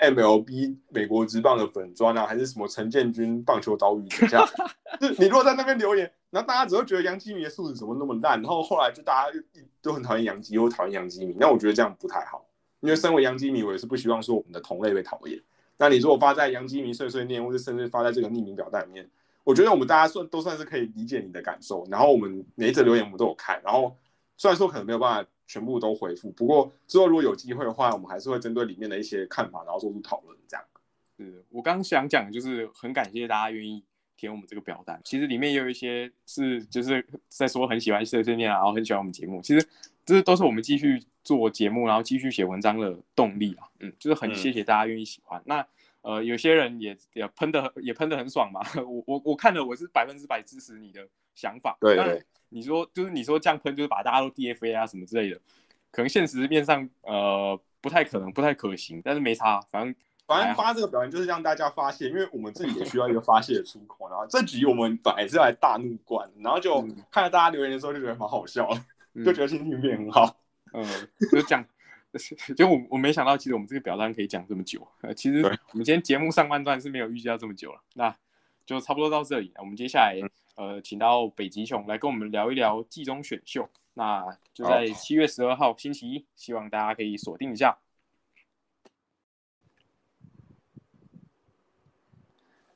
[0.02, 4.46] MLB 美国职棒的粉砖啊，还是什么陈建军棒球岛屿底下，
[5.02, 6.12] 就你如果在那边留言。
[6.30, 9.40] 然后大家只会觉得杨基米的素质怎么那么烂，然后后来就大家
[9.82, 11.34] 都很讨厌杨基，又讨厌杨基米。
[11.40, 12.46] 那我觉得这样不太好，
[12.82, 15.42] 因为身为杨基米，我也是不希望说我们的同类被讨厌。
[15.78, 19.10] 那你如果发在杨基米碎碎念，或者甚至发在这个匿名表单里面，
[19.48, 21.88] 我觉得我们大家算都算是可以理解你的感受。
[21.90, 23.96] 然后我们每一则留言我们都有看，然后
[24.36, 26.30] 虽然说可能没有办法全部都回复。
[26.32, 30.38] 不过之后如果有机会的话，我们还是会针对里面的一些看法，然后做出讨论。
[30.50, 30.66] 这样。
[31.18, 33.82] 是我刚想讲，就是很感谢大家愿意
[34.18, 35.00] 填我们这个表单。
[35.06, 39.42] 其实里面也有一些是就是在说很喜欢碎碎念啊，然后很喜欢我们节目。
[39.42, 39.66] 其实
[40.06, 43.64] 这都是我们继续做节目，然后继续写文章的动力啊。
[43.80, 45.42] 嗯，就是很谢谢大家愿意喜欢。
[45.46, 45.66] 那
[46.08, 48.62] 呃，有些人也也喷的也喷的很爽嘛。
[48.88, 51.06] 我我我看了，我是百分之百支持你的
[51.36, 51.78] 想法。
[51.82, 52.24] 对对。
[52.48, 55.36] 你说就是你说这样喷就是把大家都 DFA 啊什么之类的，
[55.92, 59.02] 可能现实面上呃不太可能，不太可行。
[59.04, 59.94] 但是没差，反正。
[60.26, 64.10] 反正发这个表情就是让大家发泄，因为我们自己也需要一个发泄的出口。
[64.10, 68.70] 然后这局我们本来是来大怒冠，然后就看到大家留言的时候就觉得蛮好笑，
[69.24, 70.36] 就觉得心情变很好。
[70.74, 70.86] 嗯，
[71.32, 71.66] 就讲，
[72.56, 74.88] 就我我没想到，其实我们这个表单可以讲这么久。
[75.02, 78.16] 呃，其实我们今天节目上半段是没有预计到这么久了，那
[78.66, 79.52] 就差不多到这里。
[79.58, 80.20] 我们接下来
[80.56, 83.70] 呃，请到北极熊来跟我们聊一聊季中选秀。
[83.94, 87.78] 那就在七月十二号星期一，希望大家可以锁定一下。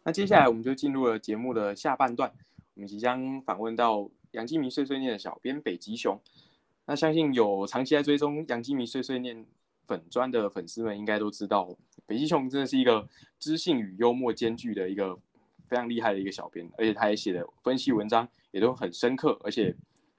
[0.03, 2.33] 那接下来我们就进入了节目的下半段，
[2.73, 6.19] 我们即将访问到杨基明碎碎念的小编北极熊。
[6.91, 9.45] 那相信有长期在追踪杨基迷碎碎念
[9.87, 11.73] 粉砖的粉丝们，应该都知道
[12.05, 13.07] 北极熊真的是一个
[13.39, 15.17] 知性与幽默兼具的一个
[15.69, 19.73] 非常厉害的一个小编，而且他也写的分析文章也都很深刻，而且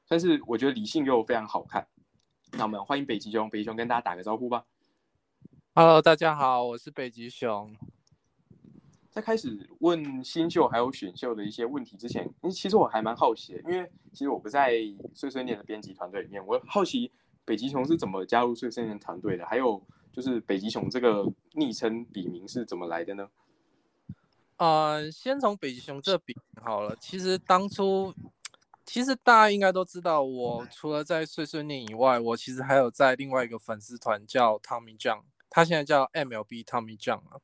[0.08, 1.86] 但是我觉得理性又非常好看。
[2.52, 4.64] 那我们欢迎北极熊，北极熊跟大家打个招呼吧。
[5.74, 7.76] Hello，大家好，我是北极熊。
[9.12, 14.72] 在开始问新秀还有选秀的一些问题之前，其实我还蛮好奇的，因为其实我不在
[15.12, 17.12] 碎碎念的编辑团队里面，我好奇
[17.44, 23.28] 北极熊是怎么加入碎碎念团队的，还有就是北极熊这个昵称笔名是怎么来的呢？
[24.56, 26.96] 呃，先从北极熊这笔好了。
[26.98, 28.14] 其实当初，
[28.86, 37.40] 其实大家应该都知道，我除了在碎碎念以外，我其实还有在另外一个粉丝团叫 Tommy John，他现在叫 MLB Tommy John 啊。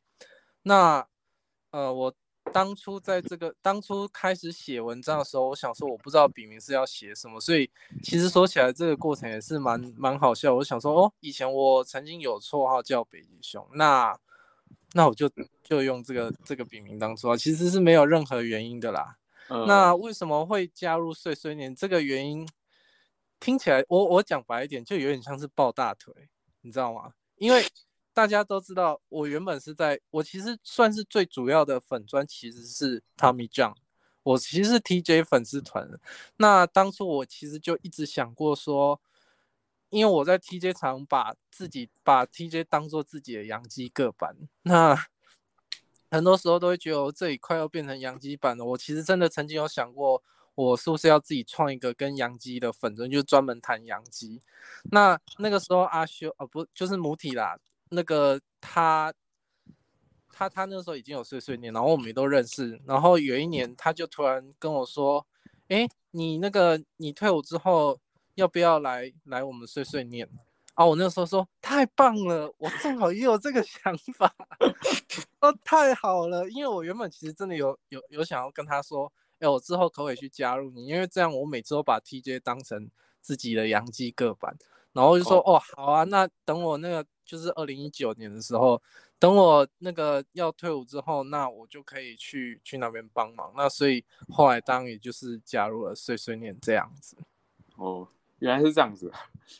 [0.63, 1.07] 那
[1.71, 2.13] 呃，我
[2.51, 7.71] 当初在这个当初开始写文章的时候，我想说我不知道笔名是要写什么，所以
[8.03, 10.55] 其实说起来这个过程也是蛮蛮好笑。
[10.55, 14.19] 我想说，哦，以前我曾经有绰号叫北极熊，那
[14.95, 15.31] 那我就
[15.63, 19.19] 就用这个这个笔名当初啊，其实是没有任何原因的啦。
[19.67, 21.75] 那为什么会加入碎碎念？
[21.75, 22.49] 这个原因
[23.39, 26.15] 听起来，我我讲白一点，就有点像是抱大腿，
[26.63, 27.13] 你知道吗？
[27.37, 27.63] 因为。
[28.19, 33.75] 大家都知道，我原本是在我其实算是最主要的粉砖，其实是 Tommy John。
[34.25, 35.89] 我其实是 TJ 粉丝团。
[36.37, 39.01] 那当初我其实就一直想过说，
[39.91, 45.01] 因为我在 TJ 场把自己把 TJ 当做自己的洋基个版，那
[46.11, 48.65] 很多时候都会觉得我这里快要变成洋基版了。
[48.65, 50.21] 我其实真的曾经有想过，
[50.57, 54.41] 我是不是要自己创一个跟洋基的粉砖，就专门谈洋基。
[54.91, 57.57] 那那个时候阿修啊，不就是母体啦。
[57.91, 59.13] 那个他，
[60.33, 62.81] 他他那时候已经有碎碎念，然后我们也都认识。
[62.87, 65.27] 然后有一年，他就突然跟我说
[65.69, 67.99] ：“哎，你那个你退伍之后，
[68.35, 70.29] 要不要来来我们碎碎念？”
[70.75, 74.33] 啊，我那时候说：“太棒了，我正好也有这个想法。
[75.41, 80.87] ”哦，太好了，因为我原本其实真的有有有想要跟他说：“哎，我之后可不可以去加入你？
[80.87, 82.89] 因为这样我每次都把 TJ 当成
[83.21, 84.57] 自己的洋基个版。”
[84.99, 88.81] 然后就说：“哦，好啊，那等我那个。”就是二零一九年的时候，
[89.19, 93.53] 等我那个要退伍之后，那我就可以去去那边帮忙。
[93.55, 97.19] 那所以后来当然也就是加入了碎碎念这样子。
[97.77, 99.13] 哦，原来是这样子。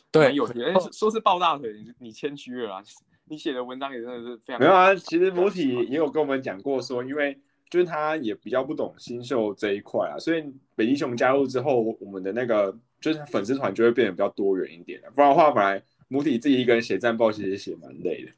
[0.09, 2.83] 对，有 哎，说是抱大腿，你你谦虚了啊。
[3.25, 4.95] 你写的文章也真的是非常没有啊。
[4.95, 10.43] 其实母体也有跟我们讲过，说因为就是他也比较不懂新秀这一块啊，所以
[10.75, 15.83] 北极熊加入之后，我们的那个就是粉丝团就会变得比较多元一点不然的话，本来。
[16.11, 18.31] 母体自己一个人写战报，其实写蛮累的。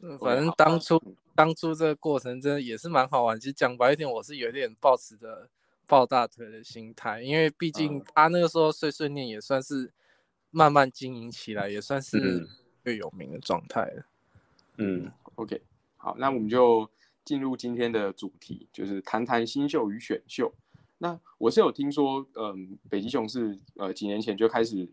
[0.00, 0.98] 嗯，反正当初
[1.34, 3.38] 当初这个过程真的也是蛮好玩。
[3.38, 5.50] 其实讲白一点，我是有点抱持着
[5.86, 9.92] 抱大腿的心态，因为毕竟他那个时候碎碎念也算是
[10.50, 12.48] 慢慢经营起来，也算是
[12.82, 14.06] 最有名的状态了。
[14.78, 15.60] 嗯，OK，
[15.98, 16.88] 好，那我们就
[17.22, 20.50] 进入今天的主题，就是谈谈新秀与选秀。
[20.98, 24.88] 那我是有听说，嗯，北极熊是呃几年前就开始。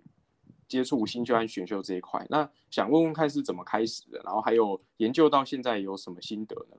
[0.68, 6.78] 接触新秀和选秀这一块，那想问问看是怎么开始的，然后还有研究到现在有什么心得呢？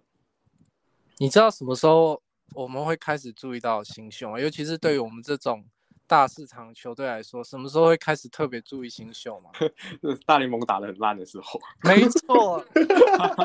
[1.18, 2.22] 你知道什么时候
[2.54, 4.40] 我们会开始注意到新秀吗？
[4.40, 5.62] 尤其是对于我们这种
[6.06, 9.50] 大市场球队来说，什么时候会开始特别注意新秀吗？
[10.24, 11.60] 大联盟打得很烂的时候。
[11.84, 12.64] 没错，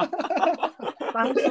[1.14, 1.42] 当初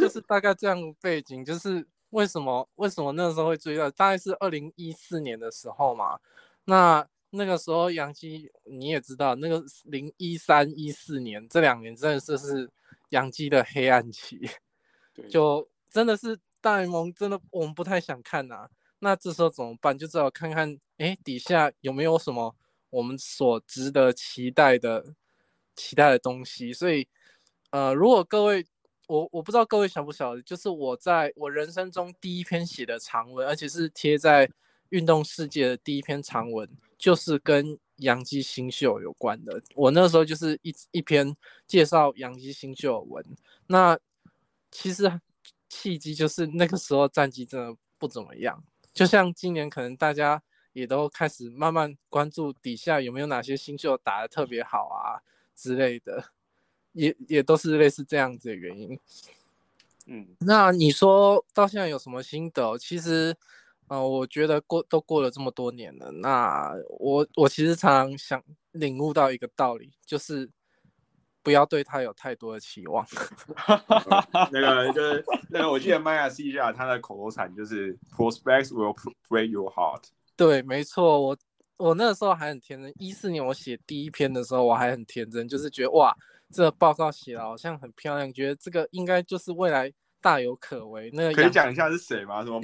[0.00, 6.18] 就是大概这样背景，就是为什么为什么那个时候会注意到，大概是二零一四年的时候嘛，
[6.64, 7.06] 那。
[7.32, 12.68] 那个时候杨基你也知道，那个零一三一四年这两年真的是是
[13.10, 14.50] 杨基的黑暗期，
[15.30, 18.68] 就真的是大联盟真的我们不太想看呐。
[18.98, 19.96] 那这时候怎么办？
[19.96, 22.52] 就只好看看哎底下有没有什么
[22.90, 25.14] 我们所值得期待的
[25.76, 26.72] 期待的东西。
[26.72, 27.06] 所以
[27.70, 28.66] 呃，如果各位
[29.10, 34.48] 我我不知道各位晓不晓得，就是我在我人生中第一篇写的长文，而且是贴在。
[34.90, 39.62] 运动世界的第一篇长文就是跟杨基新秀有关的。
[39.76, 41.32] 我那时候就是一一篇
[41.64, 43.24] 介绍杨基新秀文。
[43.68, 43.96] 那
[44.72, 45.20] 其实
[45.68, 48.60] 契机就是那个时候战绩真的不怎么样。
[48.92, 50.42] 就像今年可能大家
[50.72, 55.22] 也都开始慢慢关注底下有没有哪些新秀打得特别好啊
[55.54, 56.32] 之类的，
[56.92, 58.98] 也也都是类似这样子的原因。
[60.06, 62.78] 嗯，那你说到现在有什么心得？
[62.78, 63.36] 其实。
[63.90, 70.48] 啊，我觉得过都过了这么多年了，那我我其实常常想领悟到一个道理，就是
[71.42, 73.04] 不要对他有太多的期望。
[74.52, 78.96] 那个就是那个，我记得麦亚西亚他的口头禅就是 “prospects will
[79.28, 80.04] break your heart”。
[80.36, 81.36] 对，没错，我
[81.76, 86.16] 我那个时候还很天真，一四年我写第一篇的时候我还很天真，就是觉得哇，
[86.52, 89.92] 这个报告写的好像很漂亮，觉得这个应该就是未来。
[90.22, 92.44] 大有可为，那个可以讲一下是谁吗？
[92.44, 92.60] 什么？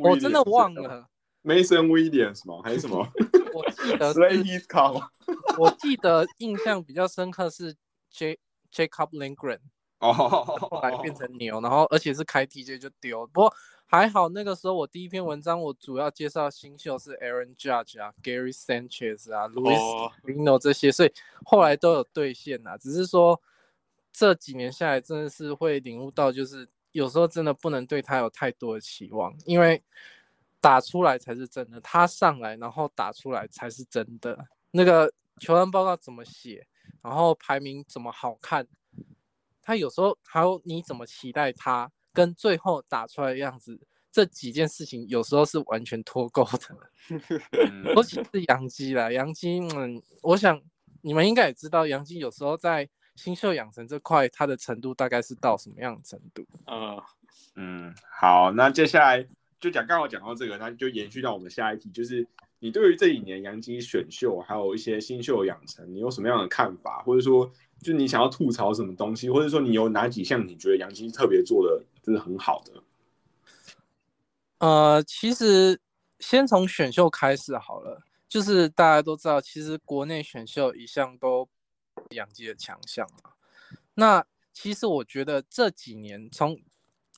[0.00, 1.06] 我真的忘了
[1.44, 2.60] ，Mason Williams 吗？
[2.64, 2.96] 还是什么？
[3.54, 5.00] 我记得 s l a y s Call。
[5.56, 7.76] 我记得印象比较深刻是
[8.10, 8.36] J
[8.74, 9.60] Jacob Lindgren，
[10.00, 13.24] 哦，后来变成牛，然后而且是开 TJ 就丢。
[13.28, 13.54] 不过
[13.86, 21.12] 还好，那个时候我第一篇文章我主要介绍新秀是 Aaron Judge 啊，Gary Sanchez 啊 Louis Rino 这些，所以
[21.44, 22.76] 后来都有兑现啊。
[22.76, 23.40] 只是说
[24.12, 26.68] 这几年下来，真的是会领悟到，就是。
[26.92, 29.82] 有时候真的不能对他有太多的期望，因为
[30.62, 31.78] 打出来才是真的。
[31.82, 34.48] 他上来然后打出来才是真的。
[34.70, 36.66] 那个球员报告怎么写，
[37.02, 38.66] 然后排名怎么好看，
[39.60, 43.78] 他有时候还有你怎么期待他，跟最后打出来的样子，
[44.10, 47.94] 这几件事情有时候是完全脱钩的。
[47.94, 50.60] 尤其是杨基啦，杨基，嗯，我想
[51.02, 52.88] 你们应该也知道，杨基有时候在。
[53.16, 56.46] 新秀养成这块，它的程度大概是到什么样的程度？
[56.66, 57.00] 嗯
[57.54, 59.26] 嗯，好，那接下来
[59.58, 67.02] 就讲，刚好讲到这个，那就延续到我们下一题，就是你对于这几年杨基选秀，还有一些新秀养成，你有什么样的看法？
[67.06, 67.50] 或者说，
[67.80, 72.82] 就你想要吐槽什么东西，或者说你有哪几项你觉得杨基特别做的是很好的？
[74.58, 75.80] 呃，其实
[76.20, 81.48] 先从选秀开始好了，就是大家都知道，其实国内选秀一向都。
[82.10, 83.32] 养鸡的强项嘛，
[83.94, 86.60] 那其实我觉得这几年从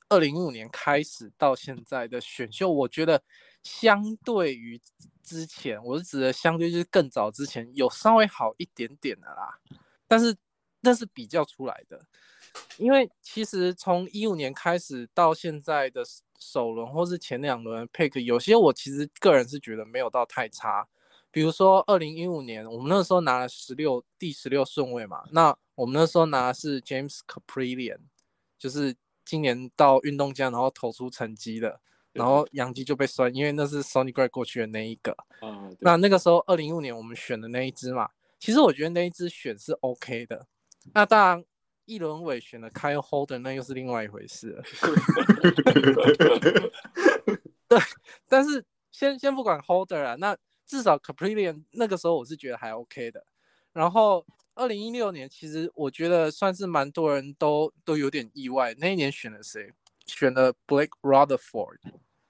[0.07, 3.21] 二零一五年开始到现在的选秀，我觉得
[3.61, 4.79] 相对于
[5.21, 9.59] 之前，我是指的相对就是更早之前有稍微好一点点的啦，
[10.07, 10.33] 但是
[10.81, 11.99] 那是比较出来的，
[12.77, 16.03] 因为其实从一五年开始到现在的
[16.39, 20.87] 首轮或是前两轮 pick，有些我其实个人是觉得没有到太差。
[21.31, 27.99] 比如说，二零一五年我们那时候拿了十六第十六顺位嘛，那我们那时候拿的是 James Caprillion，
[28.57, 31.79] 就是今年到运动家然后投出成绩的，
[32.13, 35.15] 然后杨基就被酸，因为那是 Sonny Gray 过去的那一个。
[35.41, 38.09] 嗯，那那个时候二零一五年我们选的那一只嘛，
[38.39, 40.47] 其实我觉得那一只选是 OK 的。
[40.93, 41.45] 那当然，
[41.85, 44.63] 一轮尾选的 Kyle Holder 那又是另外一回事了。
[47.67, 47.79] 对，
[48.27, 50.37] 但是先先不管 Holder 啊，那。
[50.69, 53.25] 至少 Caprillion 那个时候我是觉得还 OK 的，
[53.73, 54.23] 然后
[54.53, 59.73] 二零一六年其实我觉得算是蛮多人都都有点意外，那一年选了谁？
[60.05, 61.79] 选了 Blake Rutherford，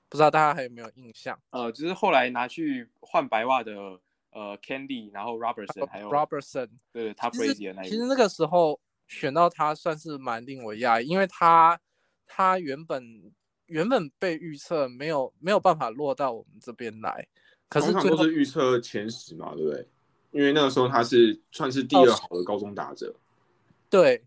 [0.07, 1.37] 不知道大家还有没有印象？
[1.49, 3.99] 呃，就是后来拿去换白袜的
[4.31, 11.79] 呃 Candy，然后 Robertson 还有 Robertson，对，他 crazy 的那其实那个时候选到他算是蛮令我讶异，因为他
[12.27, 13.31] 他原本
[13.67, 17.27] 原本被预测没有没有办法落到我们这边来。
[17.67, 19.87] 可是都是预测前十嘛，对不对？
[20.31, 23.15] 因为那个时候他是算是第二好的高中打者，
[23.91, 24.23] 对，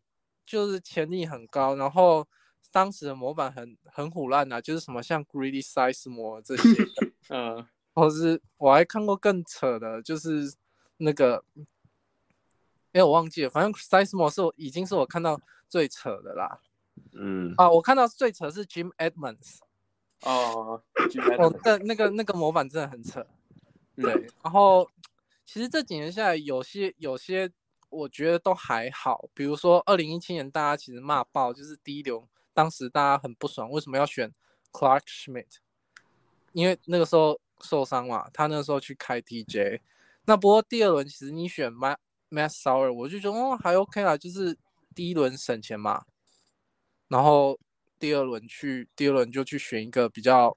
[0.47, 1.75] 就是潜力很高。
[1.75, 2.25] 然后
[2.71, 6.69] 当时的模板很很虎烂啊，就是什么像 Greedy Size 模这些，
[7.31, 10.53] 嗯，或是我还看过更扯的，就是
[10.99, 11.45] 那个，
[12.93, 16.61] 哎，我忘记了，反正 Size 模是我已经是我看到最扯的啦。
[17.13, 19.59] 嗯，啊，我看到最扯是 Jim Edmonds。
[20.25, 20.81] 哦，
[21.39, 23.27] 哦，那那个那个模板真的很扯，
[23.97, 24.13] 对。
[24.41, 24.89] 然后
[25.45, 27.51] 其实这几年下来，有些有些
[27.89, 29.29] 我觉得都还好。
[29.35, 34.33] 比如说二零一七年，大家其实骂爆，就是第一流，当时大家很不爽，为什么要选
[34.71, 35.57] Clark Schmidt？
[36.53, 39.81] 因为那个时候受伤嘛，他那时候去开 TJ，
[40.25, 41.97] 那不过第二轮其实你选 Ma
[42.31, 44.57] Matt Sauer，我就觉得哦还 OK 啦，就是
[44.95, 46.05] 第一轮省钱嘛，
[47.09, 47.59] 然后
[47.99, 50.57] 第二轮去第二轮就去选一个比较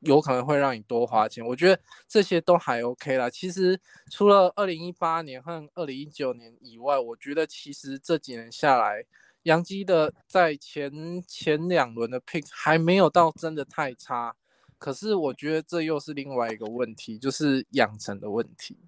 [0.00, 3.28] 有可能会让你多花钱，我觉得这些都还 OK 啦。
[3.28, 3.80] 其实
[4.10, 9.04] 除了二零一八年和二零一九年以外，我觉得其实这几年下来，
[9.42, 10.92] 杨基的在前
[11.26, 14.36] 前两轮的 pick 还没有到真的太差。
[14.78, 18.78] 可是我觉得这又是另外一个问题，就是养成的问题。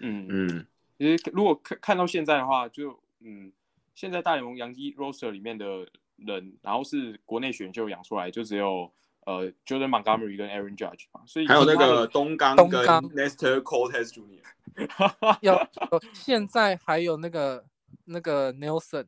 [0.00, 0.66] 嗯嗯，
[0.98, 3.52] 其实如果看看到现在的话，就嗯，
[3.94, 8.90] 现在大联盟洋基 roster 里面的人，然后是国内选秀养出来，就只有
[9.24, 14.42] 呃 Jordan Montgomery 跟 Aaron Judge 嘛，所以还有那个东刚跟东刚 Nestor Cortez Jr.
[15.42, 17.64] 要呃现在还有那个
[18.04, 19.06] 那个 Nelson，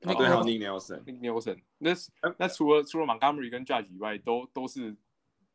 [0.00, 1.02] 那哦对，还有个 Nick Nelson。
[1.04, 1.92] Nelson，那
[2.38, 4.96] 那除了除了 Montgomery 跟 Judge 以外，都都是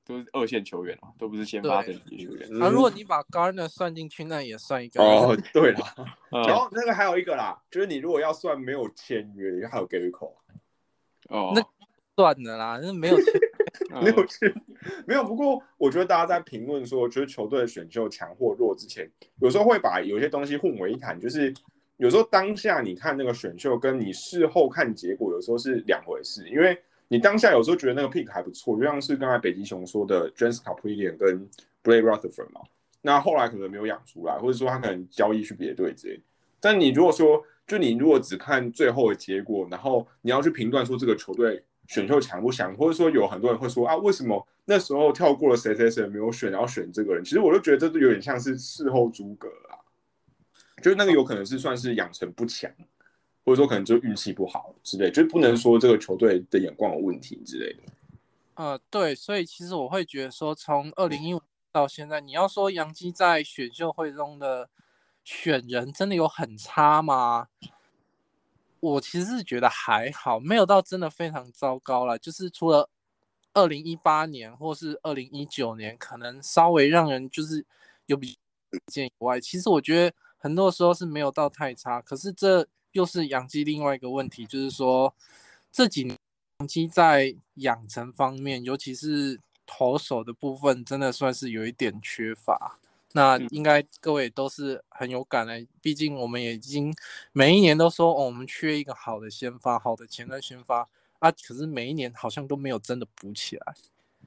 [0.05, 2.61] 都是二线球员嘛，都不是先发等级球员。
[2.61, 5.01] 啊，如果你把 Garner 算进去，那也算一个。
[5.01, 5.79] 哦，对了，
[6.53, 10.35] 后那个还有一个啦，就是你如果要算没有签约，还有 Gary Cole，
[11.29, 11.63] 哦，那
[12.15, 13.33] 算的啦，那没有钱。
[13.89, 14.53] 呃 没有签，
[15.07, 15.23] 没有。
[15.23, 21.51] 不过我觉得大家在评论说，就是球队的选秀强或弱之前，有时候会把有些东西混为一谈，就是
[21.97, 26.47] 有时候当下你看那个选秀，跟你事后看结果，有时候是两回事。
[26.49, 31.09] 因为你当下有时候觉得那个 pick 还不错，就像是刚才北极熊说的 j a m e s c a p r i l i a
[31.09, 31.49] n 跟
[31.83, 32.61] Blake Rutherford 嘛，
[33.01, 36.19] 那后来可能没有养出来，或者说他可能交易去别的队之类。
[36.59, 47.23] 但你如果说，就你如果只看最后的结果，然后你要去评断说这个球队选秀强不强，或者说有很多人会说啊，为什么那时候跳过了谁谁谁没有选，然后选这个人？
[47.23, 49.75] 其实我就觉得这就有点像是事后诸葛啊，
[50.81, 52.71] 就是那个有可能是算是养成不强，
[53.45, 57.83] 或者说可能就运气不好之类，就不能说这个球队的眼光有问题之类的。
[58.55, 61.41] 呃，对，所以其实我会觉得说，从二零一五
[61.71, 64.69] 到现在，你要说杨基在选秀会中的
[65.23, 67.47] 选人真的有很差吗？
[68.79, 72.19] 我其实是觉得还好，没有到真的非常糟糕了。
[72.19, 72.89] 就是除了
[73.53, 77.65] 二零一八年或是二零一九年，可能稍微让人就是
[78.05, 78.37] 有比
[78.87, 82.01] 见以外，其实我觉得很多时候是没有到太差。
[82.01, 85.13] 可是这又是养鸡另外一个问题，就是说
[85.71, 86.17] 这几年
[86.59, 92.79] 养鸡在养成方面，尤其是投手的部分，真的算是有一点缺乏。
[93.15, 96.91] 那应该各位都是很有感的，毕竟我们也已经
[97.31, 100.87] 每一年都说哦，我们缺一个好的先发，好的前端先发
[101.19, 103.75] 啊，可是每一年好像都没有真的补起来。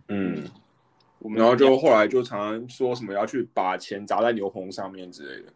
[0.07, 0.49] 嗯，
[1.19, 5.53] 我们然后就后来就常常说什么要去把钱砸在牛棚上面之类的。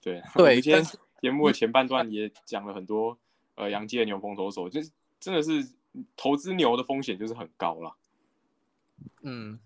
[0.00, 3.18] 对对但是节目的前半段也讲了很多
[3.54, 5.68] 呃洋基的牛棚投手，就是真的是
[6.16, 7.94] 投资牛的风险就是很高了。
[9.22, 9.58] 嗯，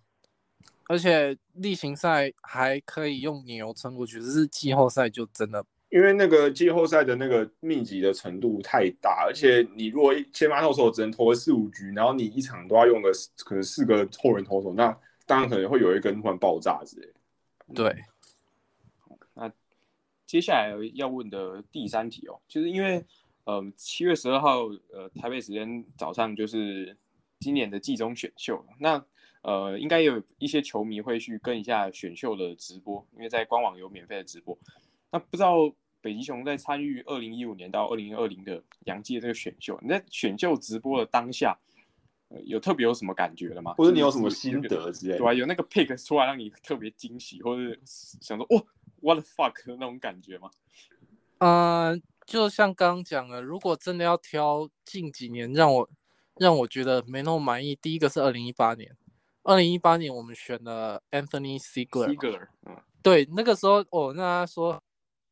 [0.89, 13.13] 而且例行赛还可以用牛撑过去，只是季后赛就真的因为那个季后赛的那个密集的程度太大，而且你如果一先发投手只能投个四五局，然后你一场都要用个
[13.45, 17.09] 可能四个后人投手，那当然可能会有一根突然爆炸之类。
[17.73, 17.97] 对。
[20.27, 23.05] 接下来要问的第三题哦，就是因为
[23.45, 26.97] 呃七月十二号呃台北时间早上就是
[27.41, 29.05] 今年的季中选秀，那
[29.43, 34.59] 呃应该有一些球迷会去跟一下选秀的直播，因为在官网有免费的直播。
[35.11, 35.71] 那不知道
[36.01, 41.57] 北极熊在参与二零一五年到二零二零的洋基的这个选秀，你在选秀直播的当下，
[42.45, 43.75] 有特别有什么感觉的吗？
[43.75, 48.63] 或者你有什么心得之类的对啊，有那个 pick 出来让你特别惊喜，或者想说哇
[49.01, 50.51] what the fuck 的那种感觉吗？
[51.39, 55.89] 嗯，就像刚刚讲的，如果真的要挑近几年让我
[56.37, 58.97] 让我觉得没那么满意，第一个是二零一八年，
[59.43, 64.83] 二零一八年我们选了 Anthony Ziegler，Ziegler，嗯，对，那个时候哦，那他说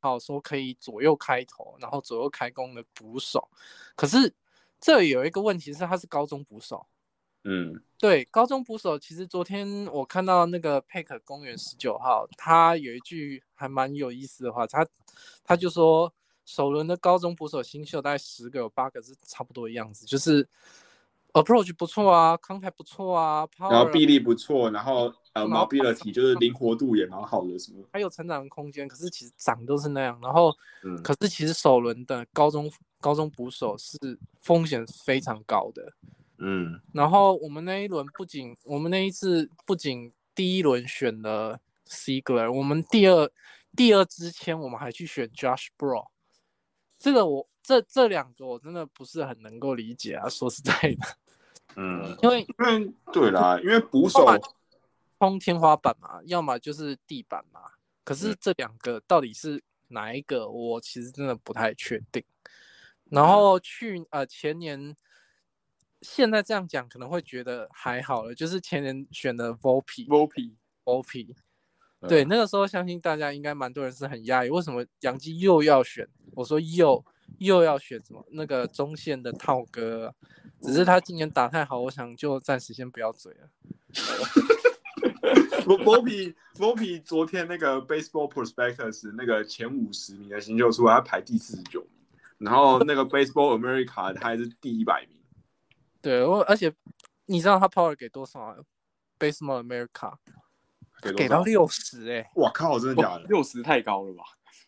[0.01, 3.49] 好说可以左右开头，然后左右开弓的捕手，
[3.97, 4.35] 可是
[4.81, 6.85] 这有一个问题是他是高中捕手，
[7.45, 14.87] 嗯，对，高中捕手，其实昨天我看到那个佩克公园十九号，他有一句还蛮有意思的话，他
[15.45, 16.13] 他就说
[16.45, 20.49] 首轮的高中捕手新秀大概十个有八个是差不多的样子，就是
[21.33, 30.55] approach 不错啊，contact 不错啊，然后臂力不错，然后呃然后 mobility 就是灵活度也蛮好的，什么，还有成长的空间，可是其实长都是那样，然后
[30.85, 32.71] 嗯，可是其实首轮的高中
[33.01, 33.97] 高中捕手是
[34.39, 35.93] 风险非常高的，
[36.43, 36.81] 嗯。
[36.93, 43.31] 然后我们那一轮不仅我们那一次不仅第一轮选了 Ziegler，我们第二
[43.77, 46.09] 第二之前我们还去选 Josh Bro，
[46.99, 51.17] 这个我这这两个我真的不是很能够理解啊，说实在的，
[51.77, 54.27] 嗯，因为因为对啦，因为捕手
[55.19, 57.61] 冲天花板嘛，要么就是地板嘛，
[58.05, 62.25] 可是这两个到底是哪一个，我其实真的不太确定。
[63.11, 64.97] 然后去呃前年，
[66.03, 70.07] 现在这样讲可能会觉得还好了，就是前年选的 Volpe，
[72.09, 76.09] 对，那个时候相信大家应该蛮多人是很压抑，为什么杨基又要选？
[76.35, 77.05] 我说又
[77.39, 78.27] 又要选什么？
[78.33, 80.13] 那个中线的套哥，
[80.61, 83.49] 只是他今年打太好，我想就暂时先不要嘴了。
[85.65, 91.91] Volpe 昨天那个 Baseball Prospectus 那个前五十名的新秀出来，他排第四十九名，
[92.39, 95.22] 然后那个 Baseball America 他还是第一百名。
[96.03, 96.71] 对，我而且
[97.27, 98.57] 你知道他 Power 给多少啊
[99.19, 100.15] ？Baseball America
[101.17, 102.29] 给到六十哎！
[102.35, 103.25] 哇靠，真的假的？
[103.29, 104.25] 六十太高了吧？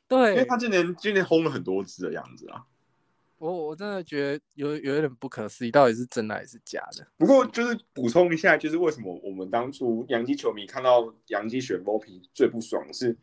[0.06, 2.64] 对，因为他今年今年轰了很多支的样子啊。
[3.38, 7.06] 我我真的觉得有有一点不可思议，到底是真的还是假的？
[7.18, 13.16] 不过就是补充一下，就是为什么我们当初洋基球迷看到洋基选 Volpe 最不爽是，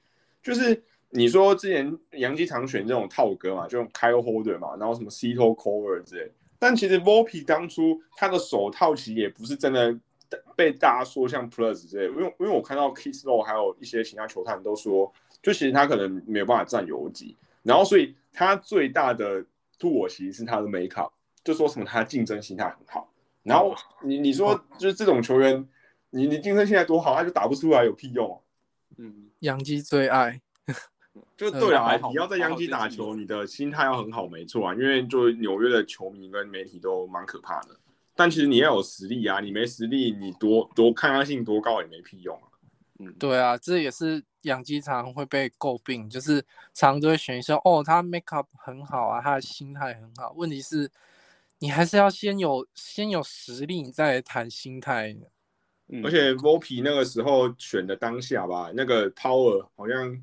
[0.43, 6.31] 就是你说之前洋基常选这种套歌嘛，就用 Kyle Holder 嘛，然后什么 Cito Cover 之类。
[6.61, 9.97] 但其实 Volpe 当初他的手套其实也不是真的
[10.55, 15.11] 被大家说像 Plus 之类，因为因为我看到 Kiss Low 还有一些其他球探都说，
[15.41, 19.43] 就其实他可能没有办法占游击，然后所以他最大的。
[19.79, 21.11] 吐我其实是他的 make up，
[21.43, 23.11] 就说什么他竞争心态很好，
[23.41, 23.73] 然后
[24.03, 25.67] 你你说就是这种球员，
[26.11, 28.37] 你你竞争心态多好，他就打不出来有屁用啊？
[28.97, 30.39] 嗯，杨基最爱，
[31.35, 37.75] 就对啊，你要在央基打球，你的心态要很好，没错啊，因为就纽约的球迷跟媒体都蛮可怕的，
[38.15, 42.47] 但其实你要有实力啊，你没实力，你多多抗压性多高也没屁用啊。
[42.99, 44.23] 嗯，对啊，这也是。
[44.45, 46.43] 养鸡常会被诟病，就是
[46.73, 50.33] 常都会选一些哦，他 make up 很好啊，他的心态很好。
[50.35, 50.89] 问题是，
[51.59, 55.15] 你还是要先有先有实力，你再谈心态。
[56.03, 60.19] 而且 Volpe 那个时候选的当下吧，那个 Power 好像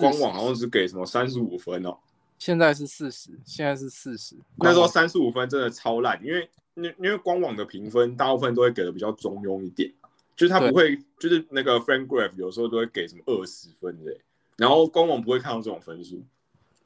[0.00, 1.96] 官网好像是给什么三十五分哦，
[2.38, 4.34] 现在是四十，现在是四十。
[4.56, 9.92] 那时候三十五分真的超烂，因为因因为官网的评分大部分都会给的比较中庸一点。
[10.36, 14.16] 就是他不会，就是那个 Frank Graph 有时候都会给什么二十分的，
[14.56, 16.24] 然后官网不会看到这种分数，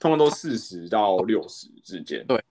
[0.00, 2.26] 通常都四十到六十之间。
[2.26, 2.42] 对，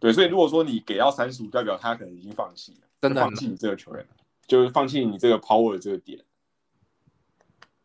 [0.00, 4.04] 对，所以如果说你给到三十五，代表他可能已经放弃了，真的放弃你这个球员，
[4.48, 6.18] 就是放弃你这个 power 这个点。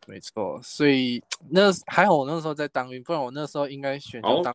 [0.06, 4.54] 没错，所以那还好我那时候在当兵，不然我那时候应该选当。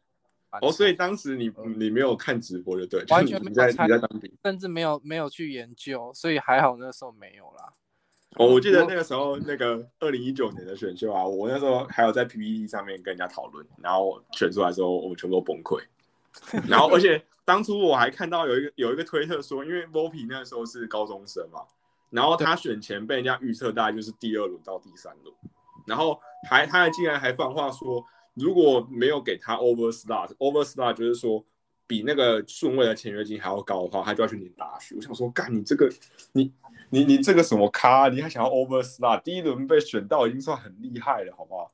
[0.61, 7.73] 哦，所以当时你你没有看直播就对，完全没在你在当兵，甚至没有没有去研究，所以还好那时候没有啦。
[8.35, 15.81] 哦，我记得那个时候那个二零一九年的选秀啊，我那时候还有在 PPT 上面跟人家讨论，然后选出来之后我们全部都崩溃。
[16.67, 21.61] 然后而且当初我还看到有一个有一个推特说，因为 Volpe 那时候是高中生嘛，
[22.11, 25.35] 然后他选前被人家预测大概就是第二轮到第三轮，
[25.87, 28.05] 然后还他还竟然还放话说。
[28.33, 31.43] 如果没有给他 over slot，over slot 就是说
[31.85, 34.95] 比那个顺位的签约金还要高的话，他就要去念大学。
[34.95, 35.91] 我想说，干你这个，
[36.31, 36.49] 你
[36.89, 38.07] 你你这个什么咖？
[38.07, 39.21] 你还想要 over slot？
[39.23, 41.71] 第一轮被选到已经算很厉害了，好不好？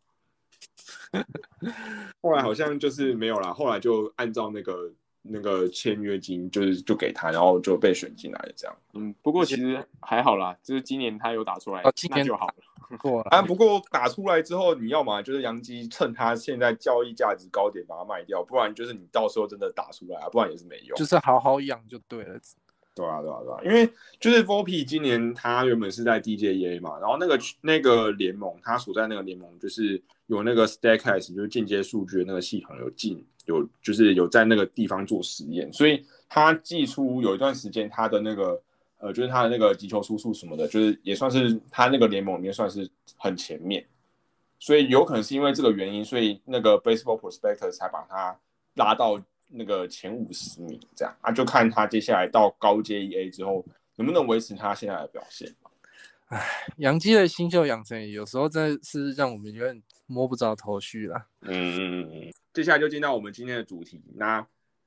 [2.23, 4.91] 后来好像就是没有了，后来就按照那个
[5.29, 8.77] 那个签约金，就是就给他，然后就被选进来了，这样。
[8.93, 12.53] 嗯，不过其实还好啦，就是今年他有打出来，那就好了。
[12.99, 20.97] 过 啊，不过打出来之后，你要么就是杨基趁他现在交易价值高点把它卖掉，不然就是你到时候真的打出来啊，不然也是没用。
[20.97, 22.39] 就是好好养就对了。
[22.95, 23.87] 对啊，对啊，对啊，因为
[24.19, 38.61] 就是 Volpe 今年他原本是在 DJA 嘛，然后那个那个联盟，他所在那个联盟就是有那个 Stacks，就是进阶数据的那个系统有进有就是有在那个地方做实验，所以他寄出有一段时间他的那个。
[38.99, 43.85] 呃，就是他的那个击球出速什么的，就是也算是他那个联盟里面算是很前面，
[44.57, 48.35] 所以有可能是因为这个原因，所以那个 Baseball Prospectus 才把他
[48.73, 53.63] 拉到那个前五十名这样啊，就看他接下来到高阶 EA 之后
[53.97, 55.53] 能不能维持他现在的表现。
[56.29, 56.43] 唉，
[56.77, 61.27] 杨基的新秀养成有时候真的是让我们有点摸不着头绪了。
[61.41, 64.43] 嗯嗯嗯嗯，接下来就进到我们今天的主题，那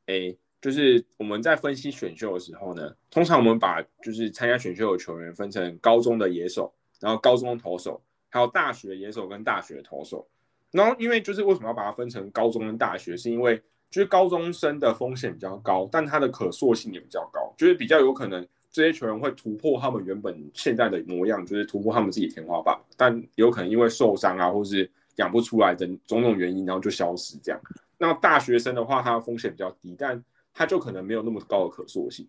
[0.06, 0.36] A。
[0.60, 10.26] 就是我们在分析选秀的时候呢，通常我们把就是参加选秀的球员分成高中的野手，然后高中投手，还有大学的野手跟大学的投手。
[10.72, 13.56] 然后因为就是为什么要把它分成高中跟大学，是因为
[13.88, 24.90] 就是高中生的风险比较高，但它的可塑性也比较高，就是比较有可能这些球员会突破他们原本现在的模样，就是突破他们自己天花板，但有可能因为受伤啊，或是
[25.20, 27.60] 养不出来的种种原因，然后就消失这样。
[27.98, 30.24] 那大学生的话，他的风险比较低，但
[30.55, 32.26] 他就可能没有那么高的可塑性，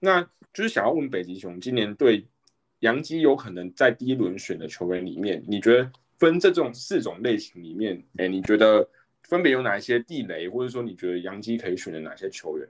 [0.00, 0.20] 那
[0.52, 2.26] 就是想要问北极熊，今年对
[2.80, 8.86] 杨基有可能在第一轮选的球员里面，你觉得分这种四种类型里面，哎，你觉得
[9.22, 12.68] 分别有哪一些地雷，或者说你觉得杨基可以选的哪些球员？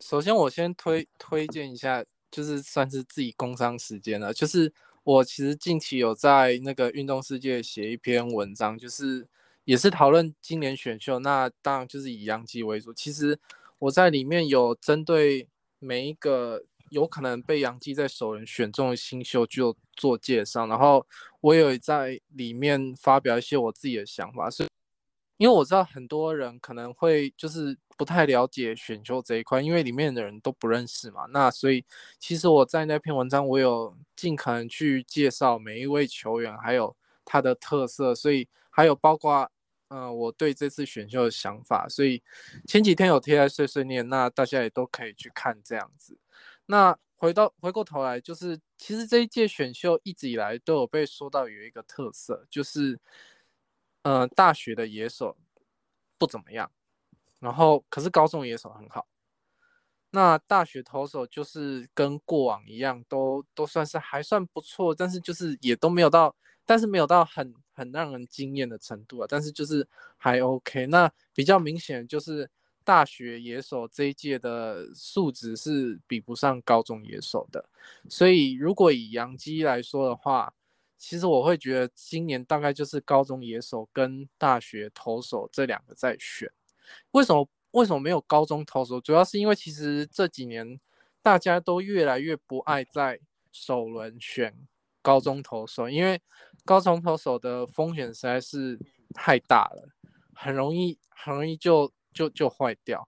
[0.00, 4.34] 首先，我先推推荐一下，就是算是自己工商时间了。
[4.34, 4.70] 就是
[5.04, 9.26] 我其实近期有在那个运动世界写一篇文章，就是
[9.64, 11.18] 也是讨论今年选秀。
[11.18, 12.92] 那当然就是以杨基为主。
[12.92, 13.38] 其实
[13.78, 15.46] 我在里面有针对
[15.78, 21.06] 每一个有可能被杨基在首轮选中的新秀就做介绍，然后
[21.42, 24.66] 我有在里面发表一些我自己的想法，是
[25.36, 27.76] 因为我知道很多人可能会就是。
[27.96, 31.26] 不太了解选秀这一块，因为里面的人都不认识嘛。
[31.30, 31.84] 那所以
[32.18, 39.48] 其实我在那篇文章，我有尽可能去介绍每一位球员，还有他的特色，所以还有包括
[39.90, 41.88] 嗯我对这次选秀的想法。
[41.88, 42.20] 所以
[42.66, 46.18] 前几天有贴在碎碎念，那大家也都可以去看这样子。
[46.66, 52.98] 那回到回过头来，就是其实这一届选秀一直以来都有被说到有一个特色，就是
[54.04, 55.36] 嗯大学的野手
[56.16, 56.70] 不怎么样。
[57.40, 59.06] 然后，可是高中野手很好，
[60.10, 69.26] 那大学投手就是跟过往一样，都都算是还算不错，但是就是也都没有到，但是没有到很很让人惊艳的程度啊。
[69.28, 69.86] 但是就是
[70.16, 70.86] 还 OK。
[70.86, 72.48] 那比较明显就是
[72.82, 77.68] 大学野手这一届的素质是比不上高中野手的，
[78.08, 80.54] 所以如果以杨基来说的话，
[81.06, 86.50] 其实我会觉得今年大概就是高中野手跟大学投手这两个在选。
[87.10, 88.98] 为什么为什么没有高中投手？
[89.02, 90.80] 主要是因为其实这几年
[91.20, 93.20] 大家都越来越不爱在
[93.52, 94.56] 首轮选
[95.02, 96.18] 高中投手，因为
[96.64, 98.80] 高中投手的风险实在是
[99.12, 99.86] 太大了，
[100.32, 103.06] 很容易很容易就就就坏掉。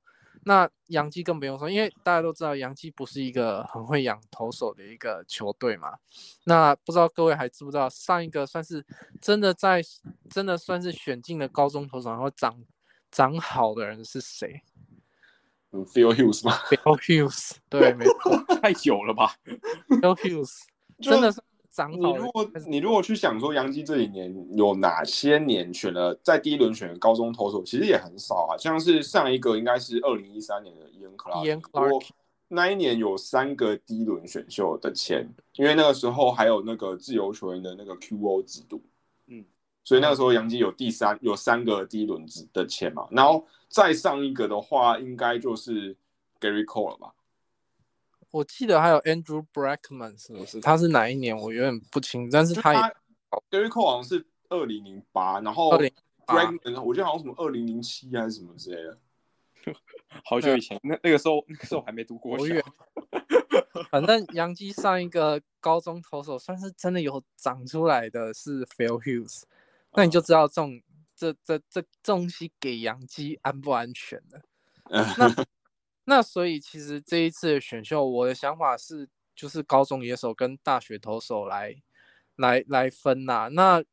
[0.49, 5.99] 那杨基更不用说，因为大家都知道杨基不是一个很会养投手的一个球队嘛。
[6.45, 8.87] 那不知道各位还知不知道，上一个算是
[9.21, 9.83] 真的在
[10.31, 12.65] 真的算是选进了高中投手，然后长。
[13.13, 14.61] 长好的人是谁？
[15.71, 19.35] 嗯，Phil Hughes 吗？Phil Hughes，对，没错， 太久了吧
[19.89, 20.65] ？Phil Hughes
[21.01, 21.41] 真的是
[21.77, 21.97] 长好。
[21.99, 28.57] 你如果你如果去想说，杨基这几年有哪些年选了在第一轮选的高中投手，其实也很少啊。
[28.57, 32.07] 像是上一个应该是二零一三年的 Ian Clark，
[32.49, 38.81] 那一年有三个第一轮选秀的签，因为那个时候还有那个自由球员的那个 QO 制度。
[39.27, 39.45] 嗯
[39.85, 45.95] 所以那个时候杨基有第三有三个第一轮子的签嘛，然后再上一个的话，应该就是
[46.41, 47.13] Gary Cole 了吧？
[48.37, 50.61] 我记得还有 Andrew Brackman 是不是？
[50.61, 51.35] 他是哪一年？
[51.35, 52.81] 我有点不清，但是他也
[53.51, 55.71] Gary Cole 好像是二零零八，然后
[56.27, 58.99] Brackman 我记得好像什么二零零七还是什么之类的，
[60.23, 62.37] 好久以前，那那个时候那个时候还没读过。
[63.91, 69.45] 反正杨基上一个高中投手算是真的有长出来的是 Phil Hughes。
[69.95, 70.79] 那你就知道这种
[71.15, 74.43] 这这这东西给杨基安不安全了。
[75.17, 75.47] 那
[76.07, 81.77] 那所以其实这一次的选秀，我的想法是就是高中野手跟大学投手来
[82.37, 83.49] 来来分呐。
[83.53, 83.85] 那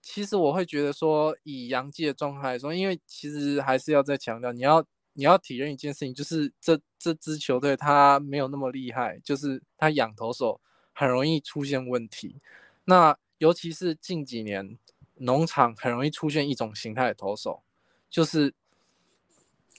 [0.00, 4.84] 其实我会觉得说，以杨基的状态来说，因为其实还是要再强调，你要
[5.14, 10.60] 你要体认一件事情，就是这这支球队他没有那么厉害，就是他养投手
[10.92, 12.40] 很容易出现问题。
[12.84, 14.78] 那尤其是近几年。
[15.16, 17.62] 农场很容易出现一种形态的投手，
[18.10, 18.52] 就是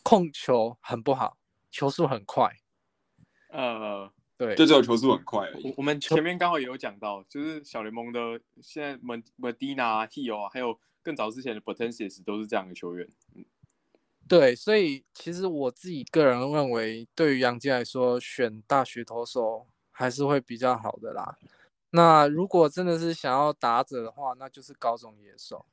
[0.02, 1.36] 控球很不好，
[1.74, 2.50] 球速很快。
[3.50, 5.74] 呃，对，就只有球速很快而已。
[5.76, 13.10] 我们前面刚好也有讲到，就是小联盟的现在 Medina、Hio 还有更早之前的 Potencious 都是这样的球员。
[13.36, 13.44] 嗯，
[14.28, 21.38] 对，所以其实我自己个人认为，对于杨基来说，选大学投手还是会比较好的啦。
[21.90, 25.66] 那如果真的是想要打者的话，那就是高中野手。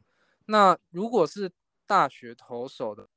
[0.46, 1.50] 那如果是
[1.86, 3.08] 大学投手的，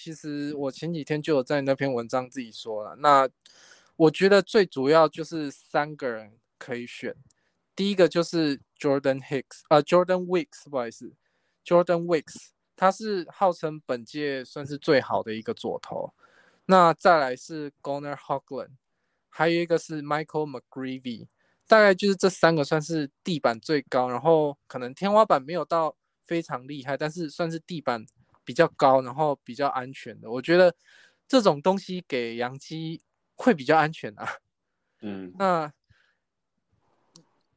[0.00, 2.94] 其实我前几天就有在那篇文章自己说了。
[2.96, 3.28] 那
[3.96, 7.12] 我觉得最主要就是三个人可以选，
[7.74, 11.12] 第一个就是 Jordan Hicks，呃，Jordan Weeks，不好意思
[11.64, 16.14] ，Jordan Weeks，他是号称本届算是最好的一个左投。
[16.66, 18.70] 那再来是 Gonner Hoglund，
[19.28, 21.26] 还有一个是 Michael McGreevy。
[21.66, 28.06] 大概就是这三个算是地板最高，然后可能天花板没有到非常厉害，但是算是地板
[28.48, 30.30] 比较高，然后比较安全的。
[30.30, 30.74] 我觉得
[31.28, 33.02] 这种东西给杨基
[33.34, 34.26] 会比较安全啊。
[35.04, 35.70] 嗯，那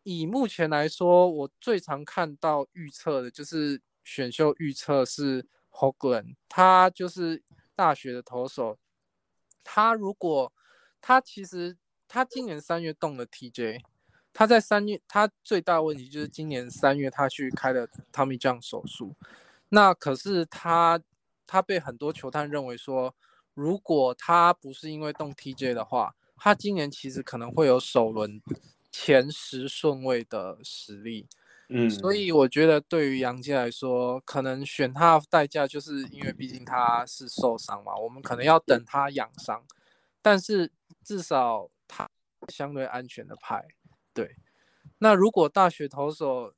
[0.04, 7.42] 以目前来说，我最常看到预测的就是选秀预测是 Hogan，他就是
[7.74, 8.78] 大学的投手，
[9.64, 10.52] 他如果
[11.00, 11.78] 他其实
[12.10, 13.80] 他今年三月动了 TJ。
[14.34, 19.14] 他在三月，他最大的问题就是今年三月他去开了 Tommy John 手术，
[19.74, 21.02] 那可是他
[21.48, 23.16] 他被很多球探认为说，
[23.54, 28.42] 如果他不是因为动 TJ 的话，他今年其实可能会有首轮
[28.92, 31.28] 前十顺位的实力。
[31.70, 39.64] 嗯，所以我觉得对于杨基来说，可能选他的代价就是因为毕竟他是受伤嘛，我们可能要等他养伤，
[40.22, 40.70] 但是
[41.02, 42.10] 至少他
[42.50, 43.66] 相对安全的派。
[44.14, 44.36] 对，
[44.98, 46.54] 那如果大学投手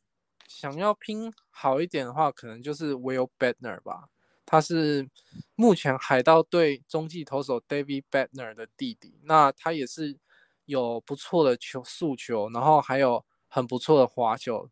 [0.48, 4.10] 想要拼好一点的话，可能就是 Will Bedner 吧，
[4.45, 5.10] 他是
[5.56, 10.18] 目前海盗队中继投手 David Bedner 的弟弟，那他也是
[10.65, 14.70] 有不错的球速球，然后还有很不错的滑球。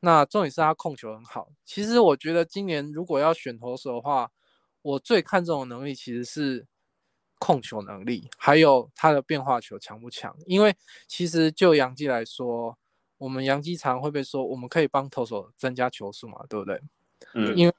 [0.00, 1.48] 那重点是他控球很好。
[1.64, 4.30] 其实我觉得今年如果要选投手的话，
[4.82, 6.66] 我最看重的能力其实是
[7.40, 10.36] 控球能力，还有他的变化球强不强。
[10.46, 10.76] 因为
[11.08, 12.78] 其实就杨基来说，
[13.18, 16.80] 我们杨基常会被说我们可以帮投手增加球速嘛，对不对？
[17.34, 17.74] 嗯，因为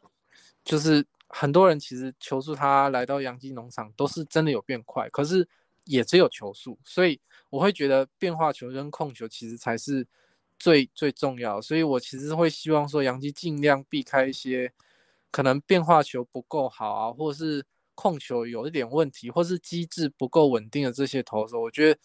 [0.64, 5.48] 就是很多人其实球速他来到杨基农场都是真的有变快，可是
[5.86, 10.06] 也只有球速，所以我会觉得变化球跟控球其实才是。
[10.61, 14.70] 最最重要，所以我其实会希望说，杨基尽量避开一些
[15.32, 17.64] 可能变化球不够好啊，或者是
[17.95, 21.61] 控球有一点问题，或是机制不够稳定的这些投手。
[21.61, 21.99] 我觉得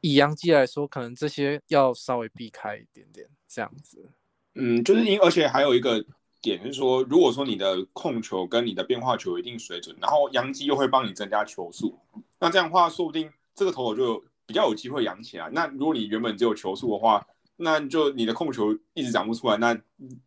[0.00, 4.10] 以阳基来说，可能这些要稍微避开一点点这样子。
[4.54, 6.04] 嗯，就是因而且还有一个
[6.40, 11.98] 点是说，如果说你的控球跟你的变化球有一定水准，然后阳基又会帮你增加球速，
[12.38, 15.48] 那这样的话，说不定这个投手就比较有机会扬起来。
[15.50, 17.26] 那如果你原本只有球速的话，
[17.56, 19.76] 那就你的控球一直长不出来，那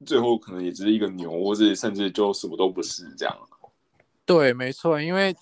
[0.06, 3.38] 最后可能也只是一个牛，或者甚至就什么都不是这样。
[4.26, 5.36] 对，没错，因为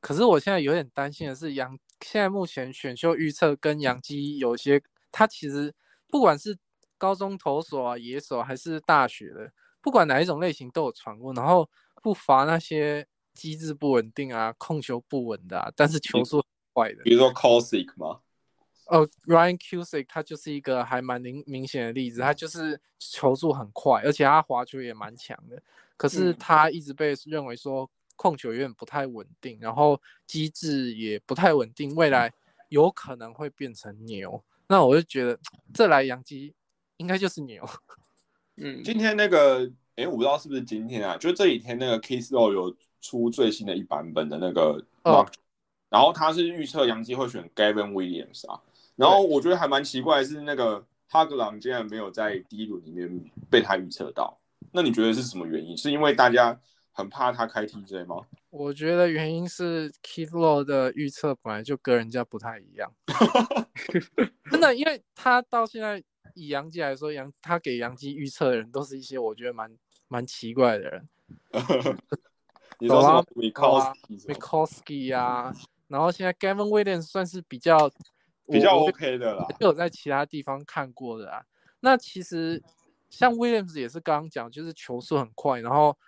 [0.00, 5.74] 可是我现在有点担心的是，杨现在目前选秀预测跟杨基有些，他其实
[6.08, 6.56] 不管是
[6.98, 11.68] 高中投手啊、野手还是大学的，不管哪一种类型都有传过，然后
[12.02, 18.20] 不乏那些机制不稳定啊、控球不稳的，但是球速快的，比如说 c o s i c 吗？
[18.86, 25.60] 哦，Ryan Cusick 他就是一个还蛮明明显的例子，他就是球速很快，而且他滑球也蛮强的。
[25.96, 32.32] 可是他一直被认为说控球有点不太稳定，然后机制也不太稳定，未来
[32.70, 34.42] 有可能会变成牛。
[34.68, 35.38] 那我就觉得
[35.72, 36.52] 这来洋基
[36.96, 37.64] 应该就是牛。
[38.56, 45.28] 嗯，今天那个，哎，我不知道是不是今天啊，就这几天那个 Law 有出最新的一版本的那个 Mark，
[45.90, 48.60] 然后他是预测洋基会选 Gavin Williams 啊。
[48.96, 54.36] 然后我觉得还蛮奇怪的是，那个哈格朗竟然没有在第一轮里面被他预测到。
[54.72, 55.76] 那你觉得是什么原因？
[55.76, 56.58] 是因为大家
[56.96, 58.26] 很怕他开 TJ 吗？
[58.48, 62.90] 我觉得原因是 Keith Law 的预测本来就跟人家不太一样。
[64.50, 66.02] 真的，因为他到现在
[66.34, 69.76] 以杨基来说，杨他给杨基预测的人都是一些我觉得蛮
[70.08, 71.08] 蛮奇怪的人。
[72.80, 75.52] 你说什么 Mikowski 啊，
[75.88, 77.90] 然后现在 Gavin Williams 算是比较。
[78.48, 81.42] 比较 OK 的啦，有在其他地方看过的啊。
[81.80, 82.62] 那其实
[83.10, 85.98] 像 Williams 也是刚刚讲，就是球速很快，然后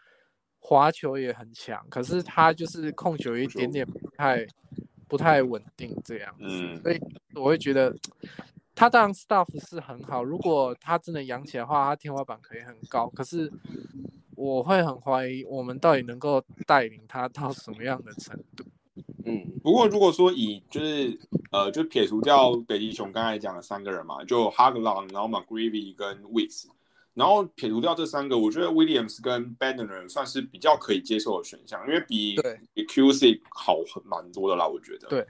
[0.68, 4.46] 滑球也很强，可是他就是控球有一点点不太
[5.08, 6.82] 不太稳定这样子。
[6.82, 7.00] 所以
[7.34, 7.96] 我会觉得
[8.74, 13.08] 他当然 staff 是很好，如果他真的养起来的话，他天花板可以很高。
[13.14, 13.50] 可是
[14.36, 18.62] 我会很怀疑我们到底能够带领他到什么样的程度。
[19.24, 21.18] 嗯，不过如果说以就是
[21.50, 26.66] 呃，就撇除掉北极熊刚才讲的三个人嘛，就哈格朗，然后 McGreevy 跟 Wicks，
[27.14, 32.36] 然后撇除掉这三个，我觉得 Williams 跟 Bednar 算是比较可以接受的选项，因为比
[32.72, 35.08] 比 QC 好很蛮多的啦，我觉得。
[35.08, 35.26] 对，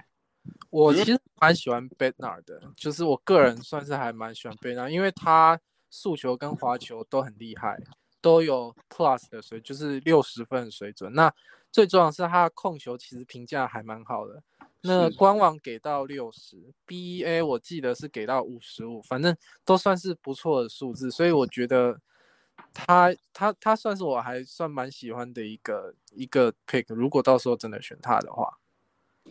[0.70, 5.58] 我其实蛮喜欢 Bednar 的，就是我个人算是还蛮喜欢 Bednar，因为他
[5.90, 7.78] 速球跟滑球都很厉害，
[8.20, 11.12] 都有 Plus 的水，就是六十分的水准。
[11.14, 11.32] 那
[11.72, 14.42] 最重要的是他控球其实评价还蛮好的，
[14.80, 16.56] 那官网给到六十
[16.86, 22.00] ，BA 我记得是给到五十五，反正都算是不错的数字，所以我觉得
[22.72, 28.58] 他他他算是我还算蛮喜欢的一个一个 pick，如果到时候真的选他的话。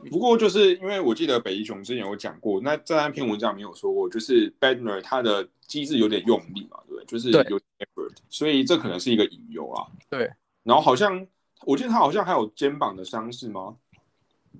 [0.09, 7.05] 不过就是因为我记得北极熊之前有讲过，那在那篇文章没有说过，就是 Badner 他的机制有点用力嘛，对不对？
[7.05, 9.87] 就是有 effort，所以这可能是一个隐忧啊。
[10.09, 10.31] 对，
[10.63, 11.25] 然后好像。
[11.65, 13.75] 我记得他好像还有肩膀的伤势吗？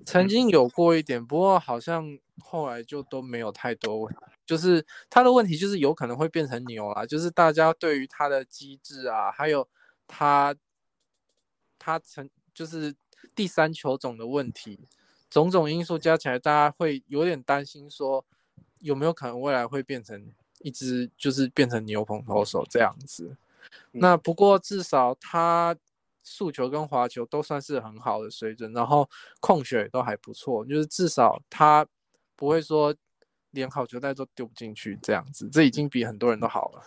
[0.06, 4.10] 曾经有过一点，不过好像后来就都没有太多。
[4.46, 7.06] 就是他的问题，就是有可能会变成牛啦。
[7.06, 9.68] 就是大家对于他的机制啊，还有
[10.08, 10.56] 他
[11.78, 12.96] 他成就是
[13.36, 14.80] 第三球种的问题，
[15.30, 18.24] 种种因素加起来，大家会有点担心说，
[18.80, 23.36] 有没有可能未来会变成一只就是变成牛棚投手这样子？
[23.92, 25.76] 那不过至少他
[26.30, 29.10] 速球跟滑球都算是很好的水准，然后
[29.40, 31.88] 控球也都还不错，就是至少他
[32.36, 32.94] 不会说
[33.52, 36.84] 连好球带都丢不进去这样子，这已经比很多人都好了。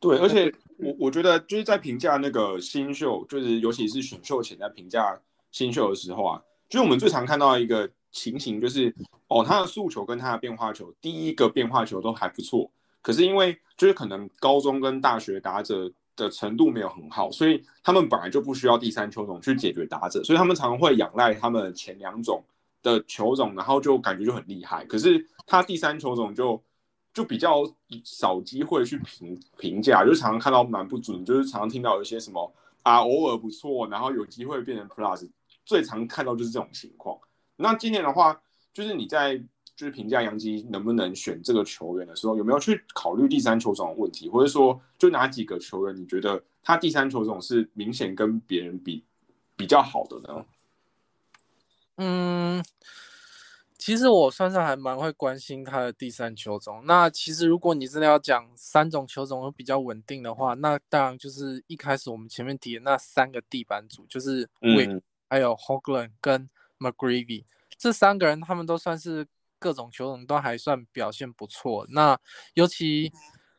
[0.00, 5.18] 对，而且我我觉得就是在评价那个新秀，就是尤其是选秀前在评价
[5.52, 8.92] 新秀的时候啊，就是我们最常看到一个情形，就是
[9.28, 12.70] 哦，他的速球跟他的变化球，第一个变化球都还不错，
[13.02, 15.90] 可是因为就是可能高中跟大学打者
[16.20, 22.44] 的程度没有很好，所以他们本来就不需要第三球种去解决打者，所以他们常常会仰赖他们前两种
[22.82, 26.62] 的球种，然后就感觉就很厉害，可是他第三球种就。
[27.12, 27.64] 就比较
[28.04, 35.28] 少机会去评评价，就常常看到蛮不准，就是常常听到有一些什么啊，偶尔不错，然后有机会变成 plus，
[35.64, 37.18] 最常看到就是这种情况。
[37.56, 38.40] 那今年的话，
[38.72, 39.42] 就是你在
[39.80, 49.02] 就是评价杨基能不能选这个球员的时候，有没有去考虑第三球种的问题，或者说就哪几个球员你觉得他第三球种是明显跟别人比
[49.56, 50.44] 比较好的呢？
[51.96, 52.62] 嗯。
[53.78, 56.82] 其实我算是还蛮会关心他的第三球种。
[56.84, 65.00] 那其实如果你真的要讲三种球种比较稳定的话，那当然就是一开始我们前面提的那三个地板组，就是 Wick、
[65.30, 66.46] 还有 Hogland 跟
[66.78, 67.44] McGreevy
[67.78, 69.26] 这三个人，他们都算是
[69.60, 71.86] 各种球种都还算表现不错。
[71.90, 72.18] 那
[72.54, 73.12] 尤其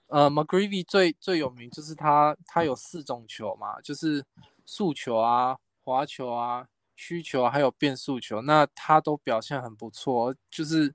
[0.07, 4.25] 呃 McGreevy 最最有名就是他他有四种球嘛，就是
[4.65, 6.67] 速球啊、滑球啊。
[6.93, 10.93] 曲球还有变速球，那他都表现很不错，就是，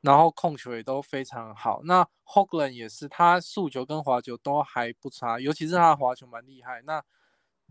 [0.00, 1.82] 然后控球也都非常好。
[1.84, 6.80] 那 Hogland 也是，他速球跟滑球都还不差，尤其是他的滑球蛮厉害。
[6.86, 7.04] 那，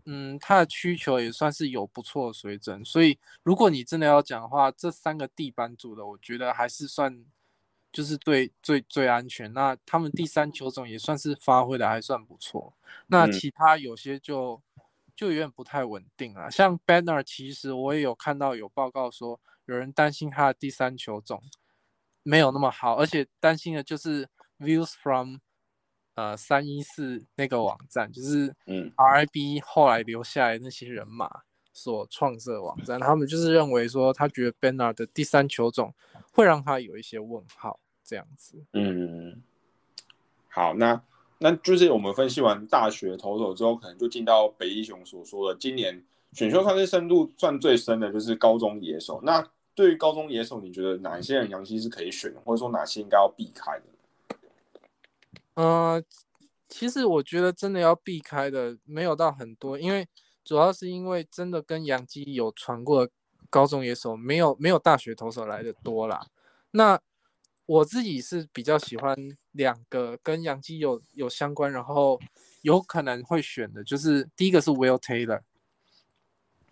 [0.06, 2.84] 嗯，他的需求也算是有不错的水准。
[2.84, 7.24] 所以，如果你真的要讲的话，这三个地板组的，我觉得还是算，
[7.92, 9.52] 就是最最最安全。
[9.52, 12.74] 那他们第三球种也算是发挥的还算不错。
[13.06, 14.62] 那其他有些就。
[15.16, 16.50] 就有点不太稳定了。
[16.50, 21.40] 像 Banner，其实我也有看到有报告说，有人担心他的第三球种
[22.24, 24.28] 没有那么好，而且担心的就是
[24.58, 25.36] Views from
[26.14, 31.30] 呃三一四那个网站，就是嗯 RIB 后来留下来那些人马
[31.72, 35.94] 所创设网站，他们就是认为说，他觉得 Banner 的第三球种
[36.32, 38.64] 会让他有一些问号这样子。
[38.72, 39.42] 嗯，
[40.48, 41.02] 好，那。
[41.38, 49.20] 那就是我们分析完大学投手之后，可能就进到北一雄所说的，今年选秀算是深度算最深的，就是高中野手。
[49.22, 53.84] 那对于高中野手，你觉得哪一些人杨希是可以选，或者说哪些应该要避开的？
[55.54, 56.02] 呃，
[56.68, 60.08] 其实我觉得真的要避开的没有到很多，因为
[60.44, 63.08] 主要是因为真的跟杨基有传过
[63.48, 66.26] 高中野手，没有没有大学投手来的多啦。
[66.72, 67.00] 那
[67.66, 69.16] 我自己是比较喜欢
[69.52, 72.20] 两个跟杨基有有相关，然后
[72.62, 75.40] 有可能会选的，就是第一个是 Will Taylor，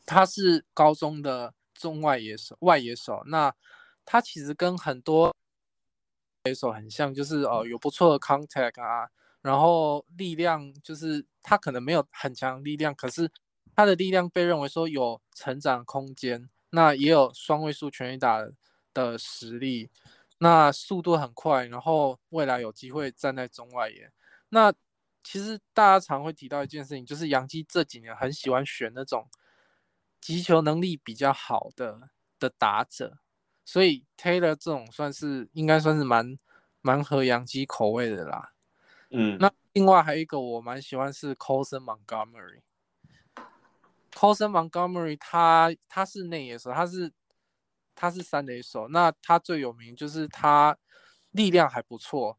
[0.04, 3.22] 他是高中的中外野手，外野手。
[3.26, 3.54] 那
[4.04, 5.34] 他其实跟很多
[6.44, 9.08] 野手很像，就是哦有不错的 contact 啊，
[9.42, 13.30] 然后力量就是他可能没有很强力量，可是
[13.74, 18.44] 他的力量被认为说有成长空间，那也有双位数全垒打
[18.92, 19.90] 的实力。
[20.38, 24.10] 那速度很快，然后未来有机会站在中外野。
[24.48, 24.72] 那
[25.22, 29.28] 其实大家常会提到一件事情，就是杨基这几年很喜欢选那种
[30.20, 32.10] 击球能力比较好的
[32.40, 33.18] 的打者，
[33.64, 36.36] 所以 Taylor 这种算是应该算是蛮
[36.80, 38.52] 蛮合杨基口味的啦。
[39.10, 42.60] 嗯，那另外还有一个我蛮喜欢是 Colson Montgomery。
[44.12, 47.12] Colson Montgomery 他他是内野手，他是。
[47.94, 50.76] 他是三垒手，那他最有名就是他
[51.32, 52.36] 力量还不错，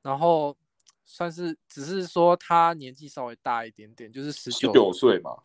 [0.00, 0.56] 然后
[1.04, 5.42] 算是只是说他年纪稍微大一点点，就是十九岁嘛。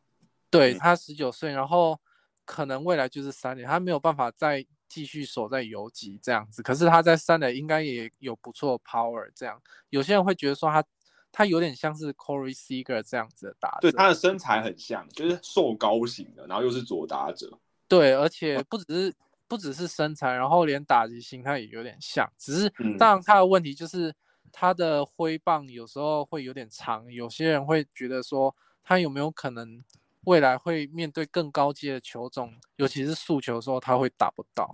[0.50, 2.00] 对他十九岁，然后
[2.46, 6.62] 可能未来就是三垒，他没有办法再继续守在游击这样子。
[6.62, 9.62] 可是他在三垒应该也有不错 power，这样
[9.92, 10.84] 有些人会觉得说他
[11.32, 17.58] 他有点像是 Corey Seager 这样子的打者，对他的身材很像，就是瘦高型的，然后又是左打者。
[17.88, 19.14] 对，而且不只是。
[19.50, 24.14] 不只是身材，然后连打击形态也有点像，只是当然他的问题就是
[24.52, 29.84] 他的挥棒有时候会有点长，有些人会觉得说他有没有可能
[30.26, 34.74] 未来会面对更高阶的球种，尤其是速球的时候他会打不到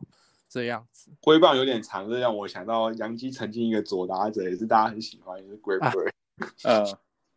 [0.49, 1.11] 这样子。
[1.21, 6.11] 挥棒有点长，这让我想到杨基曾经一个左打者也是大家很喜欢，也是 Great Bird，
[6.63, 6.85] 嗯，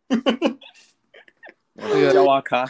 [1.93, 2.64] 这个叫瓦卡，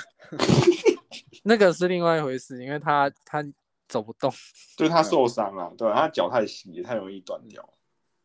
[1.44, 3.44] 那个是另外一回事，因为他他。
[3.88, 4.30] 走不动，
[4.76, 7.66] 就是他受伤了，对他脚太细，太容易断掉。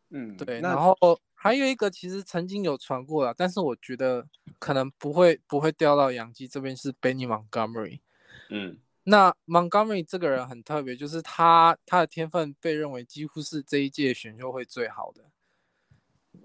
[0.09, 0.93] 嗯，对，然后
[1.43, 4.25] 还有一个其实曾经有传过了，但是我觉得
[4.59, 7.99] 可能不会不会掉到洋基这边是 Benny Montgomery。
[8.49, 15.25] 嗯那 Montgomery 这个人很特别，就是他他的天分被认为几乎是这一届选秀会最好的。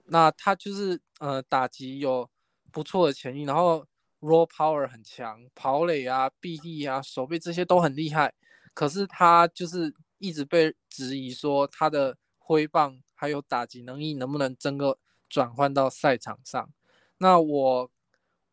[0.06, 2.28] 那他就是呃打击有
[2.72, 3.86] 不错的潜力，然后
[4.18, 8.34] raw power 很强，跑垒啊、臂力啊、手背这些都很厉害。
[8.74, 14.96] 可是他就是一直被质疑说他的挥棒还有打击能力能不能整个
[15.28, 16.70] 转换到赛场上。
[17.18, 17.90] 那我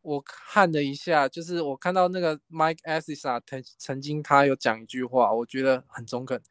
[0.02, 6.42] 我看了一下，就是我看到那个 Mike Assisa 曾曾经他有讲一句话，我觉得很中肯。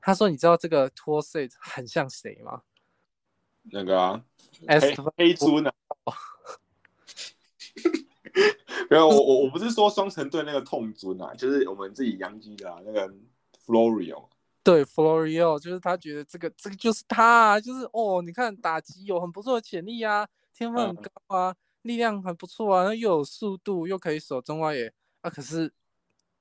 [0.00, 2.62] 他说：“你知道这个 t o r s e t 很像谁吗
[3.62, 4.24] 那个啊
[4.68, 5.72] ，？S 黑黑猪呢？
[8.90, 13.12] 没有，我我我不是说双城队那个痛尊啊，就是我们自己洋基的、啊、那个
[13.64, 14.28] Florio。
[14.64, 25.70] 对 Florio，就是他觉得这个这个就是他、啊，就是哦，你看打击有很不错的潜力啊，天分很嗯高啊，力量很不错啊，那又有速度，又可以守中外野啊，可是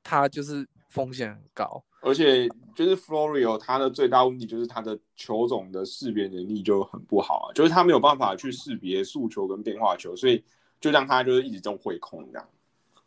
[0.01, 1.83] 他就是风险很高。
[2.01, 10.43] 而且就是 Florio，他的最大问题就是他的球种的识别能力就很不好啊，就是他没有办法去识别速球跟变化球，所以
[10.79, 12.49] 就让他就是一直这种挥空这样。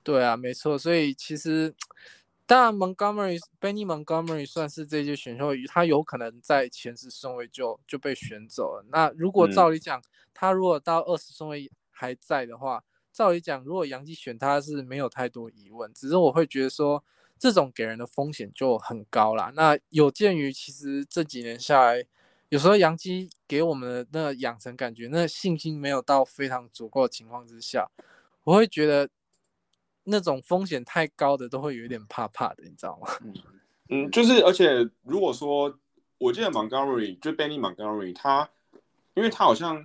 [0.02, 1.74] 对啊，没错，所以其实
[2.46, 8.84] 当然 Montgomery Benny Montgomery 算是这届选秀，他有可能在前十顺位就就被选走了。
[8.90, 10.00] 那如果嗯照理讲，
[10.32, 17.02] 他如果到二十顺位还在的话，照理讲，如果杨基选他是没有太多疑问，只是我会觉得说
[17.36, 19.50] 这种给人的风险就很高啦。
[19.56, 22.06] 那有鉴于其实这几年下来，
[22.50, 27.90] 有时候杨基给我们的那个养成感觉，那信心没有到非常足够的情况之下，
[28.44, 29.08] 我会觉得
[30.08, 33.08] 那种风险太高的都会有一点怕怕的，你知道吗？
[33.88, 35.76] 嗯，就是而且如果说，
[36.18, 38.48] 我记得 Montgomery 就 Benny Montgomery，他
[39.14, 39.84] 因为他好像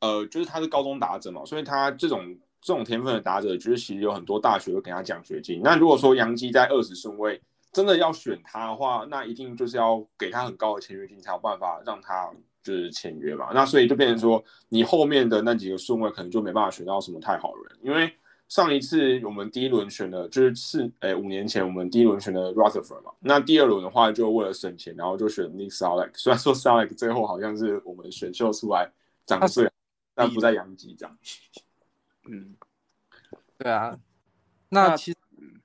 [0.00, 5.60] 呃，就是他是高中打者嘛，所以他这种这种天分的打者，就是其实有很多大学会给他奖学金。
[5.62, 7.40] 那如果说杨基在二十顺位
[7.72, 12.28] 真的要选他的话，那一定就是要给他很高的签约金，才有办法让他
[12.62, 13.50] 就是签约嘛。
[13.54, 18.12] 那所以就变成说，你后面的那几个顺位可能就没办法选到什么太好的人，因为。
[18.50, 26.10] 上一次我们第一轮选的，就是四诶五年前我们第一轮选的 Rutherford 嘛，那第二轮的话就为了省钱，然后就选 Nick Salek。
[26.18, 28.90] 虽然说 Salek 最后好像是我们选秀出来
[29.24, 29.72] 长得最好，
[30.14, 31.16] 但不在洋基这样。
[32.28, 32.56] 嗯，
[33.56, 33.96] 对啊，
[34.68, 35.14] 那那其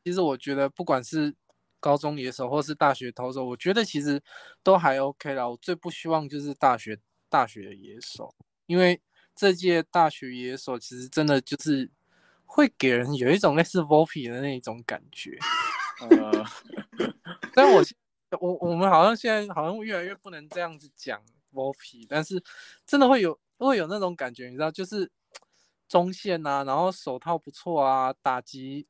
[0.04, 1.34] 其实我觉得不管是
[1.80, 4.22] 高中野手或是大学投手，我觉得其实
[4.62, 5.50] 都还 OK 啦。
[5.50, 7.00] 我最不希望就是大学
[7.30, 8.32] 大学的野手，
[8.68, 9.02] 因为
[9.36, 11.90] 这届大学野手其实真的就是
[12.46, 15.38] 会给人有一种类似 Volpe 的那种感觉。
[16.02, 16.46] 呃，
[17.54, 17.96] 但我现
[18.40, 21.22] 我我们好像现在好像越来越不能这样子讲
[21.54, 22.44] Volpe，但是
[22.86, 25.10] 真的会有会有那种感觉，你知道，就是
[25.88, 28.86] 中线啊，然后手套不错啊，打击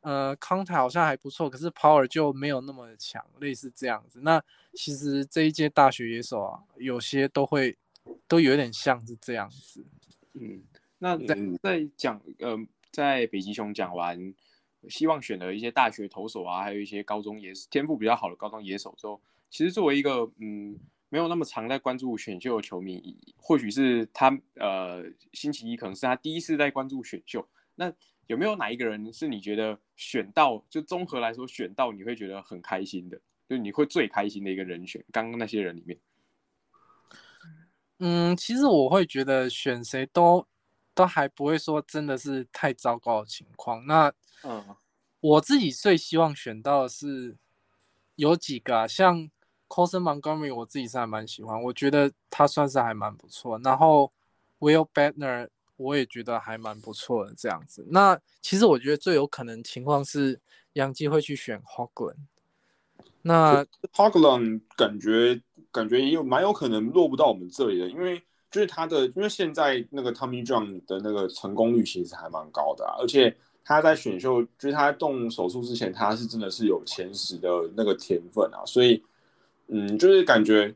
[0.00, 4.20] 呃康台好像还不错，可是 power 就没有那么强，类似这样子。
[4.22, 4.42] 那
[4.72, 7.76] 其实这一届大学野手啊，有些都会
[8.26, 9.84] 都有点像是这样子。
[10.32, 10.62] 嗯，
[10.98, 12.56] 那在嗯在讲呃，
[12.96, 14.34] 在北极熊讲完，
[14.88, 19.20] 希望选了一些大学投手啊，还有一些高中野天赋比较好的高中野手之后，
[19.50, 20.78] 其实作为一个嗯
[21.10, 25.04] 没有那么常在关注选秀的球迷，或许是他呃
[25.34, 27.92] 星期一可能是他第一次在关注选秀，那
[28.28, 35.04] 有没有哪一个人是你觉得选到就综合来说选到你会觉得很开心的，就你会最开心的一个人选？
[35.12, 35.98] 刚刚那些人里面，
[37.98, 40.46] 嗯，其实我会觉得选谁都
[40.96, 43.86] 都还不会说真的是太糟糕的情况。
[43.86, 44.12] 那
[44.42, 44.74] 嗯
[45.20, 47.36] 我自己最希望选到的是
[48.14, 49.28] 有几个啊，像
[49.68, 53.58] Colson Montgomery，我自己是还蛮喜欢，我觉得他算是还蛮不错。
[53.64, 54.12] 然后
[54.60, 57.84] Will Bettner，我也觉得还蛮不错的这样子。
[57.90, 60.40] 那其实我觉得最有可能情况是
[60.74, 62.26] 杨基会去选 Hogland。
[63.22, 65.42] 那 Hogland 感觉
[65.72, 79.02] 感觉也有蛮有可能落不到我们这里的，因为就是他的，因为现在那个 Tommy John 的那个成功率其实还蛮高的、啊，而且他在选秀，就是他在动手术之前，他是真的是有前十的那个天分啊，所以
[79.66, 80.74] 嗯，就是感觉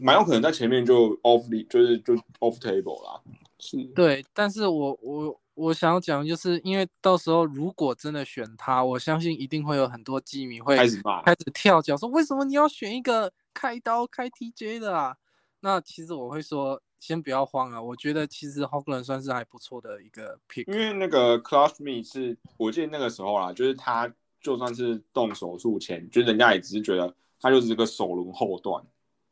[0.00, 3.20] 蛮有可能在前面就 off 里，就是就 off table 啦。
[3.58, 15.16] 是对，但是我我我想要讲，就是因为到时候如果真的选他，我相信一定会有很多基迷会开始骂，开始跳脚，说为什么你要选一个开刀开 TJ 的啊？
[15.62, 20.70] 那其实我会说，先不要慌啊，我觉得其实 Hogland 算是还不错的一个 pick。
[20.72, 28.84] 因为那个 Clutch Me 是我记得那个时候啦，就是他就算是动手术前，就人家也只是觉得他就是个首轮后段。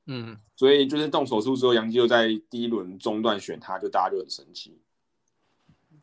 [0.07, 4.81] 嗯，所以就是动手术之后，杨基又在第一轮中段选他，就大家就很生气。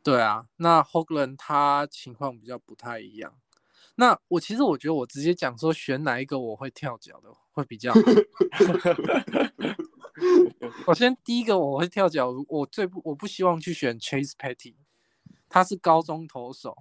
[0.04, 3.34] 对啊，那 Hogland 他情况比较不太一样。
[3.96, 8.00] 那我其实我觉得我直接讲说选哪一个我会跳脚的会比较好。
[10.88, 14.76] 我先第一个我会跳脚，我最不我不希望去选 Chase Petty，
[15.50, 16.76] 他是高中投手，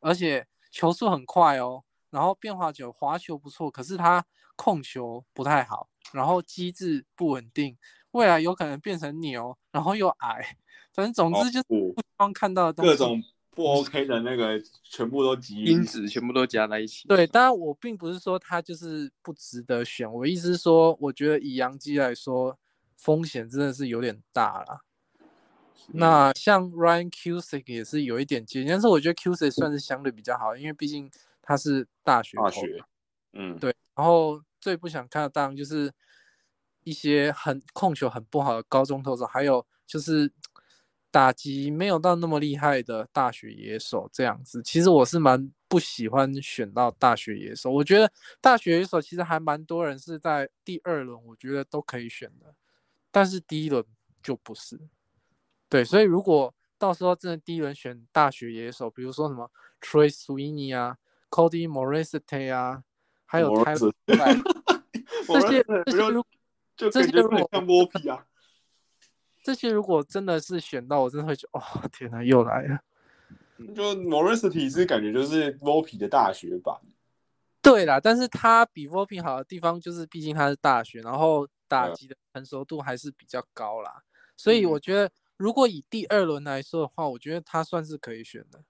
[0.00, 4.24] 而且球速很快哦，然后变化球滑球不错，可是他
[4.56, 7.76] 控球不太好，然后机制不稳定，
[8.12, 10.56] 未来有可能变成牛，然后又矮，
[10.92, 12.90] 反正总之就是不希望看到的东西。
[12.90, 17.06] 各种不 OK 的那个全部都集因子全部都加在一起。
[17.06, 22.58] 对，当然我并不是说他就是不值得选，我意思是说，我觉得以杨基来说，
[23.04, 24.80] 风险真的是有点大了。
[25.88, 31.10] 那像 Ryan Cusick 也是有一点接近，但是我觉得 Cusick 算是相对比较好，因为毕竟
[31.42, 32.82] 他是大学学，
[33.34, 35.92] 嗯，对，然后最不想看的当然就是
[36.84, 40.32] 一些很控球很不好的高中投手，还有就是
[41.10, 44.62] 打击没有到那么厉害的大学野手这样子。
[44.62, 48.10] 其实我是蛮不喜欢选到大学野手，我觉得
[48.40, 52.54] 大学野手其实还蛮多人是在第二轮，我觉得都可以选的，
[53.14, 53.84] 但是第一轮
[54.20, 54.76] 就不是。
[55.68, 59.48] 对，所以如果到时候真的第一轮选大学野手，比如说什么
[59.80, 60.98] Sweeney 啊、
[61.30, 62.82] Cody Morissette 啊，
[63.24, 68.26] 还有这些这些这些如果像摸皮啊，
[69.44, 72.80] 这些如果真的是选到，我真的会觉得，哦，天哪，又来了。
[73.76, 76.76] 就 Morissette 是感觉就是摸皮的大学版。
[77.64, 84.02] 对啦，但是他比 v o p i n 好的地方就是，毕竟他是大学，然后打击的成熟度还是比较高啦，
[84.36, 85.10] 所以我觉得。
[85.36, 88.62] 如果以第二轮来说的话，我觉得他算是可以选的，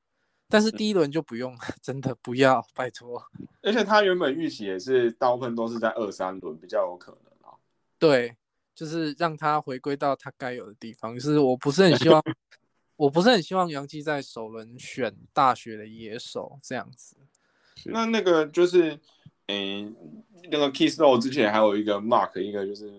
[0.48, 3.22] 但是第一轮就不用了，真的不要，拜托。
[3.60, 7.54] 而且他原本预期也是大部分都是在二三轮比较有可能啊。
[7.98, 8.34] 对，
[8.74, 11.14] 就是让他回归到他该有的地方。
[11.14, 12.22] 就是我不是很希望，
[12.96, 17.14] 我不是很希望杨基在首轮选大学的野手这样子。
[17.86, 18.98] 那那个就是，
[19.46, 19.86] 诶，
[20.50, 22.90] 那个 Kiss Row 之前还有一个 Mark，一个就是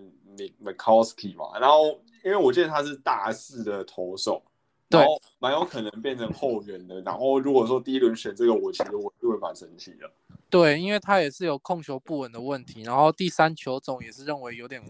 [0.64, 2.00] Mikowski 嘛，然后。
[2.26, 4.42] 因为我记得他是大四的投手，
[4.90, 7.00] 然后蛮有可能变成后援的。
[7.02, 10.12] 然后如果说第一轮选这个，我其实我就会蛮生气的。
[10.50, 14.82] 对，因为他也是有控球不稳的问题，然后第三球种也是认为有点，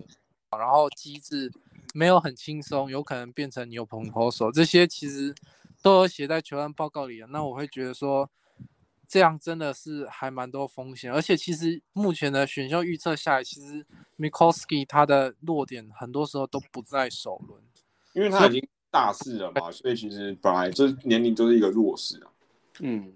[0.49, 1.52] 然后机制
[1.94, 4.49] 没有很轻松，有可能变成牛棚投手。
[4.49, 5.36] 这些其实
[5.82, 7.28] 都有写在球案报告里的。
[7.28, 8.30] 那我会觉得说，
[9.07, 11.11] 这样真的是还蛮多风险。
[11.11, 13.86] 而且其实目前的选秀预测下来，其实。
[14.18, 17.61] Mikowski 他的弱点很多时候都不在首轮，
[18.14, 22.32] 因为他已经大四了嘛，所以其实本来这年龄就是一个弱势啊。
[22.80, 23.14] 嗯，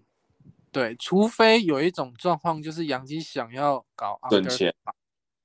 [0.74, 4.76] 对，除非有一种状况就是杨基想要搞等钱，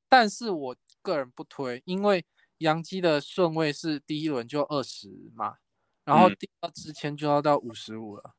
[0.09, 2.25] 但是我个人不推，因为
[2.59, 5.59] 杨基的顺位是第一轮就二十嘛，
[6.05, 8.35] 然后第二支签就要到五十五了，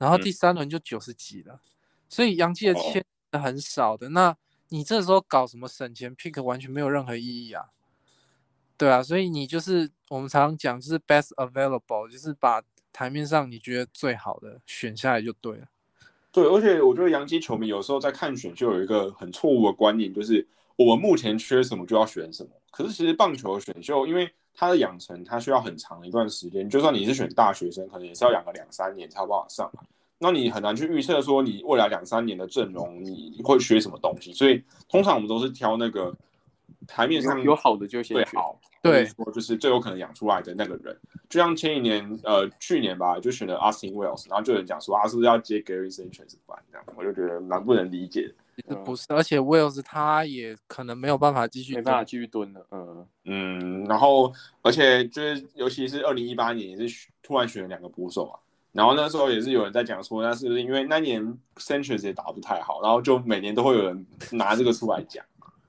[0.00, 1.60] 然后第三轮就九十几了，
[2.08, 4.36] 所以杨基的签很少的那。
[4.72, 7.70] 你这时候搞什么省钱 pick 完全没有任何意义啊，
[8.76, 12.62] 对啊，所以你就是我们常常讲，就是 best available，就是把
[12.92, 15.66] 台面上你觉得最好的选下来就对了。
[16.30, 20.46] 对，而且我觉得洋基球迷有时候在看选秀有一个很错误的观念，就是
[20.76, 22.50] 我们目前缺什么就要选什么。
[22.70, 29.82] 可是其实棒球选秀，因为它的养成它需要很长的一段时间，就算你是选大学生，可能也是要养个两三年才有办法上来。
[30.18, 36.14] 那你很难去预测说你未来两三年的阵容你会学什么东西，所以通常我们都是挑那个
[36.86, 40.94] 台面上有好的就先好，对，说就是最有可能养出来的那个人。
[41.30, 48.30] 就像前一年，呃，去年吧，就选了 Austin Wells，然后就有人讲说啊，是不是要接 Gary Sanchez 这样，我就觉得蛮不能理解。
[48.84, 52.66] 不是，而且 Wells 他也可能没有办法继续，没办法继续蹲了。
[52.70, 54.32] 嗯嗯，然后
[54.62, 58.38] 而且就是尤其是二零一八年也是突然选了两个捕手啊。
[58.72, 61.20] 然后那时候也是有人在讲说，那是不是因为那年
[61.56, 65.24] Centuries 也打不太好，然后就每年都会有人拿这个出来讲。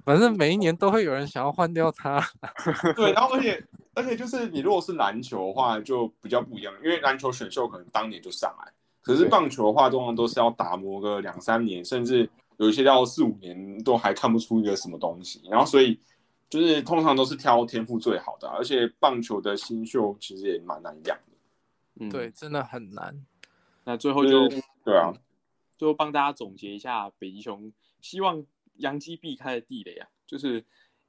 [0.06, 2.24] 反正每一年都会有人想要换掉他。
[2.96, 3.64] 对，然后而且
[3.96, 8.72] 而且就是你如果是篮球的话，就比较不一样，因为篮球选秀可能当年就上来，
[9.02, 12.30] 可是棒球的话，通常都是要打磨个两三年，甚至
[12.62, 15.42] 有一些要四五年都还看不出一个什么东西。
[15.50, 16.00] 然后所以
[16.48, 21.38] 就是通常都是挑天赋最好的，而且棒球的新秀其实也蛮难养的。
[22.02, 22.10] 嗯。
[22.10, 23.26] 对，真的很难。
[23.84, 24.48] 那最后就
[24.86, 25.12] 对啊，
[25.76, 30.64] 最后帮大家总结一下，北极熊希望杨基避开的地雷啊，就是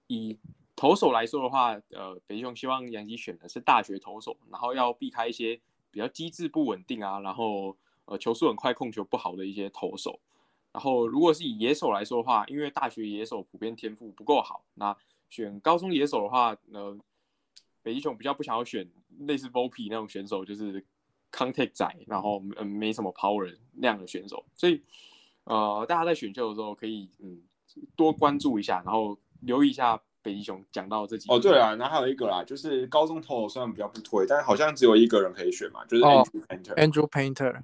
[0.06, 0.38] 以
[0.74, 5.60] 投手来说的话，呃，北极熊希望杨基选的是大学投手，然后要避开一些
[5.90, 7.76] 比较机制不稳定啊，然后
[8.06, 10.18] 呃球速很快、控球不好的一些投手。
[10.72, 14.96] 然后如果是以野手来说的话，因为大学野手普遍天赋不够好，那
[15.28, 16.98] 选高中野手的话，呃，
[17.82, 18.88] 北极熊比较不想要选
[19.20, 20.84] 类似 Volpe 那种选手，就是
[21.30, 24.80] contact 仔，然后嗯没什么 power 那样的选手，所以
[25.44, 27.42] 呃，大家在选秀的时候可以嗯
[27.96, 37.60] 多关注一下，然后留意一下北极熊讲到这几哦，对啊，然后还有一个啦，就是高中投手虽然比较不推，但是好像只有一个人可以选嘛，就是哦 Andrew Painter，、Andrew Painter，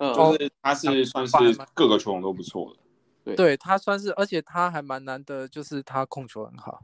[0.00, 1.34] 嗯就是他是算是
[1.74, 3.36] 各个球种都不错的。
[3.36, 6.80] 对他算是，而且他还蛮难得，就是他控球很好。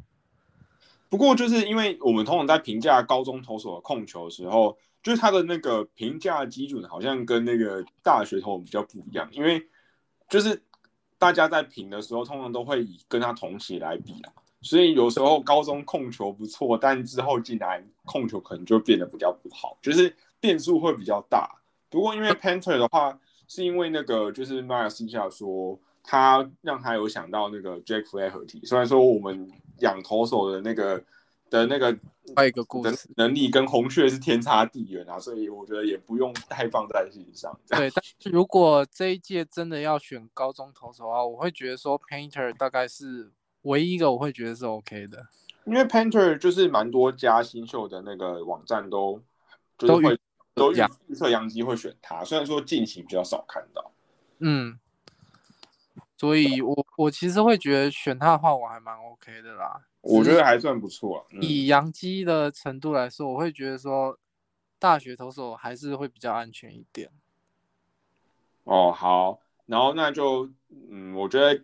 [1.09, 9.67] 不过就是因为我们通常在评价高中投手的控球的时候，就是他的那个评价基准好像跟那个大学投手比较不一样，因为
[10.29, 10.63] 就是
[11.17, 21.51] 大家在评的时候，通常都会以跟他同期来比啊，所以有时候高中控球不错，但之后进来控球可能就变得比较不好，就是变数会比较大。
[21.91, 23.19] 不过因为 Panther 的话，
[23.49, 29.51] 是因为那个就是迈尔私下说，他让他有想到那个 Jack Flaherty，虽然说我们
[29.81, 31.03] 养投手的那个
[31.49, 31.97] 的那个
[32.35, 37.57] 还有一个故事能力跟红雀是天差地远啊，所以我觉得也不用太放在心上。
[37.69, 43.31] 对，但是如果这一届真的要选高中投手的话，我会觉得说 Painter 大概是
[43.63, 45.27] 唯一一个我会觉得是 OK 的。
[45.65, 49.21] 因为 Panther 就是蛮多家新秀的那个网站都
[49.79, 50.19] 就是会
[50.57, 53.93] 都预阳预测杨基会选他，虽然说近期比较少看到。
[54.39, 54.79] 嗯，
[56.17, 59.87] 所以我我其实会觉得选他的话，我还蛮 OK 的啦。
[60.01, 61.27] 我觉得还算不错啊。
[61.33, 64.19] 嗯、以杨基的程度来说，我会觉得说
[64.79, 67.11] 大学投手还是会比较安全一点。
[68.65, 70.51] 哦，好，然后那就
[70.91, 71.55] 嗯，我觉得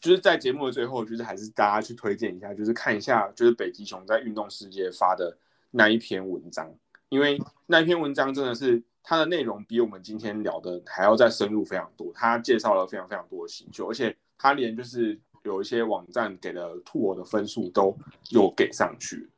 [0.00, 5.38] 就是在节目的最后，就是还是大家去推荐一下，就是看一下就是北极熊在运动世界发的
[5.70, 6.74] 那一篇文章，
[7.08, 17.96] 因为那篇文章真的是它的内容比我们今天聊的还要再深入非常多，它介绍了非常非常多的新秀，而且它连就是有一些网站给的兔我的分数都
[18.30, 19.28] 有给上去，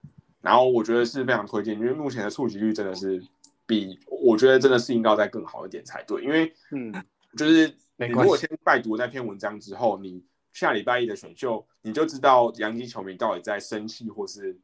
[0.40, 3.22] 然后我觉得是非常推荐，因为目前的触及率真的是
[3.66, 6.92] 比我觉得真的是应该再更好一点才对，因为嗯，
[7.36, 14.59] 就是你如果先拜读那篇文章之后，你下礼拜一的选秀，你就知道洋基球迷到底在生气或是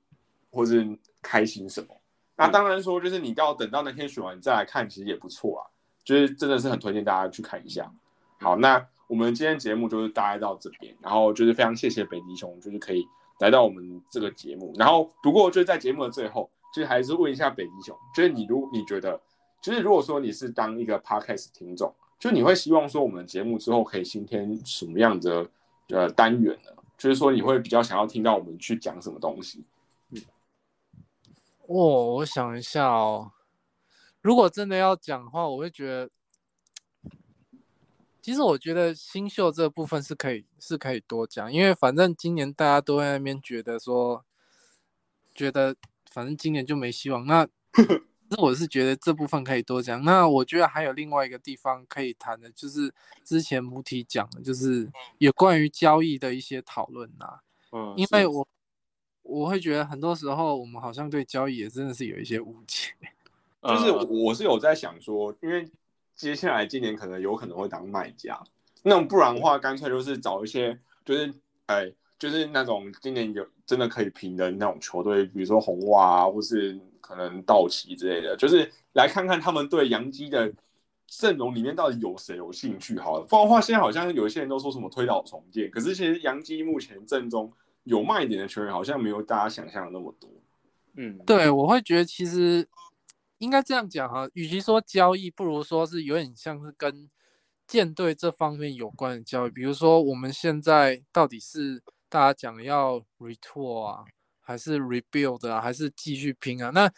[0.51, 0.85] 或是
[1.23, 1.89] 开心什么。
[2.37, 5.63] 那当然说，就是你要等到那天选完再来看，其实也不错啊。
[6.05, 7.91] 就是真的是很推荐大家去看一下。
[8.41, 13.05] 好，那我们今天节目就是大概到这边，然后就是非常谢谢北极熊，就是可以
[13.41, 14.73] 来到我们这个节目。
[14.77, 19.21] 然后不过就是在节目的最后，就是还是问一下北极熊，就是你如你觉得，
[19.61, 25.45] 就是如果说你是当一个 podcast 听众，就你会希望说我们的节目之后可以新添什么样的
[25.89, 26.71] 呃单元呢？
[26.97, 29.65] 就是说你会比较想要听到我们去讲什么东西？
[31.69, 33.33] 哦，我想一下哦，
[34.23, 36.11] 如果真的要讲的话，我会觉得，
[38.23, 44.25] 其实我觉得新秀这部分是可以是可以多讲，因为反正今年大家都在那边觉得说，
[45.35, 45.77] 觉得
[46.11, 47.27] 反正今年就没希望。
[47.27, 47.47] 那
[48.29, 50.03] 那我是觉得这部分可以多讲。
[50.03, 52.93] 那我觉得还有另外一个地方可以谈的，就是
[53.25, 57.41] 之前母体讲的，就是有关于交易的一些讨论呐。
[57.71, 58.49] 嗯，因为我
[59.27, 62.93] 我会觉得很多时候我们好像对交易也真的是有一些误解。
[63.63, 65.69] 就是呃我是有在想说，因为
[66.15, 68.41] 接下来今年可能有可能会当卖家，
[68.83, 71.35] 那不然的话，干脆就是找一些就是
[71.67, 80.53] 哎，就是那种今年有真的可以平的那种球队，比如说红袜啊，或是可能道奇之类的，就是来看看他们对洋基的
[81.09, 83.27] 阵容里面到底有谁有兴趣好了。
[83.29, 87.53] 不然的话，现在好像有一些人都说什么推倒重建，可是其实洋基目前阵中
[87.87, 90.29] 有卖点的球员好像没有大家想象的那么多。
[90.97, 92.67] 嗯，对，我会觉得其实
[93.39, 97.09] 应该这样讲哈，与其说交易，不如说是有点像是跟
[97.67, 99.51] 舰队这方面有关的交易。
[99.51, 104.05] 比如说我们现在到底是大家讲要 retour 啊，
[104.41, 106.71] 还是 rebuild 啊，还是继续拼啊？
[106.71, 106.91] 那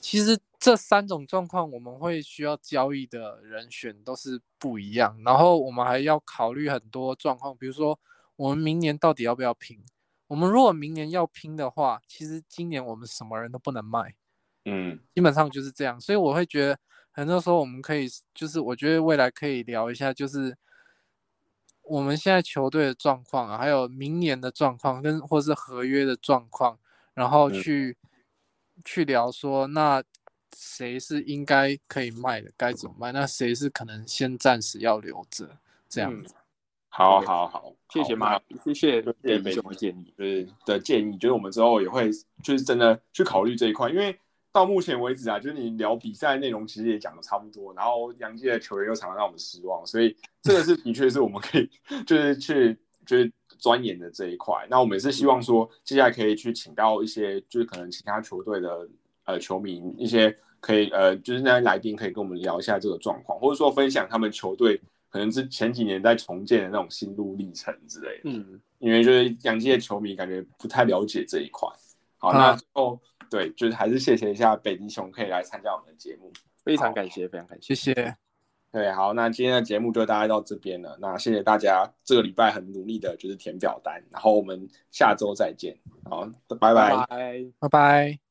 [0.00, 8.00] 其实这三种状况，我们会需要交易的人选都是不一样，然后我们还要考虑很多状况，比如说
[8.36, 9.78] 我们明年到底要不要拼？
[10.32, 14.14] 我们如果明年要拼的话，其实今年我们什么人都不能卖。
[14.64, 16.78] 嗯基本上就是这样，所以我会觉得
[17.10, 20.56] 很多时候我们可以，就是我觉得未来可以聊一下，就是
[21.82, 26.78] 我们现在球队的状况啊，还有明年的状况跟或是合约的状况，
[27.12, 27.98] 然后嗯去、
[28.86, 30.02] 去聊说那
[30.56, 35.58] 谁是应该可以卖的，该怎么卖，那谁是可能先暂时要留着
[35.90, 36.34] 这样嗯子。
[36.94, 40.14] 好好好，谢谢好马，谢谢谢北极北熊的建议。
[40.18, 42.10] 就是的建议，就是我们之后也会
[42.42, 44.14] 就是真的去考虑这一块，因为
[44.52, 51.66] 到目前为止啊，就是你聊比赛内容其实也讲的差不多，然后杨基的球员又常常让我们失望，所以这个是的确是我们可以
[52.06, 54.66] 就是去就是钻研的这一块。
[54.68, 58.86] 那我们也是希望说，接下来可以去请到一些就是可能其他球队的
[59.24, 64.78] 呃球迷，一些可以呃就是那些来宾可以跟我们聊一下这个状况，或者说分享他们球队
[65.12, 68.22] 可能是前几年在重建的那种心路历程之类的。
[68.24, 71.68] 嗯，因为就是洋基的球迷感觉不太了解这一块。
[72.16, 72.98] 好，啊那最后
[73.28, 76.32] 对，就是还是谢谢一下北极熊可以来参加我们的节目。
[76.64, 77.74] 非常感谢，非常感谢。
[77.74, 78.16] 谢谢，
[78.70, 80.96] 对，好，那今天的节目就大概到这边了。
[80.98, 85.76] 那谢谢大家这个礼拜很努力的，就是填表单，然后我们下周再见。
[86.04, 87.06] 好，拜拜拜。
[87.58, 88.21] 拜拜。